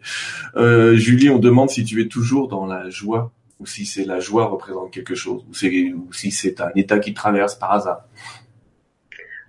Euh, 0.55 0.95
Julie, 0.95 1.29
on 1.29 1.39
demande 1.39 1.71
si 1.71 1.83
tu 1.83 2.01
es 2.01 2.07
toujours 2.07 2.47
dans 2.47 2.65
la 2.65 2.89
joie, 2.89 3.33
ou 3.59 3.65
si 3.65 3.85
c'est 3.85 4.05
la 4.05 4.21
joie 4.21 4.45
représente 4.45 4.91
quelque 4.91 5.15
chose, 5.15 5.43
ou, 5.45 5.51
ou 5.51 6.13
si 6.13 6.31
c'est 6.31 6.61
un 6.61 6.71
état 6.77 6.99
qui 6.99 7.13
traverse 7.13 7.55
par 7.55 7.73
hasard. 7.73 8.05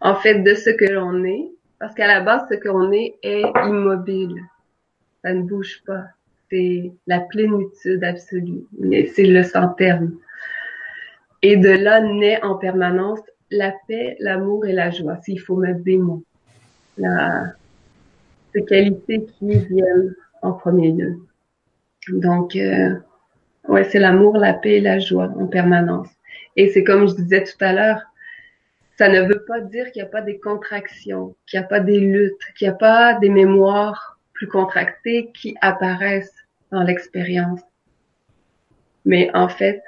En 0.01 0.17
fait, 0.17 0.43
de 0.43 0.57
ce 0.57 0.71
que 0.71 0.87
l'on 0.87 1.23
est, 1.23 1.53
parce 1.83 1.97
qu'à 1.97 2.07
la 2.07 2.21
base, 2.21 2.43
ce 2.49 2.55
qu'on 2.55 2.93
est 2.93 3.17
est 3.25 3.43
immobile. 3.67 4.41
Ça 5.21 5.35
ne 5.35 5.43
bouge 5.43 5.83
pas. 5.85 6.05
C'est 6.49 6.93
la 7.09 7.19
plénitude 7.19 8.05
absolue. 8.05 8.63
C'est 9.13 9.25
le 9.25 9.43
sans 9.43 9.71
terme. 9.71 10.13
Et 11.43 11.57
de 11.57 11.71
là 11.71 12.01
naît 12.01 12.41
en 12.45 12.55
permanence 12.55 13.19
la 13.51 13.73
paix, 13.89 14.17
l'amour 14.21 14.65
et 14.65 14.73
la 14.73 14.93
joie, 14.93 15.17
s'il 15.25 15.41
faut 15.41 15.57
mettre 15.57 15.81
des 15.81 15.97
mots. 15.97 16.23
La, 16.99 17.47
ces 18.55 18.65
qualités 18.65 19.25
qui 19.25 19.49
viennent 19.49 20.15
en 20.43 20.53
premier 20.53 20.93
lieu. 20.93 21.19
Donc, 22.11 22.55
euh, 22.55 22.95
ouais, 23.67 23.83
c'est 23.83 23.99
l'amour, 23.99 24.37
la 24.37 24.55
paix 24.55 24.77
et 24.77 24.81
la 24.81 25.01
joie 25.01 25.33
en 25.37 25.49
permanence. 25.49 26.11
Et 26.55 26.69
c'est 26.69 26.85
comme 26.85 27.09
je 27.09 27.15
disais 27.17 27.43
tout 27.43 27.59
à 27.59 27.73
l'heure, 27.73 28.03
ça 29.03 29.09
ne 29.09 29.23
veut 29.23 29.45
pas 29.49 29.61
dire 29.61 29.91
qu'il 29.91 30.01
n'y 30.01 30.09
a 30.09 30.13
pas 30.13 30.23
des 30.23 30.39
contractions, 30.39 31.35
qu'il 31.49 31.59
n'y 31.59 31.65
a 31.65 31.69
pas 31.69 31.81
des 31.81 31.99
luttes, 31.99 32.41
qu'il 32.57 32.69
n'y 32.69 32.73
a 32.73 32.77
pas 32.77 33.15
des 33.15 33.31
mémoires 33.31 34.21
plus 34.33 34.47
contractées 34.47 35.33
qui 35.33 35.57
apparaissent 35.61 36.37
dans 36.71 36.85
l'expérience. 36.85 37.63
Mais 39.05 39.29
en 39.35 39.49
fait, 39.49 39.83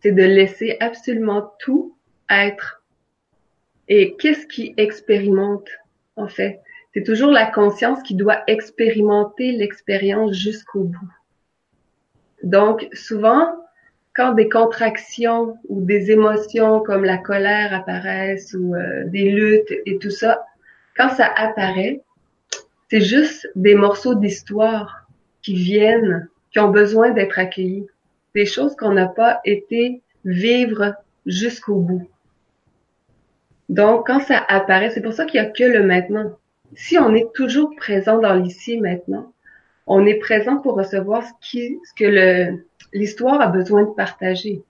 c'est 0.00 0.12
de 0.12 0.22
laisser 0.22 0.78
absolument 0.80 1.52
tout 1.58 1.94
être. 2.30 2.82
Et 3.88 4.16
qu'est-ce 4.16 4.46
qui 4.46 4.72
expérimente, 4.78 5.68
en 6.16 6.28
fait? 6.28 6.62
C'est 6.94 7.04
toujours 7.04 7.30
la 7.30 7.44
conscience 7.44 8.02
qui 8.02 8.14
doit 8.14 8.42
expérimenter 8.46 9.52
l'expérience 9.52 10.32
jusqu'au 10.32 10.84
bout. 10.84 11.12
Donc, 12.42 12.88
souvent, 12.94 13.52
quand 14.16 14.32
des 14.32 14.48
contractions 14.48 15.58
ou 15.68 15.82
des 15.82 16.10
émotions 16.10 16.80
comme 16.80 17.04
la 17.04 17.18
colère 17.18 17.74
apparaissent 17.74 18.56
ou 18.58 18.74
euh, 18.74 19.04
des 19.06 19.30
luttes 19.30 19.72
et 19.84 19.98
tout 19.98 20.10
ça, 20.10 20.44
quand 20.96 21.10
ça 21.10 21.26
apparaît, 21.36 22.00
c'est 22.90 23.02
juste 23.02 23.48
des 23.54 23.74
morceaux 23.74 24.14
d'histoire 24.14 25.06
qui 25.42 25.54
viennent, 25.54 26.28
qui 26.50 26.58
ont 26.60 26.70
besoin 26.70 27.10
d'être 27.10 27.38
accueillis. 27.38 27.86
Des 28.34 28.46
choses 28.46 28.74
qu'on 28.74 28.92
n'a 28.92 29.06
pas 29.06 29.40
été 29.44 30.00
vivre 30.24 30.94
jusqu'au 31.26 31.76
bout. 31.76 32.08
Donc, 33.68 34.06
quand 34.06 34.20
ça 34.20 34.38
apparaît, 34.48 34.90
c'est 34.90 35.02
pour 35.02 35.12
ça 35.12 35.24
qu'il 35.24 35.40
n'y 35.40 35.46
a 35.46 35.50
que 35.50 35.64
le 35.64 35.82
maintenant. 35.82 36.32
Si 36.74 36.98
on 36.98 37.14
est 37.14 37.32
toujours 37.34 37.74
présent 37.76 38.18
dans 38.18 38.34
l'ici 38.34 38.80
maintenant, 38.80 39.32
on 39.86 40.06
est 40.06 40.18
présent 40.18 40.58
pour 40.58 40.74
recevoir 40.74 41.22
ce, 41.24 41.32
qui, 41.40 41.78
ce 41.84 41.94
que 41.94 42.04
le, 42.04 42.66
l'histoire 42.96 43.40
a 43.40 43.48
besoin 43.48 43.84
de 43.84 43.90
partager. 43.90 44.62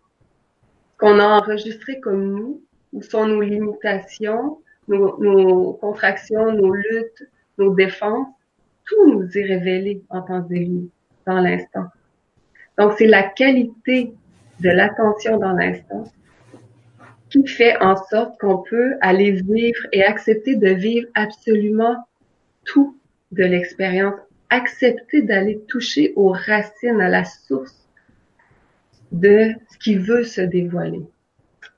Qu'on 0.99 1.19
a 1.19 1.27
enregistré 1.27 2.01
comme 2.01 2.25
nous, 2.25 2.63
où 2.93 3.03
sont 3.03 3.27
nos 3.27 3.41
limitations, 3.41 4.59
nos, 4.89 5.73
contractions, 5.75 6.53
nos 6.53 6.73
luttes, 6.73 7.29
nos 7.59 7.75
défenses, 7.75 8.29
tout 8.85 9.13
nous 9.13 9.29
est 9.37 9.45
révélé 9.45 10.03
en 10.11 10.23
temps 10.23 10.47
lieu, 10.49 10.89
dans 11.27 11.41
l'instant. 11.41 11.87
Donc, 12.79 12.93
c'est 12.99 13.07
la 13.07 13.23
qualité 13.23 14.13
de 14.61 14.71
l'attention 14.71 15.39
dans 15.39 15.53
l'instant 15.53 16.05
qui 17.31 17.47
fait 17.47 17.77
en 17.83 17.97
sorte 17.97 18.39
qu'on 18.39 18.59
peut 18.59 18.95
aller 19.01 19.33
vivre 19.33 19.81
et 19.93 20.05
accepter 20.05 20.55
de 20.55 20.69
vivre 20.69 21.09
absolument 21.15 22.07
tout 22.65 22.97
de 23.33 23.45
l'expérience, 23.45 24.15
accepter 24.49 25.23
d'aller 25.23 25.61
toucher 25.67 26.13
aux 26.15 26.31
racines, 26.31 27.01
à 27.01 27.09
la 27.09 27.25
source 27.25 27.86
de 29.13 29.53
ce 29.71 29.79
qui 29.79 29.97
veut 29.97 30.25
se 30.25 30.41
dévoiler. 30.41 31.03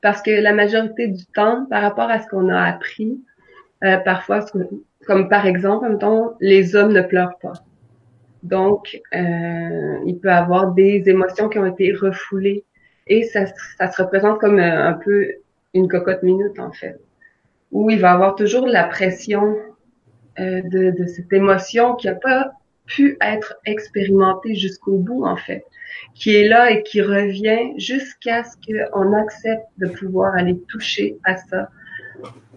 Parce 0.02 0.22
que 0.22 0.30
la 0.30 0.52
majorité 0.52 1.08
du 1.08 1.24
temps, 1.26 1.66
par 1.68 1.82
rapport 1.82 2.10
à 2.10 2.20
ce 2.20 2.28
qu'on 2.28 2.48
a 2.48 2.62
appris, 2.62 3.20
euh, 3.84 3.96
parfois, 3.98 4.44
comme 5.06 5.28
par 5.28 5.46
exemple, 5.46 5.98
temps, 5.98 6.36
les 6.40 6.76
hommes 6.76 6.92
ne 6.92 7.02
pleurent 7.02 7.38
pas. 7.38 7.54
Donc, 8.42 9.00
euh, 9.14 9.98
il 10.06 10.18
peut 10.20 10.30
avoir 10.30 10.72
des 10.72 11.08
émotions 11.08 11.48
qui 11.48 11.58
ont 11.58 11.66
été 11.66 11.92
refoulées 11.92 12.64
et 13.08 13.24
ça, 13.24 13.46
ça 13.78 13.90
se 13.90 14.02
représente 14.02 14.38
comme 14.38 14.58
euh, 14.58 14.88
un, 14.88 14.92
peu 14.92 15.26
une 15.74 15.88
cocotte 15.88 16.22
minute 16.22 16.58
en 16.58 16.70
fait, 16.70 17.00
où 17.72 17.90
il 17.90 18.00
va 18.00 18.12
avoir 18.12 18.36
toujours 18.36 18.66
la 18.66 18.84
pression 18.84 19.56
euh, 20.38 20.62
de, 20.62 20.90
de 20.90 21.06
cette 21.06 21.32
émotion 21.32 21.94
qui 21.94 22.06
n'a 22.06 22.14
pas 22.14 22.52
pu 22.88 23.16
être 23.20 23.56
expérimentée 23.64 24.54
jusqu'au 24.54 24.98
bout 24.98 25.24
en 25.24 25.36
fait 25.36 25.64
qui 26.14 26.34
est 26.34 26.48
là 26.48 26.70
et 26.70 26.82
qui 26.82 27.00
revient 27.00 27.78
jusqu'à 27.78 28.44
ce 28.44 28.56
qu'on 28.56 29.12
accepte 29.14 29.66
de 29.78 29.88
pouvoir 29.88 30.34
aller 30.34 30.58
toucher 30.68 31.16
à 31.24 31.36
ça 31.36 31.70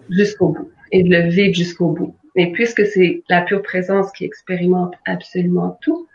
jusqu'au 0.10 0.50
bout 0.50 0.72
et 0.92 1.04
de 1.04 1.10
le 1.10 1.30
vivre 1.30 1.54
jusqu'au 1.54 1.90
bout. 1.90 2.16
Et 2.36 2.52
puisque 2.52 2.86
c'est 2.86 3.24
la 3.30 3.42
pure 3.42 3.62
présence 3.62 4.12
qui 4.12 4.26
expérimente 4.26 4.94
absolument 5.06 5.78
tout, 5.82 6.08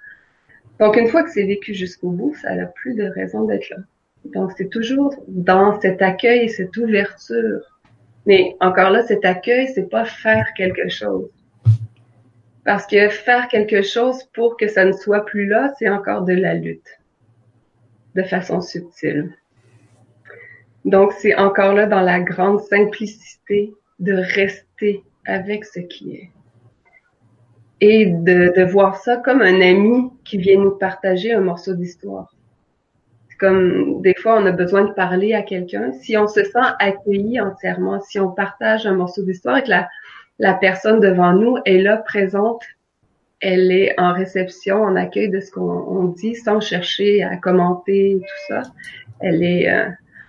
donc 0.80 0.96
une 0.96 1.08
fois 1.08 1.22
que 1.22 1.30
c'est 1.30 1.44
vécu 1.44 1.72
jusqu'au 1.74 2.10
bout, 2.10 2.34
ça 2.42 2.54
n'a 2.54 2.66
plus 2.66 2.94
de 2.94 3.04
raison 3.04 3.44
d'être 3.44 3.68
là. 3.70 3.78
Donc 4.34 4.52
c'est 4.56 4.68
toujours 4.68 5.14
dans 5.28 5.80
cet 5.80 6.02
accueil 6.02 6.44
et 6.44 6.48
cette 6.48 6.76
ouverture. 6.76 7.60
Mais 8.26 8.56
encore 8.60 8.90
là, 8.90 9.04
cet 9.04 9.24
accueil, 9.24 9.68
c'est 9.74 9.88
pas 9.88 10.04
faire 10.04 10.46
quelque 10.56 10.88
chose. 10.88 11.30
Parce 12.66 12.84
que 12.84 13.08
faire 13.08 13.46
quelque 13.46 13.80
chose 13.80 14.24
pour 14.34 14.56
que 14.56 14.66
ça 14.66 14.84
ne 14.84 14.92
soit 14.92 15.24
plus 15.24 15.46
là, 15.46 15.72
c'est 15.78 15.88
encore 15.88 16.22
de 16.22 16.32
la 16.32 16.54
lutte 16.54 16.98
de 18.16 18.24
façon 18.24 18.60
subtile. 18.60 19.32
Donc, 20.84 21.12
c'est 21.12 21.36
encore 21.36 21.74
là 21.74 21.86
dans 21.86 22.00
la 22.00 22.18
grande 22.18 22.60
simplicité 22.60 23.72
de 24.00 24.14
rester 24.14 25.04
avec 25.26 25.64
ce 25.64 25.78
qui 25.78 26.16
est. 26.16 26.30
Et 27.80 28.06
de, 28.06 28.52
de 28.56 28.64
voir 28.64 28.96
ça 28.96 29.16
comme 29.18 29.42
un 29.42 29.60
ami 29.60 30.10
qui 30.24 30.36
vient 30.36 30.58
nous 30.58 30.72
partager 30.72 31.32
un 31.32 31.42
morceau 31.42 31.74
d'histoire. 31.74 32.34
Comme 33.38 34.00
des 34.02 34.14
fois, 34.14 34.40
on 34.40 34.46
a 34.46 34.52
besoin 34.52 34.86
de 34.86 34.92
parler 34.92 35.34
à 35.34 35.42
quelqu'un. 35.42 35.92
Si 35.92 36.16
on 36.16 36.26
se 36.26 36.42
sent 36.42 36.58
accueilli 36.80 37.38
entièrement, 37.38 38.00
si 38.00 38.18
on 38.18 38.32
partage 38.32 38.86
un 38.86 38.94
morceau 38.94 39.22
d'histoire 39.22 39.58
et 39.58 39.66
la, 39.66 39.88
la 40.38 40.54
personne 40.54 41.00
devant 41.00 41.32
nous 41.32 41.56
est 41.64 41.78
là, 41.78 41.96
présente, 41.96 42.62
elle 43.40 43.70
est 43.70 43.98
en 43.98 44.12
réception, 44.12 44.82
en 44.82 44.96
accueil 44.96 45.30
de 45.30 45.40
ce 45.40 45.50
qu'on 45.50 46.04
dit, 46.16 46.34
sans 46.34 46.60
chercher 46.60 47.22
à 47.22 47.36
commenter 47.36 48.18
tout 48.20 48.54
ça. 48.54 48.62
Elle 49.20 49.42
est, 49.42 49.70
euh, 49.70 49.88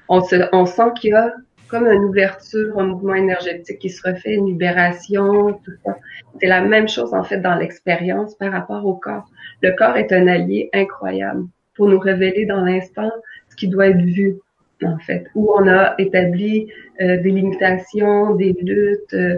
on, 0.09 0.21
se, 0.21 0.35
on 0.53 0.65
sent 0.65 0.91
qu'il 0.99 1.11
y 1.11 1.13
a 1.13 1.33
comme 1.67 1.87
une 1.87 2.05
ouverture, 2.05 2.79
un 2.79 2.85
mouvement 2.85 3.15
énergétique 3.15 3.79
qui 3.79 3.89
se 3.89 4.07
refait, 4.07 4.35
une 4.35 4.47
libération, 4.47 5.53
tout 5.65 5.73
ça. 5.85 5.97
C'est 6.39 6.47
la 6.47 6.61
même 6.61 6.87
chose 6.87 7.13
en 7.13 7.23
fait 7.23 7.39
dans 7.39 7.55
l'expérience 7.55 8.35
par 8.35 8.51
rapport 8.51 8.85
au 8.85 8.93
corps. 8.93 9.29
Le 9.61 9.71
corps 9.71 9.97
est 9.97 10.11
un 10.13 10.27
allié 10.27 10.69
incroyable 10.73 11.45
pour 11.75 11.89
nous 11.89 11.99
révéler 11.99 12.45
dans 12.45 12.61
l'instant 12.61 13.11
ce 13.49 13.55
qui 13.55 13.67
doit 13.67 13.87
être 13.87 14.01
vu 14.01 14.37
en 14.83 14.97
fait, 14.99 15.25
où 15.35 15.51
on 15.57 15.67
a 15.67 15.95
établi 15.97 16.71
euh, 17.01 17.17
des 17.17 17.31
limitations, 17.31 18.35
des 18.35 18.55
luttes, 18.61 19.13
euh, 19.13 19.37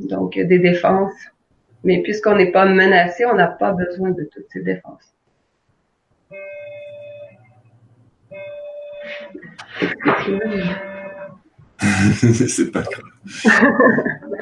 donc 0.00 0.34
des 0.34 0.58
défenses. 0.58 1.14
Mais 1.84 2.02
puisqu'on 2.02 2.36
n'est 2.36 2.50
pas 2.50 2.66
menacé, 2.66 3.24
on 3.26 3.34
n'a 3.34 3.46
pas 3.46 3.72
besoin 3.72 4.10
de 4.10 4.28
toutes 4.32 4.46
ces 4.50 4.62
défenses. 4.62 5.14
c'est 12.48 12.72
pas 12.72 12.82
grave. 12.82 13.04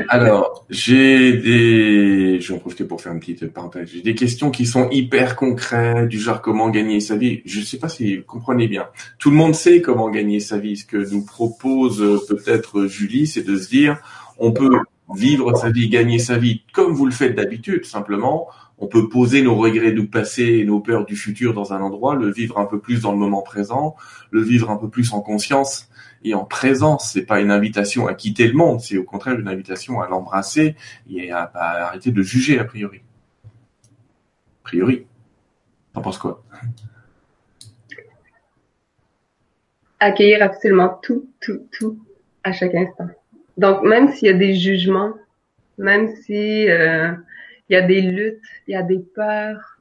Alors, 0.09 0.67
j'ai 0.71 1.33
des, 1.35 2.41
je 2.41 2.49
vais 2.49 2.55
en 2.55 2.59
profiter 2.59 2.85
pour 2.85 3.01
faire 3.01 3.13
une 3.13 3.21
petite 3.21 3.47
parenthèse. 3.53 3.91
J'ai 3.93 4.03
des 4.03 4.15
questions 4.15 4.51
qui 4.51 4.67
sont 4.67 4.89
hyper 4.91 5.37
concrètes, 5.37 6.09
du 6.09 6.19
genre 6.19 6.41
comment 6.43 6.71
gagner 6.71 7.01
sa 7.01 7.17
vie. 7.17 7.43
Je 7.45 7.61
sais 7.61 7.79
pas 7.79 7.89
si 7.89 8.17
vous 8.17 8.25
comprenez 8.25 8.69
bien. 8.69 8.89
Tout 9.19 9.31
le 9.31 9.37
monde 9.37 9.55
sait 9.55 9.81
comment 9.81 10.11
gagner 10.11 10.41
sa 10.41 10.59
vie. 10.59 10.77
Ce 10.77 10.85
que 10.85 10.97
nous 10.97 11.25
propose 11.25 12.03
euh, 12.03 12.19
peut-être 12.29 12.87
Julie, 12.87 13.27
c'est 13.27 13.43
de 13.43 13.57
se 13.57 13.69
dire, 13.69 13.99
on 14.39 14.53
peut 14.53 14.79
vivre 15.15 15.55
sa 15.57 15.71
vie, 15.71 15.89
gagner 15.89 16.19
sa 16.19 16.39
vie 16.39 16.63
comme 16.73 16.93
vous 16.93 17.07
le 17.07 17.13
faites 17.13 17.35
d'habitude, 17.35 17.85
simplement. 17.85 18.49
On 18.79 18.89
peut 18.89 19.09
poser 19.09 19.43
nos 19.43 19.55
regrets 19.55 19.93
du 19.93 20.09
passé 20.09 20.43
et 20.43 20.65
nos 20.65 20.81
peurs 20.81 21.05
du 21.05 21.17
futur 21.17 21.55
dans 21.55 21.73
un 21.73 21.81
endroit, 21.81 22.17
le 22.17 22.31
vivre 22.31 22.59
un 22.59 22.67
peu 22.67 22.81
plus 22.81 23.03
dans 23.03 23.13
le 23.13 23.19
moment 23.19 23.43
présent, 23.43 23.97
le 24.31 24.41
vivre 24.41 24.71
un 24.71 24.77
peu 24.77 24.89
plus 24.89 25.13
en 25.13 25.21
conscience 25.21 25.89
et 26.25 26.35
en 26.35 26.45
présence. 26.45 27.13
C'est 27.13 27.25
pas 27.25 27.41
une 27.41 27.51
invitation 27.51 28.09
à 28.09 28.15
quitter 28.15 28.49
le 28.49 28.55
monde, 28.55 28.81
c'est 28.81 28.99
au 28.99 29.05
contraire 29.05 29.39
une 29.39 29.49
invitation 29.49 30.01
à 30.01 30.09
l'embrasser 30.09 30.75
et 31.09 31.31
à, 31.31 31.51
arrêter 31.55 32.11
de 32.11 32.23
juger 32.23 32.59
a 32.59 32.65
priori. 32.65 32.99
A 32.99 34.65
priori. 34.65 35.07
T'en 35.93 36.03
penses 36.03 36.19
quoi? 36.19 36.43
Accueillir 40.01 40.43
absolument 40.43 40.99
tout, 41.03 41.29
tout, 41.41 41.69
tout 41.71 41.99
à 42.43 42.53
chaque 42.53 42.75
instant. 42.75 43.09
Donc 43.57 43.83
même 43.83 44.13
s'il 44.13 44.29
y 44.29 44.31
a 44.31 44.35
des 44.35 44.55
jugements, 44.55 45.13
même 45.79 46.15
si 46.17 46.69
euh, 46.69 47.13
il 47.69 47.75
y 47.75 47.77
a 47.77 47.83
des 47.83 48.01
luttes, 48.01 48.43
il 48.67 48.73
y 48.73 48.77
a 48.77 48.83
des 48.83 48.99
peurs, 49.15 49.79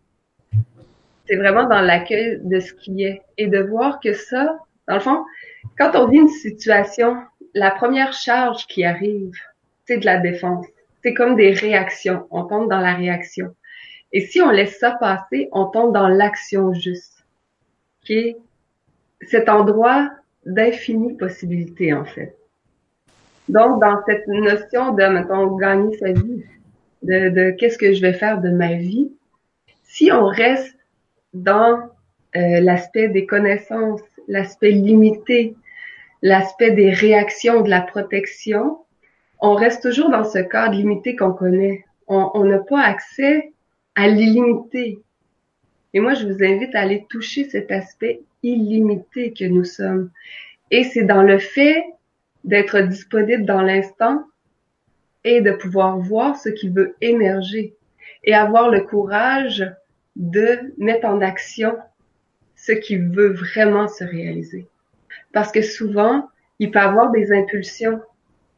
c'est 1.28 1.36
vraiment 1.36 1.68
dans 1.68 1.82
l'accueil 1.82 2.40
de 2.44 2.60
ce 2.60 2.74
qui 2.74 3.04
est 3.04 3.22
et 3.38 3.48
de 3.48 3.60
voir 3.60 4.00
que 4.00 4.14
ça, 4.14 4.58
dans 4.88 4.96
le 4.96 5.00
fond, 5.00 5.24
quand 5.78 5.96
on 5.96 6.08
vit 6.08 6.18
une 6.18 6.28
situation, 6.28 7.18
la 7.54 7.72
première 7.72 8.14
charge 8.14 8.68
qui 8.68 8.84
arrive, 8.84 9.34
c'est 9.86 9.98
de 9.98 10.06
la 10.06 10.18
défense. 10.18 10.66
C'est 11.02 11.14
comme 11.14 11.36
des 11.36 11.52
réactions. 11.52 12.28
On 12.32 12.44
tombe 12.46 12.70
dans 12.70 12.80
la 12.80 12.94
réaction. 12.94 13.56
Et 14.12 14.22
si 14.22 14.42
on 14.42 14.50
laisse 14.50 14.78
ça 14.80 14.92
passer, 14.92 15.50
on 15.52 15.66
tombe 15.66 15.94
dans 15.94 16.08
l'action 16.08 16.74
juste, 16.74 17.26
qui 18.02 18.14
est 18.14 18.38
cet 19.22 19.50
endroit 19.50 20.10
d'infinie 20.46 21.16
possibilité, 21.16 21.94
en 21.94 22.06
fait. 22.06 22.38
Donc, 23.50 23.82
dans 23.82 24.00
cette 24.06 24.28
notion 24.28 24.94
de, 24.94 25.04
mettons, 25.04 25.56
gagner 25.58 25.98
sa 25.98 26.12
vie, 26.12 26.44
de, 27.02 27.30
de 27.30 27.52
qu'est-ce 27.52 27.78
que 27.78 27.94
je 27.94 28.02
vais 28.02 28.14
faire 28.14 28.40
de 28.42 28.50
ma 28.50 28.74
vie, 28.74 29.12
si 29.84 30.12
on 30.12 30.26
reste 30.26 30.78
dans 31.34 31.80
euh, 32.36 32.60
l'aspect 32.62 33.10
des 33.10 33.26
connaissances, 33.26 34.02
l'aspect 34.28 34.72
limité, 34.72 35.56
l'aspect 36.22 36.72
des 36.72 36.92
réactions, 36.92 37.62
de 37.62 37.70
la 37.70 37.82
protection, 37.82 38.80
on 39.40 39.56
reste 39.56 39.84
toujours 39.84 40.10
dans 40.10 40.24
ce 40.24 40.40
cadre 40.40 40.76
limité 40.76 41.16
qu'on 41.16 41.34
connaît. 41.34 41.84
On 42.08 42.44
n'a 42.44 42.60
pas 42.60 42.82
accès 42.82 43.52
à 43.96 44.08
l'illimité. 44.08 45.00
Et 45.94 46.00
moi, 46.00 46.14
je 46.14 46.26
vous 46.26 46.44
invite 46.44 46.74
à 46.76 46.82
aller 46.82 47.06
toucher 47.10 47.50
cet 47.50 47.72
aspect 47.72 48.22
illimité 48.42 49.34
que 49.34 49.46
nous 49.46 49.64
sommes. 49.64 50.10
Et 50.72 50.84
c'est 50.86 51.04
dans 51.04 51.24
le 51.24 51.40
fait 51.40 51.86
d'être 52.44 52.80
disponible 52.82 53.46
dans 53.46 53.62
l'instant 53.62 54.24
et 55.24 55.42
de 55.42 55.52
pouvoir 55.52 55.98
voir 55.98 56.38
ce 56.38 56.50
qui 56.50 56.70
veut 56.70 56.96
émerger 57.02 57.76
et 58.24 58.34
avoir 58.34 58.70
le 58.70 58.82
courage 58.82 59.66
de 60.16 60.74
mettre 60.78 61.08
en 61.08 61.22
action 61.22 61.76
ce 62.56 62.72
qui 62.72 62.98
veut 62.98 63.34
vraiment 63.34 63.88
se 63.88 64.04
réaliser. 64.04 64.68
Parce 65.34 65.52
que 65.52 65.62
souvent, 65.62 66.30
il 66.60 66.72
peut 66.72 66.80
avoir 66.80 67.12
des 67.12 67.32
impulsions 67.32 68.02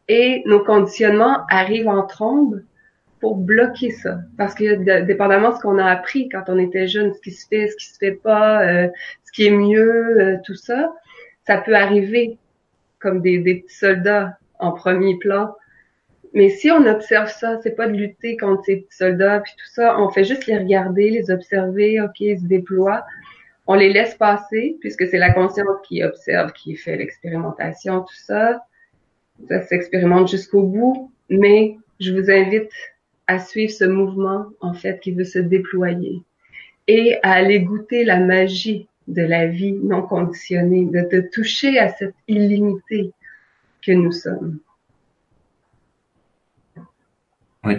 et 0.07 0.43
nos 0.45 0.63
conditionnements 0.63 1.45
arrivent 1.49 1.87
en 1.87 2.05
trombe 2.05 2.61
pour 3.19 3.37
bloquer 3.37 3.91
ça. 3.91 4.19
Parce 4.37 4.53
que 4.53 5.01
dépendamment 5.01 5.49
de 5.49 5.55
ce 5.55 5.61
qu'on 5.61 5.79
a 5.79 5.85
appris 5.85 6.29
quand 6.29 6.43
on 6.47 6.59
était 6.59 6.87
jeune, 6.87 7.13
ce 7.13 7.21
qui 7.21 7.31
se 7.31 7.47
fait, 7.47 7.67
ce 7.67 7.75
qui 7.77 7.85
se 7.85 7.97
fait 7.97 8.11
pas, 8.11 8.61
euh, 8.61 8.87
ce 9.25 9.31
qui 9.31 9.47
est 9.47 9.51
mieux, 9.51 10.19
euh, 10.19 10.37
tout 10.45 10.55
ça, 10.55 10.93
ça 11.47 11.57
peut 11.57 11.75
arriver 11.75 12.37
comme 13.05 13.21
des, 13.21 13.37
des 13.37 13.61
petits 13.61 13.75
soldats 13.75 14.39
en 14.57 14.71
premier 14.71 15.15
plan. 15.19 15.53
Mais 16.33 16.49
si 16.49 16.71
on 16.71 16.83
observe 16.87 17.29
ça, 17.29 17.59
c'est 17.61 17.75
pas 17.75 17.87
de 17.87 17.93
lutter 17.93 18.35
contre 18.35 18.63
ces 18.65 18.77
petits 18.77 18.97
soldats 18.97 19.41
puis 19.41 19.53
tout 19.53 19.71
ça, 19.71 19.99
on 19.99 20.09
fait 20.09 20.23
juste 20.23 20.47
les 20.47 20.57
regarder, 20.57 21.11
les 21.11 21.29
observer, 21.29 22.01
ok, 22.01 22.19
ils 22.19 22.39
se 22.39 22.45
déploient. 22.45 23.05
On 23.67 23.75
les 23.75 23.93
laisse 23.93 24.15
passer 24.15 24.77
puisque 24.81 25.05
c'est 25.07 25.19
la 25.19 25.31
conscience 25.31 25.77
qui 25.87 26.03
observe, 26.03 26.51
qui 26.53 26.75
fait 26.75 26.97
l'expérimentation, 26.97 28.01
tout 28.01 28.15
ça. 28.15 28.65
Ça 29.47 29.61
s'expérimente 29.61 30.27
jusqu'au 30.27 30.63
bout, 30.63 31.11
mais 31.29 31.77
je 31.99 32.11
vous 32.11 32.31
invite 32.31 32.71
à 33.27 33.37
suivre 33.37 33.71
ce 33.71 33.85
mouvement, 33.85 34.47
en 34.61 34.73
fait, 34.73 34.99
qui 34.99 35.11
veut 35.11 35.25
se 35.25 35.39
déployer 35.39 36.21
et 36.87 37.17
à 37.23 37.33
aller 37.33 37.59
goûter 37.59 38.03
la 38.03 38.19
magie 38.19 38.87
de 39.07 39.21
la 39.21 39.47
vie 39.47 39.73
non 39.73 40.01
conditionnée, 40.01 40.85
de 40.85 41.01
te 41.01 41.29
toucher 41.29 41.79
à 41.79 41.93
cette 41.93 42.15
illimité 42.27 43.11
que 43.81 43.91
nous 43.91 44.11
sommes. 44.11 44.59
Oui. 47.63 47.75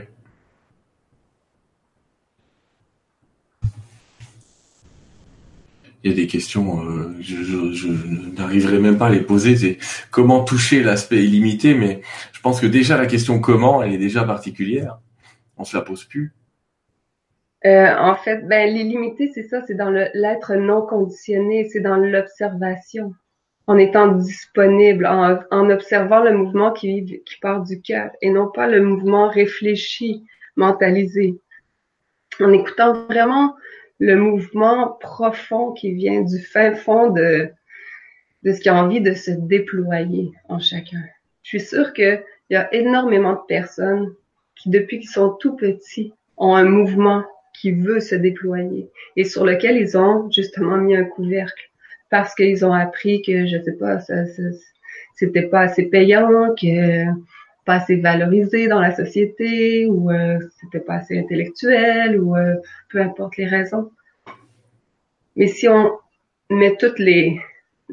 Il 6.05 6.11
y 6.11 6.13
a 6.13 6.17
des 6.17 6.29
questions, 6.29 6.89
euh, 6.89 7.17
je, 7.21 7.43
je 7.73 7.89
n'arriverai 8.37 8.79
même 8.79 8.97
pas 8.97 9.09
à 9.09 9.11
les 9.11 9.23
poser. 9.23 9.57
C'est 9.57 9.79
comment 10.13 10.45
toucher 10.45 10.85
l'aspect 10.85 11.25
illimité, 11.25 11.75
mais 11.75 12.03
je 12.33 12.41
pense 12.41 12.61
que 12.61 12.67
déjà 12.67 12.97
la 12.97 13.07
question 13.07 13.41
comment, 13.41 13.83
elle 13.83 13.93
est 13.93 13.99
déjà 13.99 14.23
particulière. 14.23 15.01
On 15.57 15.65
se 15.65 15.77
la 15.77 15.83
pose 15.83 16.05
plus. 16.05 16.33
Euh, 17.67 17.93
en 17.99 18.15
fait, 18.15 18.47
ben, 18.47 18.73
l'illimité, 18.73 19.33
c'est 19.35 19.43
ça, 19.43 19.61
c'est 19.67 19.75
dans 19.75 19.91
l'être 19.91 20.55
non 20.55 20.83
conditionné, 20.83 21.69
c'est 21.69 21.81
dans 21.81 21.97
l'observation, 21.97 23.13
en 23.67 23.77
étant 23.77 24.07
disponible, 24.07 25.05
en, 25.05 25.41
en, 25.51 25.71
observant 25.71 26.21
le 26.21 26.33
mouvement 26.33 26.73
qui, 26.73 27.23
qui 27.25 27.39
part 27.41 27.65
du 27.65 27.81
cœur 27.81 28.11
et 28.23 28.31
non 28.31 28.49
pas 28.49 28.69
le 28.69 28.83
mouvement 28.83 29.29
réfléchi, 29.29 30.25
mentalisé. 30.55 31.41
En 32.39 32.53
écoutant 32.53 33.07
vraiment 33.07 33.57
le 33.99 34.15
mouvement 34.15 34.97
profond 35.01 35.73
qui 35.73 35.93
vient 35.93 36.21
du 36.21 36.39
fin 36.39 36.75
fond 36.75 37.11
de, 37.11 37.51
de 38.45 38.53
ce 38.53 38.61
qui 38.61 38.69
a 38.69 38.77
envie 38.77 39.01
de 39.01 39.15
se 39.15 39.33
déployer 39.33 40.31
en 40.49 40.61
chacun. 40.61 41.03
Je 41.43 41.49
suis 41.49 41.61
sûre 41.61 41.93
qu'il 41.95 42.23
y 42.51 42.55
a 42.57 42.73
énormément 42.73 43.33
de 43.33 43.47
personnes 43.49 44.15
qui, 44.55 44.71
depuis 44.71 45.01
qu'ils 45.01 45.11
sont 45.11 45.31
tout 45.41 45.57
petits, 45.57 46.13
ont 46.37 46.55
un 46.55 46.65
mouvement 46.65 47.25
qui 47.61 47.73
veut 47.73 48.01
se 48.01 48.15
déployer 48.15 48.91
et 49.17 49.25
sur 49.25 49.45
lequel 49.45 49.77
ils 49.77 49.97
ont 49.97 50.31
justement 50.31 50.77
mis 50.77 50.97
un 50.97 51.05
couvercle 51.05 51.71
parce 52.11 52.35
qu'ils 52.35 52.65
ont 52.65 52.73
appris 52.73 53.23
que 53.23 53.47
je 53.47 53.57
sais 53.63 53.77
pas 53.79 54.01
ça, 54.01 54.27
ça 54.27 54.43
c'était 55.15 55.49
pas 55.49 55.61
assez 55.61 55.85
payant 55.87 56.55
que 56.55 57.07
pas 57.65 57.75
assez 57.75 57.97
valorisé 57.97 58.69
dans 58.69 58.81
la 58.81 58.95
société 58.95 59.87
ou 59.87 60.11
euh, 60.11 60.39
c'était 60.61 60.81
pas 60.81 60.95
assez 60.95 61.19
intellectuel 61.19 62.21
ou 62.21 62.37
euh, 62.37 62.55
peu 62.91 63.01
importe 63.01 63.37
les 63.37 63.47
raisons. 63.47 63.91
Mais 65.35 65.49
si 65.49 65.69
on 65.69 65.91
met 66.49 66.77
toutes 66.77 67.01
les 67.01 67.41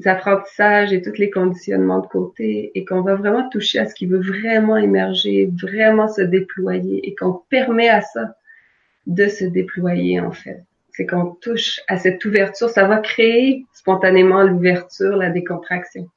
apprentissages 0.06 0.94
et 0.94 1.02
tous 1.02 1.18
les 1.18 1.30
conditionnements 1.30 2.00
de 2.00 2.08
côté 2.08 2.72
et 2.76 2.86
qu'on 2.86 3.02
va 3.02 3.16
vraiment 3.16 3.50
toucher 3.50 3.80
à 3.80 3.86
ce 3.86 3.96
qui 3.96 4.06
veut 4.06 4.22
vraiment 4.22 4.78
émerger, 4.78 5.50
vraiment 5.62 6.08
se 6.08 6.22
déployer 6.22 7.08
et 7.08 7.16
qu'on 7.16 7.42
permet 7.50 7.90
à 7.90 8.02
ça 8.02 8.36
de 9.06 9.28
se 9.28 9.46
déployer 9.46 10.20
en 10.20 10.32
fait. 10.32 10.64
C'est 10.92 11.06
qu'on 11.06 11.32
touche 11.36 11.80
à 11.88 11.98
cette 11.98 12.24
ouverture, 12.24 12.70
ça 12.70 12.88
va 12.88 12.98
créer 12.98 13.66
spontanément 13.74 14.44
l'ouverture, 14.44 15.16
la 15.18 15.30
décontraction. 15.30 16.10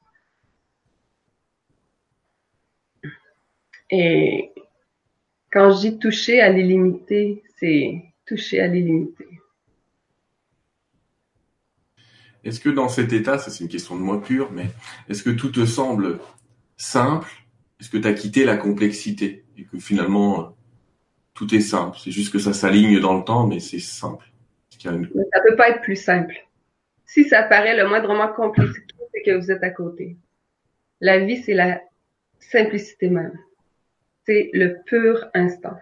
Et 3.89 4.51
quand 5.51 5.71
je 5.71 5.79
dis 5.79 5.99
toucher 5.99 6.41
à 6.41 6.49
l'illimité, 6.49 7.43
c'est 7.57 8.03
toucher 8.25 8.59
à 8.59 8.67
l'illimité. 8.67 9.25
Est-ce 12.43 12.59
que 12.59 12.69
dans 12.69 12.89
cet 12.89 13.13
état, 13.13 13.37
ça 13.37 13.49
c'est 13.49 13.63
une 13.63 13.69
question 13.69 13.95
de 13.95 14.01
moi 14.01 14.21
pure, 14.21 14.51
mais 14.51 14.67
est-ce 15.09 15.23
que 15.23 15.29
tout 15.29 15.49
te 15.49 15.65
semble 15.65 16.19
simple? 16.77 17.29
Est-ce 17.79 17.89
que 17.89 17.97
tu 17.97 18.07
as 18.07 18.13
quitté 18.13 18.45
la 18.45 18.57
complexité 18.57 19.45
et 19.57 19.63
que 19.65 19.79
finalement 19.79 20.56
tout 21.37 21.53
est 21.53 21.61
simple 21.61 21.97
C'est 22.03 22.11
juste 22.11 22.33
que 22.33 22.39
ça 22.39 22.51
s'aligne 22.51 22.99
dans 22.99 23.17
le 23.17 23.23
temps, 23.23 23.45
mais 23.45 23.59
c'est 23.59 23.79
simple. 23.79 24.25
Ça 24.79 24.91
peut 24.91 25.55
pas 25.55 25.69
être 25.69 25.81
plus 25.81 25.95
simple. 25.95 26.35
Si 27.05 27.23
ça 27.23 27.43
paraît 27.43 27.77
le 27.77 27.87
moindrement 27.87 28.27
compliqué, 28.27 28.81
c'est 29.13 29.21
que 29.23 29.37
vous 29.37 29.51
êtes 29.51 29.63
à 29.63 29.69
côté. 29.69 30.17
La 30.99 31.19
vie, 31.19 31.37
c'est 31.37 31.53
la 31.53 31.81
simplicité 32.39 33.09
même. 33.09 33.37
C'est 34.25 34.49
le 34.53 34.81
pur 34.85 35.25
instant. 35.33 35.77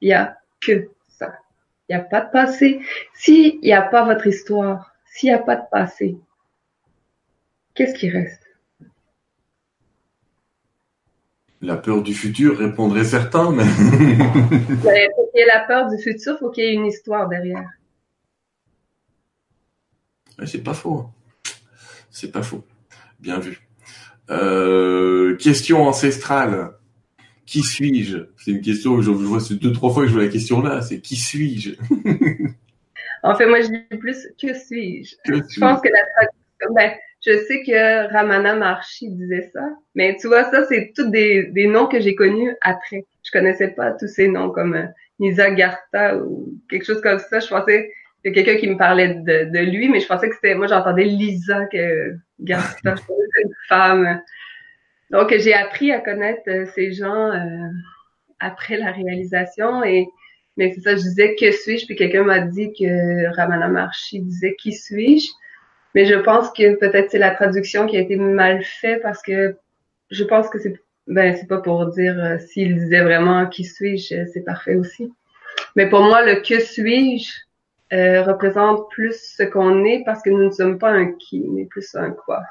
Il 0.00 0.08
y 0.08 0.12
a 0.12 0.38
que 0.60 0.90
ça. 1.08 1.34
Il 1.88 1.96
n'y 1.96 2.00
a 2.00 2.04
pas 2.04 2.20
de 2.20 2.30
passé. 2.30 2.80
S'il 3.14 3.60
n'y 3.60 3.72
a 3.72 3.82
pas 3.82 4.04
votre 4.04 4.26
histoire, 4.26 4.94
s'il 5.06 5.30
n'y 5.30 5.34
a 5.34 5.38
pas 5.38 5.56
de 5.56 5.68
passé, 5.70 6.16
qu'est-ce 7.74 7.94
qui 7.94 8.10
reste? 8.10 8.47
La 11.60 11.76
peur 11.76 12.02
du 12.02 12.14
futur, 12.14 12.58
répondrait 12.58 13.04
certains, 13.04 13.50
mais... 13.50 13.64
pour 13.64 15.30
qu'il 15.30 15.40
y 15.40 15.40
ait 15.40 15.46
la 15.46 15.64
peur 15.66 15.88
du 15.88 15.98
futur, 16.00 16.34
il 16.34 16.38
faut 16.38 16.50
qu'il 16.50 16.64
y 16.64 16.66
ait 16.68 16.74
une 16.74 16.86
histoire 16.86 17.28
derrière. 17.28 17.68
C'est 20.46 20.62
pas 20.62 20.74
faux. 20.74 20.98
Hein. 20.98 21.10
C'est 22.10 22.30
pas 22.30 22.42
faux. 22.42 22.64
Bien 23.18 23.40
vu. 23.40 23.60
Euh, 24.30 25.36
question 25.36 25.82
ancestrale. 25.86 26.72
Qui 27.44 27.62
suis-je? 27.62 28.18
C'est 28.36 28.50
une 28.50 28.60
question 28.60 28.96
que 28.96 29.02
je 29.02 29.10
vois 29.10 29.40
deux 29.50 29.72
trois 29.72 29.92
fois 29.92 30.02
que 30.02 30.08
je 30.08 30.14
vois 30.14 30.24
la 30.24 30.28
question 30.28 30.60
là. 30.60 30.82
C'est 30.82 31.00
qui 31.00 31.16
suis-je? 31.16 31.72
En 33.24 33.34
fait, 33.34 33.46
moi 33.46 33.60
je 33.60 33.66
dis 33.66 33.98
plus 33.98 34.28
que 34.40 34.54
suis-je? 34.54 35.16
Je 35.24 35.60
pense 35.60 35.80
que 35.80 35.88
la 35.88 36.04
traduction, 36.14 36.72
ben, 36.72 36.92
je 37.28 37.36
sais 37.44 37.62
que 37.62 38.10
Ramana 38.12 38.54
Maharshi 38.54 39.10
disait 39.10 39.50
ça, 39.52 39.60
mais 39.94 40.16
tu 40.18 40.28
vois, 40.28 40.44
ça, 40.44 40.64
c'est 40.64 40.92
tous 40.96 41.10
des, 41.10 41.44
des 41.44 41.66
noms 41.66 41.86
que 41.86 42.00
j'ai 42.00 42.14
connus 42.14 42.54
après. 42.62 43.04
Je 43.22 43.30
connaissais 43.30 43.68
pas 43.68 43.92
tous 43.92 44.08
ces 44.08 44.28
noms 44.28 44.50
comme 44.50 44.74
euh, 44.74 44.86
Nisa 45.18 45.50
Garta 45.50 46.16
ou 46.16 46.54
quelque 46.70 46.86
chose 46.86 47.02
comme 47.02 47.18
ça. 47.18 47.40
Je 47.40 47.48
pensais 47.48 47.92
que 48.24 48.30
quelqu'un 48.30 48.56
qui 48.56 48.68
me 48.68 48.78
parlait 48.78 49.14
de, 49.14 49.50
de, 49.50 49.58
lui, 49.58 49.88
mais 49.88 50.00
je 50.00 50.06
pensais 50.06 50.28
que 50.28 50.34
c'était, 50.34 50.54
moi 50.54 50.66
j'entendais 50.66 51.04
Lisa 51.04 51.66
que 51.66 52.16
Garta, 52.40 52.94
une 53.44 53.54
femme. 53.68 54.22
Donc 55.10 55.34
j'ai 55.36 55.54
appris 55.54 55.92
à 55.92 56.00
connaître 56.00 56.42
euh, 56.48 56.66
ces 56.74 56.92
gens 56.92 57.32
euh, 57.32 57.68
après 58.40 58.78
la 58.78 58.92
réalisation 58.92 59.84
et 59.84 60.08
mais 60.56 60.72
c'est 60.72 60.80
ça, 60.80 60.96
je 60.96 61.02
disais 61.02 61.36
que 61.36 61.52
suis-je, 61.52 61.86
puis 61.86 61.94
quelqu'un 61.94 62.24
m'a 62.24 62.40
dit 62.40 62.72
que 62.76 63.32
Ramana 63.36 63.68
Maharshi 63.68 64.20
disait 64.20 64.56
qui 64.58 64.72
suis-je? 64.72 65.28
Mais 65.98 66.06
je 66.06 66.14
pense 66.14 66.50
que 66.50 66.76
peut-être 66.76 67.10
c'est 67.10 67.18
la 67.18 67.34
traduction 67.34 67.88
qui 67.88 67.96
a 67.96 68.00
été 68.00 68.14
mal 68.14 68.62
faite 68.62 69.02
parce 69.02 69.20
que 69.20 69.56
je 70.12 70.22
pense 70.22 70.48
que 70.48 70.60
c'est 70.60 70.80
ben 71.08 71.34
c'est 71.34 71.48
pas 71.48 71.60
pour 71.60 71.86
dire 71.86 72.16
euh, 72.16 72.38
s'il 72.38 72.78
disait 72.78 73.02
vraiment 73.02 73.48
qui 73.48 73.64
suis-je, 73.64 74.24
c'est 74.32 74.44
parfait 74.44 74.76
aussi. 74.76 75.12
Mais 75.74 75.88
pour 75.88 76.02
moi, 76.02 76.24
le 76.24 76.40
que 76.40 76.60
suis-je 76.60 77.32
euh, 77.92 78.22
représente 78.22 78.88
plus 78.90 79.16
ce 79.36 79.42
qu'on 79.42 79.84
est 79.84 80.04
parce 80.04 80.22
que 80.22 80.30
nous 80.30 80.44
ne 80.44 80.52
sommes 80.52 80.78
pas 80.78 80.90
un 80.92 81.10
qui, 81.14 81.40
mais 81.48 81.64
plus 81.64 81.92
un 81.96 82.12
quoi. 82.12 82.44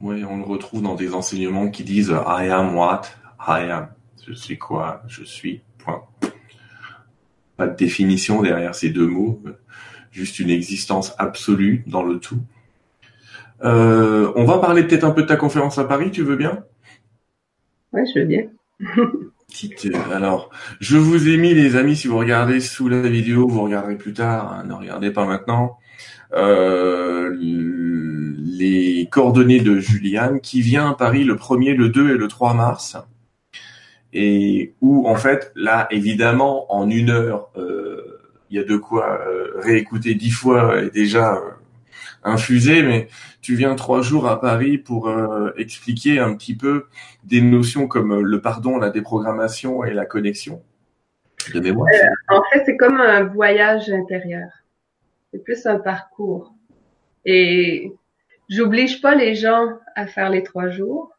Oui, 0.00 0.26
on 0.26 0.36
le 0.36 0.44
retrouve 0.44 0.82
dans 0.82 0.94
des 0.94 1.14
enseignements 1.14 1.70
qui 1.70 1.84
disent 1.84 2.10
I 2.10 2.50
am 2.50 2.76
what 2.76 3.04
I 3.40 3.62
am. 3.70 3.88
Je 4.26 4.34
suis 4.34 4.58
quoi 4.58 5.02
Je 5.08 5.24
suis. 5.24 5.62
Point. 5.78 6.02
Pas 7.56 7.66
de 7.66 7.76
définition 7.76 8.42
derrière 8.42 8.74
ces 8.74 8.90
deux 8.90 9.06
mots, 9.06 9.42
juste 10.12 10.38
une 10.38 10.50
existence 10.50 11.14
absolue 11.18 11.84
dans 11.86 12.02
le 12.02 12.18
tout. 12.18 12.40
Euh, 13.64 14.32
on 14.36 14.44
va 14.44 14.58
parler 14.58 14.84
peut-être 14.84 15.04
un 15.04 15.10
peu 15.10 15.22
de 15.22 15.26
ta 15.26 15.36
conférence 15.36 15.78
à 15.78 15.84
Paris, 15.84 16.10
tu 16.10 16.22
veux 16.22 16.36
bien? 16.36 16.64
Oui, 17.92 18.02
je 18.14 18.20
veux 18.20 18.26
bien. 18.26 18.44
alors, 20.12 20.50
je 20.80 20.96
vous 20.96 21.28
ai 21.28 21.36
mis 21.36 21.54
les 21.54 21.76
amis, 21.76 21.96
si 21.96 22.06
vous 22.06 22.18
regardez 22.18 22.60
sous 22.60 22.88
la 22.88 23.02
vidéo, 23.02 23.48
vous 23.48 23.62
regarderez 23.62 23.96
plus 23.96 24.12
tard, 24.12 24.52
hein, 24.52 24.64
ne 24.64 24.74
regardez 24.74 25.10
pas 25.10 25.24
maintenant, 25.24 25.78
euh, 26.34 27.34
les 27.40 29.08
coordonnées 29.10 29.60
de 29.60 29.78
Juliane 29.78 30.40
qui 30.40 30.60
vient 30.60 30.90
à 30.90 30.94
Paris 30.94 31.24
le 31.24 31.34
1er, 31.34 31.74
le 31.74 31.88
2 31.88 32.14
et 32.14 32.18
le 32.18 32.28
3 32.28 32.54
mars 32.54 32.96
et 34.12 34.74
où 34.80 35.06
en 35.06 35.16
fait 35.16 35.52
là 35.54 35.86
évidemment 35.90 36.72
en 36.72 36.88
une 36.88 37.10
heure 37.10 37.50
euh, 37.56 38.07
il 38.50 38.56
y 38.56 38.60
a 38.60 38.64
de 38.64 38.76
quoi 38.76 39.20
euh, 39.26 39.52
réécouter 39.56 40.14
dix 40.14 40.30
fois 40.30 40.82
et 40.82 40.90
déjà 40.90 41.36
euh, 41.36 41.50
infusé 42.24 42.82
mais 42.82 43.08
tu 43.40 43.54
viens 43.54 43.74
trois 43.74 44.02
jours 44.02 44.28
à 44.28 44.40
Paris 44.40 44.78
pour 44.78 45.10
expliquer 45.56 46.18
un 46.18 46.34
petit 46.34 46.56
peu 46.56 46.86
des 47.24 47.40
notions 47.40 47.86
comme 47.86 48.20
le 48.20 48.40
pardon 48.40 48.76
la 48.76 48.90
déprogrammation 48.90 49.84
et 49.84 49.94
la 49.94 50.04
connexion 50.04 50.62
en 52.28 52.42
fait 52.50 52.64
c'est 52.64 52.76
comme 52.76 53.00
un 53.00 53.24
voyage 53.24 53.90
intérieur. 53.90 54.48
C'est 55.32 55.42
plus 55.42 55.66
un 55.66 55.78
parcours. 55.78 56.54
Et 57.24 57.92
j'oblige 58.48 59.00
pas 59.00 59.14
les 59.14 59.34
gens 59.34 59.78
à 59.94 60.06
faire 60.06 60.30
les 60.30 60.42
trois 60.42 60.68
jours 60.68 61.12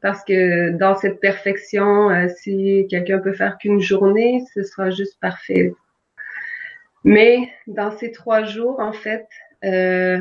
parce 0.00 0.24
que 0.24 0.70
dans 0.70 0.96
cette 0.96 1.20
perfection, 1.20 2.10
euh, 2.10 2.28
si 2.28 2.86
quelqu'un 2.90 3.18
peut 3.18 3.32
faire 3.32 3.56
qu'une 3.58 3.80
journée, 3.80 4.44
ce 4.52 4.62
sera 4.62 4.90
juste 4.90 5.18
parfait. 5.20 5.74
Mais 7.04 7.48
dans 7.66 7.90
ces 7.90 8.12
trois 8.12 8.44
jours, 8.44 8.78
en 8.80 8.92
fait, 8.92 9.26
euh, 9.64 10.18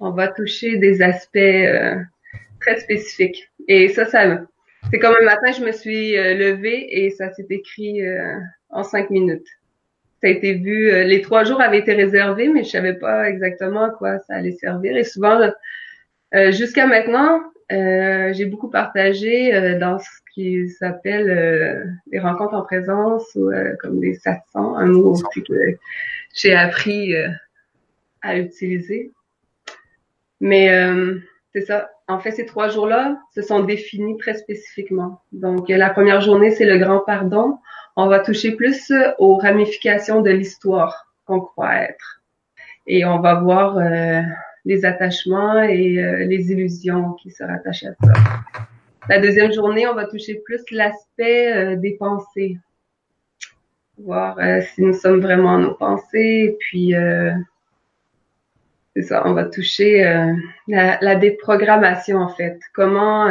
on 0.00 0.10
va 0.10 0.28
toucher 0.28 0.76
des 0.78 1.02
aspects 1.02 1.36
euh, 1.36 1.96
très 2.60 2.78
spécifiques. 2.80 3.50
Et 3.68 3.88
ça, 3.88 4.06
ça, 4.06 4.40
c'est 4.90 4.98
comme 4.98 5.14
un 5.20 5.24
matin, 5.24 5.52
je 5.52 5.64
me 5.64 5.72
suis 5.72 6.12
levée 6.12 7.04
et 7.04 7.10
ça 7.10 7.32
s'est 7.32 7.46
écrit 7.50 8.00
en 8.70 8.84
cinq 8.84 9.10
minutes. 9.10 9.48
Ça 10.22 10.28
a 10.28 10.30
été 10.30 10.54
vu, 10.54 11.04
les 11.04 11.20
trois 11.20 11.44
jours 11.44 11.60
avaient 11.60 11.80
été 11.80 11.92
réservés, 11.92 12.48
mais 12.48 12.62
je 12.62 12.70
savais 12.70 12.94
pas 12.94 13.28
exactement 13.28 13.84
à 13.84 13.90
quoi 13.90 14.18
ça 14.20 14.34
allait 14.34 14.52
servir. 14.52 14.96
Et 14.96 15.04
souvent, 15.04 15.40
jusqu'à 16.52 16.86
maintenant, 16.86 17.40
euh, 17.72 18.32
j'ai 18.32 18.44
beaucoup 18.46 18.70
partagé 18.70 19.54
euh, 19.54 19.78
dans 19.78 19.98
qui 20.36 20.68
s'appelle 20.68 21.30
euh, 21.30 21.84
des 22.08 22.18
rencontres 22.18 22.52
en 22.52 22.62
présence 22.62 23.24
ou 23.36 23.50
comme 23.80 24.00
des 24.00 24.14
satsang, 24.14 24.76
un 24.76 24.86
mot 24.86 25.12
aussi 25.12 25.42
que 25.42 25.54
j'ai 26.34 26.54
appris 26.54 27.14
à 28.20 28.36
utiliser. 28.36 29.12
Mais 30.40 30.68
c'est 31.54 31.62
ça. 31.62 31.90
En 32.06 32.20
fait, 32.20 32.32
ces 32.32 32.44
trois 32.44 32.68
jours-là 32.68 33.18
se 33.34 33.40
sont 33.40 33.60
définis 33.60 34.18
très 34.18 34.34
spécifiquement. 34.34 35.22
Donc, 35.32 35.70
la 35.70 35.88
première 35.88 36.20
journée, 36.20 36.50
c'est 36.50 36.66
le 36.66 36.76
grand 36.76 37.00
pardon. 37.00 37.58
On 37.96 38.06
va 38.06 38.20
toucher 38.20 38.52
plus 38.52 38.92
aux 39.18 39.36
ramifications 39.38 40.20
de 40.20 40.30
l'histoire 40.30 41.06
qu'on 41.24 41.40
croit 41.40 41.76
être. 41.76 42.20
Et 42.86 43.06
on 43.06 43.20
va 43.20 43.36
voir 43.36 43.78
les 44.66 44.84
attachements 44.84 45.62
et 45.62 45.98
euh, 45.98 46.24
les 46.26 46.50
illusions 46.50 47.12
qui 47.14 47.30
se 47.30 47.44
rattachent 47.44 47.84
à 47.84 47.94
ça. 48.04 48.12
La 49.08 49.20
deuxième 49.20 49.52
journée, 49.52 49.86
on 49.86 49.94
va 49.94 50.06
toucher 50.06 50.42
plus 50.44 50.62
l'aspect 50.72 51.54
euh, 51.54 51.76
des 51.76 51.92
pensées, 51.92 52.58
voir 53.98 54.38
euh, 54.38 54.60
si 54.60 54.82
nous 54.82 54.94
sommes 54.94 55.20
vraiment 55.20 55.58
nos 55.58 55.74
pensées, 55.74 56.56
puis 56.58 56.94
c'est 58.94 59.02
ça, 59.02 59.22
on 59.26 59.34
va 59.34 59.44
toucher 59.44 60.02
la, 60.68 60.98
la, 61.00 61.14
déprogrammation 61.16 62.18
en 62.18 62.28
fait, 62.28 62.58
comment 62.74 63.26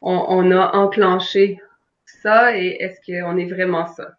on, 0.00 0.26
on, 0.28 0.50
a 0.52 0.74
enclenché 0.76 1.60
ça 2.06 2.56
et 2.56 2.76
est-ce 2.80 3.00
qu'on 3.04 3.36
est 3.36 3.50
vraiment 3.50 3.86
ça? 3.88 4.14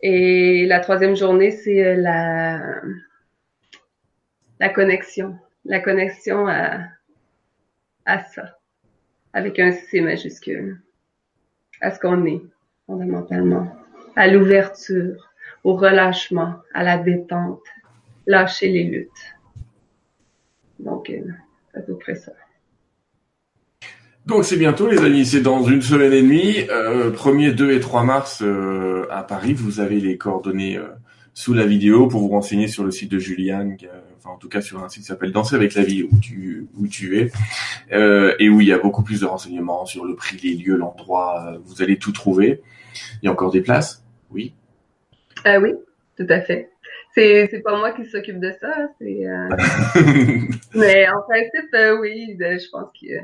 Et 0.00 0.66
la 0.66 0.80
troisième 0.80 1.14
journée, 1.16 1.50
c'est 1.50 1.94
la 1.96 2.80
la 4.60 4.68
connexion, 4.68 5.38
la 5.64 5.80
connexion 5.80 6.48
à 6.48 6.80
ça, 8.24 8.58
avec 9.32 9.58
un 9.58 9.72
C 9.72 10.00
majuscule, 10.00 10.80
à 11.80 11.90
ce 11.90 12.00
qu'on 12.00 12.24
est 12.24 12.42
fondamentalement, 12.86 13.70
à 14.16 14.28
l'ouverture, 14.28 15.30
au 15.64 15.74
relâchement, 15.74 16.54
à 16.74 16.82
la 16.82 16.98
détente, 16.98 17.62
lâcher 18.26 18.68
les 18.68 18.84
luttes. 18.84 19.34
Donc, 20.78 21.10
euh, 21.10 21.20
à 21.74 21.80
peu 21.80 21.96
près 21.96 22.14
ça. 22.14 22.32
Donc 24.28 24.44
c'est 24.44 24.58
bientôt 24.58 24.86
les 24.86 24.98
amis, 24.98 25.24
c'est 25.24 25.40
dans 25.40 25.62
une 25.62 25.80
semaine 25.80 26.12
et 26.12 26.20
demie, 26.20 26.56
euh, 26.70 27.10
1er, 27.10 27.54
2 27.54 27.72
et 27.72 27.80
3 27.80 28.04
mars 28.04 28.42
euh, 28.42 29.06
à 29.10 29.22
Paris. 29.22 29.54
Vous 29.54 29.80
avez 29.80 30.00
les 30.00 30.18
coordonnées 30.18 30.76
euh, 30.76 30.88
sous 31.38 31.54
la 31.54 31.66
vidéo 31.66 32.08
pour 32.08 32.20
vous 32.20 32.30
renseigner 32.30 32.66
sur 32.66 32.82
le 32.82 32.90
site 32.90 33.12
de 33.12 33.20
Juliane, 33.20 33.76
enfin 34.16 34.30
en 34.30 34.38
tout 34.38 34.48
cas 34.48 34.60
sur 34.60 34.82
un 34.82 34.88
site 34.88 35.02
qui 35.02 35.06
s'appelle 35.06 35.30
Danser 35.30 35.54
avec 35.54 35.74
la 35.74 35.84
vie 35.84 36.02
où 36.02 36.18
tu 36.18 36.66
où 36.76 36.88
tu 36.88 37.16
es 37.16 37.30
euh, 37.92 38.34
et 38.40 38.48
où 38.48 38.60
il 38.60 38.66
y 38.66 38.72
a 38.72 38.78
beaucoup 38.78 39.04
plus 39.04 39.20
de 39.20 39.24
renseignements 39.24 39.86
sur 39.86 40.04
le 40.04 40.16
prix, 40.16 40.36
les 40.42 40.54
lieux, 40.54 40.74
l'endroit. 40.74 41.44
Euh, 41.46 41.58
vous 41.64 41.80
allez 41.80 41.96
tout 41.96 42.10
trouver. 42.10 42.60
Il 43.22 43.26
y 43.26 43.28
a 43.28 43.30
encore 43.30 43.52
des 43.52 43.60
places, 43.60 44.04
oui. 44.32 44.52
Ah 45.44 45.60
oui, 45.60 45.74
tout 46.16 46.26
à 46.28 46.40
fait. 46.40 46.72
C'est 47.14 47.46
c'est 47.52 47.60
pas 47.60 47.78
moi 47.78 47.92
qui 47.92 48.04
s'occupe 48.06 48.40
de 48.40 48.52
ça, 48.60 48.74
c'est 49.00 49.24
mais 50.74 51.08
en 51.08 51.22
principe 51.22 52.00
oui, 52.00 52.36
je 52.36 52.68
pense 52.68 52.90
que 53.00 53.14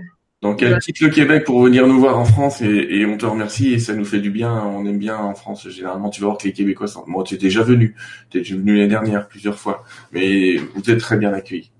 donc 0.44 0.62
elle 0.62 0.78
quitte 0.78 1.00
le 1.00 1.08
Québec 1.08 1.44
pour 1.44 1.62
venir 1.62 1.86
nous 1.86 1.98
voir 1.98 2.18
en 2.18 2.26
France 2.26 2.60
et, 2.60 2.66
et, 2.66 3.06
on 3.06 3.16
te 3.16 3.24
remercie 3.24 3.72
et 3.72 3.78
ça 3.78 3.94
nous 3.94 4.04
fait 4.04 4.18
du 4.18 4.28
bien. 4.28 4.52
On 4.52 4.84
aime 4.84 4.98
bien 4.98 5.16
en 5.16 5.34
France. 5.34 5.66
Généralement, 5.70 6.10
tu 6.10 6.20
vas 6.20 6.26
voir 6.26 6.36
que 6.36 6.44
les 6.44 6.52
Québécois 6.52 6.86
sont. 6.86 7.02
Moi, 7.06 7.24
tu 7.24 7.36
es 7.36 7.38
déjà 7.38 7.62
venu. 7.62 7.96
Tu 8.28 8.40
es 8.40 8.42
venu 8.42 8.76
l'année 8.76 8.88
dernière 8.88 9.26
plusieurs 9.26 9.58
fois, 9.58 9.84
mais 10.12 10.56
vous 10.74 10.90
êtes 10.90 11.00
très 11.00 11.16
bien 11.16 11.32
accueillis. 11.32 11.72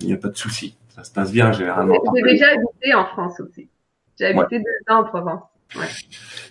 Il 0.00 0.06
n'y 0.06 0.12
a 0.12 0.16
pas 0.16 0.28
de 0.28 0.36
souci. 0.36 0.76
Ça 0.94 1.02
se 1.02 1.10
passe 1.10 1.32
bien 1.32 1.50
généralement. 1.50 1.96
J'ai 2.14 2.22
déjà 2.22 2.46
habité 2.50 2.94
en 2.94 3.04
France 3.04 3.40
aussi. 3.40 3.68
J'ai 4.16 4.26
habité 4.26 4.60
deux 4.60 4.94
ans 4.94 5.00
en 5.00 5.04
Provence. 5.04 5.42
Ouais. 5.74 5.86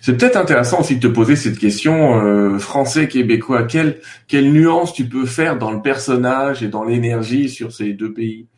C'est 0.02 0.18
peut-être 0.18 0.36
intéressant 0.36 0.80
aussi 0.80 0.96
de 0.96 1.08
te 1.08 1.12
poser 1.12 1.34
cette 1.34 1.58
question 1.58 2.20
euh, 2.20 2.58
français 2.58 3.08
québécois. 3.08 3.62
Quelle 3.62 4.02
quelle 4.26 4.52
nuance 4.52 4.92
tu 4.92 5.08
peux 5.08 5.24
faire 5.24 5.56
dans 5.56 5.70
le 5.70 5.80
personnage 5.80 6.62
et 6.62 6.68
dans 6.68 6.84
l'énergie 6.84 7.48
sur 7.48 7.72
ces 7.72 7.94
deux 7.94 8.12
pays? 8.12 8.48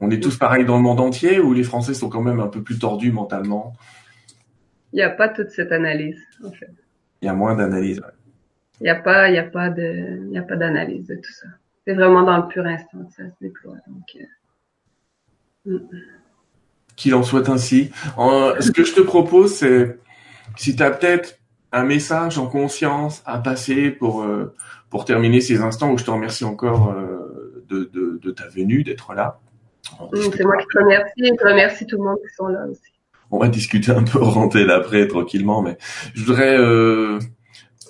On 0.00 0.10
est 0.10 0.20
tous 0.20 0.36
pareils 0.36 0.64
dans 0.64 0.76
le 0.76 0.82
monde 0.82 1.00
entier 1.00 1.40
ou 1.40 1.52
les 1.52 1.62
Français 1.62 1.94
sont 1.94 2.08
quand 2.08 2.22
même 2.22 2.40
un 2.40 2.48
peu 2.48 2.62
plus 2.62 2.78
tordus 2.78 3.12
mentalement? 3.12 3.72
Il 4.92 4.96
n'y 4.96 5.02
a 5.02 5.10
pas 5.10 5.28
toute 5.28 5.50
cette 5.50 5.72
analyse, 5.72 6.20
en 6.44 6.50
fait. 6.50 6.70
Il 7.22 7.26
y 7.26 7.28
a 7.28 7.34
moins 7.34 7.54
d'analyse. 7.54 8.02
Il 8.80 8.84
n'y 8.84 8.90
a 8.90 8.94
pas, 8.94 9.28
il 9.28 9.34
y 9.34 9.38
a 9.38 9.44
pas 9.44 9.70
de, 9.70 10.26
il 10.26 10.32
y 10.32 10.38
a 10.38 10.42
pas 10.42 10.56
d'analyse 10.56 11.06
de 11.06 11.16
tout 11.16 11.32
ça. 11.32 11.48
C'est 11.86 11.94
vraiment 11.94 12.22
dans 12.22 12.36
le 12.36 12.48
pur 12.48 12.66
instant 12.66 13.04
que 13.04 13.12
ça 13.12 13.24
se 13.24 13.34
déploie. 13.40 13.76
Donc, 13.86 14.16
euh... 15.66 15.78
Qu'il 16.94 17.14
en 17.14 17.22
soit 17.22 17.48
ainsi. 17.48 17.90
ce 18.16 18.70
que 18.70 18.84
je 18.84 18.94
te 18.94 19.00
propose, 19.00 19.54
c'est 19.54 19.98
si 20.56 20.76
tu 20.76 20.82
as 20.82 20.90
peut-être 20.90 21.38
un 21.72 21.84
message 21.84 22.38
en 22.38 22.46
conscience 22.46 23.22
à 23.26 23.38
passer 23.38 23.90
pour 23.90 24.22
euh, 24.22 24.54
pour 24.88 25.04
terminer 25.04 25.40
ces 25.40 25.60
instants 25.60 25.92
où 25.92 25.98
je 25.98 26.04
te 26.04 26.10
remercie 26.10 26.44
encore 26.44 26.92
euh, 26.92 27.64
de, 27.68 27.90
de, 27.92 28.18
de 28.22 28.30
ta 28.30 28.48
venue, 28.48 28.82
d'être 28.82 29.12
là. 29.14 29.40
C'est 30.12 30.44
moi 30.44 30.56
qui 30.56 30.66
te 30.66 30.78
remercie 30.78 31.24
et 31.24 31.32
je 31.40 31.46
remercie 31.46 31.86
tout 31.86 31.96
le 31.96 32.04
monde 32.04 32.16
qui 32.16 32.34
sont 32.34 32.48
là 32.48 32.66
aussi. 32.70 32.80
On 33.30 33.38
va 33.38 33.48
discuter 33.48 33.90
un 33.90 34.04
peu 34.04 34.18
rentrer 34.22 34.70
après 34.70 35.06
tranquillement, 35.08 35.62
mais 35.62 35.78
je 36.14 36.24
voudrais 36.24 36.56
euh, 36.58 37.18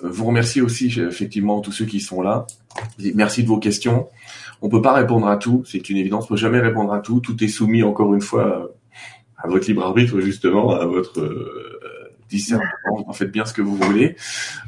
vous 0.01 0.25
remercier 0.25 0.61
aussi 0.61 0.87
effectivement 0.99 1.61
tous 1.61 1.71
ceux 1.71 1.85
qui 1.85 1.99
sont 1.99 2.21
là. 2.21 2.47
Merci 3.13 3.43
de 3.43 3.47
vos 3.47 3.59
questions. 3.59 4.07
On 4.61 4.69
peut 4.69 4.81
pas 4.81 4.93
répondre 4.93 5.27
à 5.27 5.37
tout, 5.37 5.63
c'est 5.65 5.89
une 5.89 5.97
évidence. 5.97 6.25
On 6.25 6.29
peut 6.29 6.37
jamais 6.37 6.59
répondre 6.59 6.91
à 6.91 6.99
tout. 6.99 7.19
Tout 7.19 7.43
est 7.43 7.47
soumis 7.47 7.83
encore 7.83 8.13
une 8.15 8.21
fois 8.21 8.71
à 9.37 9.47
votre 9.47 9.67
libre 9.67 9.83
arbitre 9.83 10.19
justement, 10.19 10.71
à 10.71 10.85
votre 10.85 11.19
euh, 11.19 11.76
discernement. 12.29 12.69
En 13.07 13.13
faites 13.13 13.31
bien 13.31 13.45
ce 13.45 13.53
que 13.53 13.61
vous 13.61 13.75
voulez. 13.75 14.15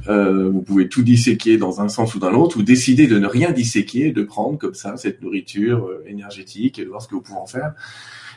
Euh, 0.07 0.49
vous 0.49 0.62
pouvez 0.62 0.88
tout 0.88 1.03
disséquer 1.03 1.57
dans 1.57 1.82
un 1.82 1.89
sens 1.89 2.16
ou 2.16 2.20
dans 2.20 2.32
l'autre, 2.32 2.57
ou 2.57 2.64
décider 2.64 3.07
de 3.07 3.20
ne 3.20 3.28
rien 3.28 3.51
disséquer, 3.51 4.12
de 4.12 4.24
prendre 4.24 4.57
comme 4.57 4.74
ça 4.74 4.97
cette 4.97 5.22
nourriture 5.22 5.88
euh, 5.88 6.03
énergétique 6.07 6.80
et 6.80 6.84
de 6.84 6.89
voir 6.89 7.01
ce 7.01 7.07
que 7.07 7.16
vous 7.16 7.22
pouvez 7.22 7.39
en 7.39 7.47
faire. 7.47 7.74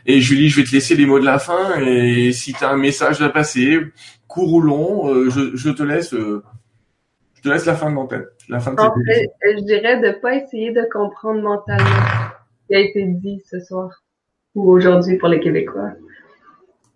Et 0.05 0.21
Julie, 0.21 0.49
je 0.49 0.61
vais 0.61 0.67
te 0.67 0.73
laisser 0.73 0.97
les 0.97 1.07
mots 1.07 1.21
de 1.21 1.25
la 1.25 1.39
fin. 1.39 1.79
Et 1.81 2.33
si 2.33 2.53
tu 2.53 2.65
as 2.65 2.71
un 2.71 2.77
message 2.77 3.23
à 3.23 3.29
passer, 3.29 3.79
court 4.27 4.53
ou 4.53 4.61
long, 4.61 5.09
euh, 5.09 5.31
je, 5.31 5.55
je, 5.57 5.71
te 5.71 5.83
laisse. 5.83 6.15
Euh, 6.15 6.43
je 7.35 7.43
te 7.43 7.49
laisse 7.49 7.67
la 7.67 7.75
fin 7.75 7.91
de 7.91 7.95
l'antenne. 7.95 8.27
La 8.49 8.61
fin 8.61 8.75
de 8.75 8.81
en 8.81 8.93
fait, 9.07 9.31
je 9.45 9.65
dirais 9.65 10.01
de 10.01 10.19
pas 10.19 10.35
essayer 10.35 10.73
de 10.73 10.87
comprendre 10.93 11.43
mentalement 11.43 11.85
ce 11.85 12.67
qui 12.69 12.75
a 12.75 12.81
été 12.81 13.05
dit 13.05 13.43
ce 13.49 13.61
soir 13.61 14.03
ou 14.55 14.71
aujourd'hui 14.71 15.17
pour 15.17 15.29
les 15.29 15.41
Québécois, 15.41 15.93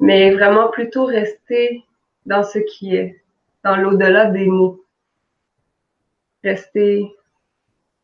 mais 0.01 0.35
vraiment 0.35 0.69
plutôt 0.71 1.07
rester 1.07 1.85
dans 2.27 2.43
ce 2.43 2.59
qui 2.59 2.95
est, 2.95 3.23
dans 3.65 3.77
l'au-delà 3.77 4.31
des 4.31 4.47
mots. 4.47 4.85
Rester, 6.45 7.13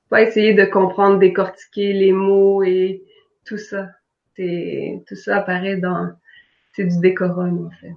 pas 0.09 0.23
essayer 0.23 0.55
de 0.55 0.65
comprendre, 0.65 1.19
décortiquer 1.19 1.93
les 1.93 2.13
mots 2.13 2.63
et 2.63 3.05
tout 3.45 3.59
ça. 3.59 3.89
C'est, 4.35 5.03
tout 5.07 5.17
ça 5.17 5.39
apparaît 5.39 5.77
dans, 5.77 6.13
c'est 6.73 6.85
du 6.85 6.99
décorum, 6.99 7.67
en 7.67 7.71
fait. 7.81 7.95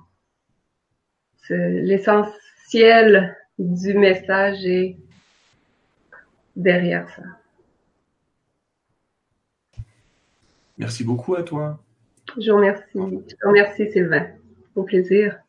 C'est 1.47 1.81
l'essentiel 1.81 3.37
du 3.57 3.93
message 3.93 4.65
est 4.65 4.97
derrière 6.55 7.07
ça. 7.09 7.21
Merci 10.77 11.03
beaucoup 11.03 11.35
à 11.35 11.43
toi. 11.43 11.79
Je 12.37 12.51
vous 12.51 12.57
remercie. 12.57 12.85
Je 12.93 12.99
vous 12.99 13.49
remercie, 13.49 13.91
Sylvain. 13.91 14.27
Au 14.75 14.83
plaisir. 14.83 15.39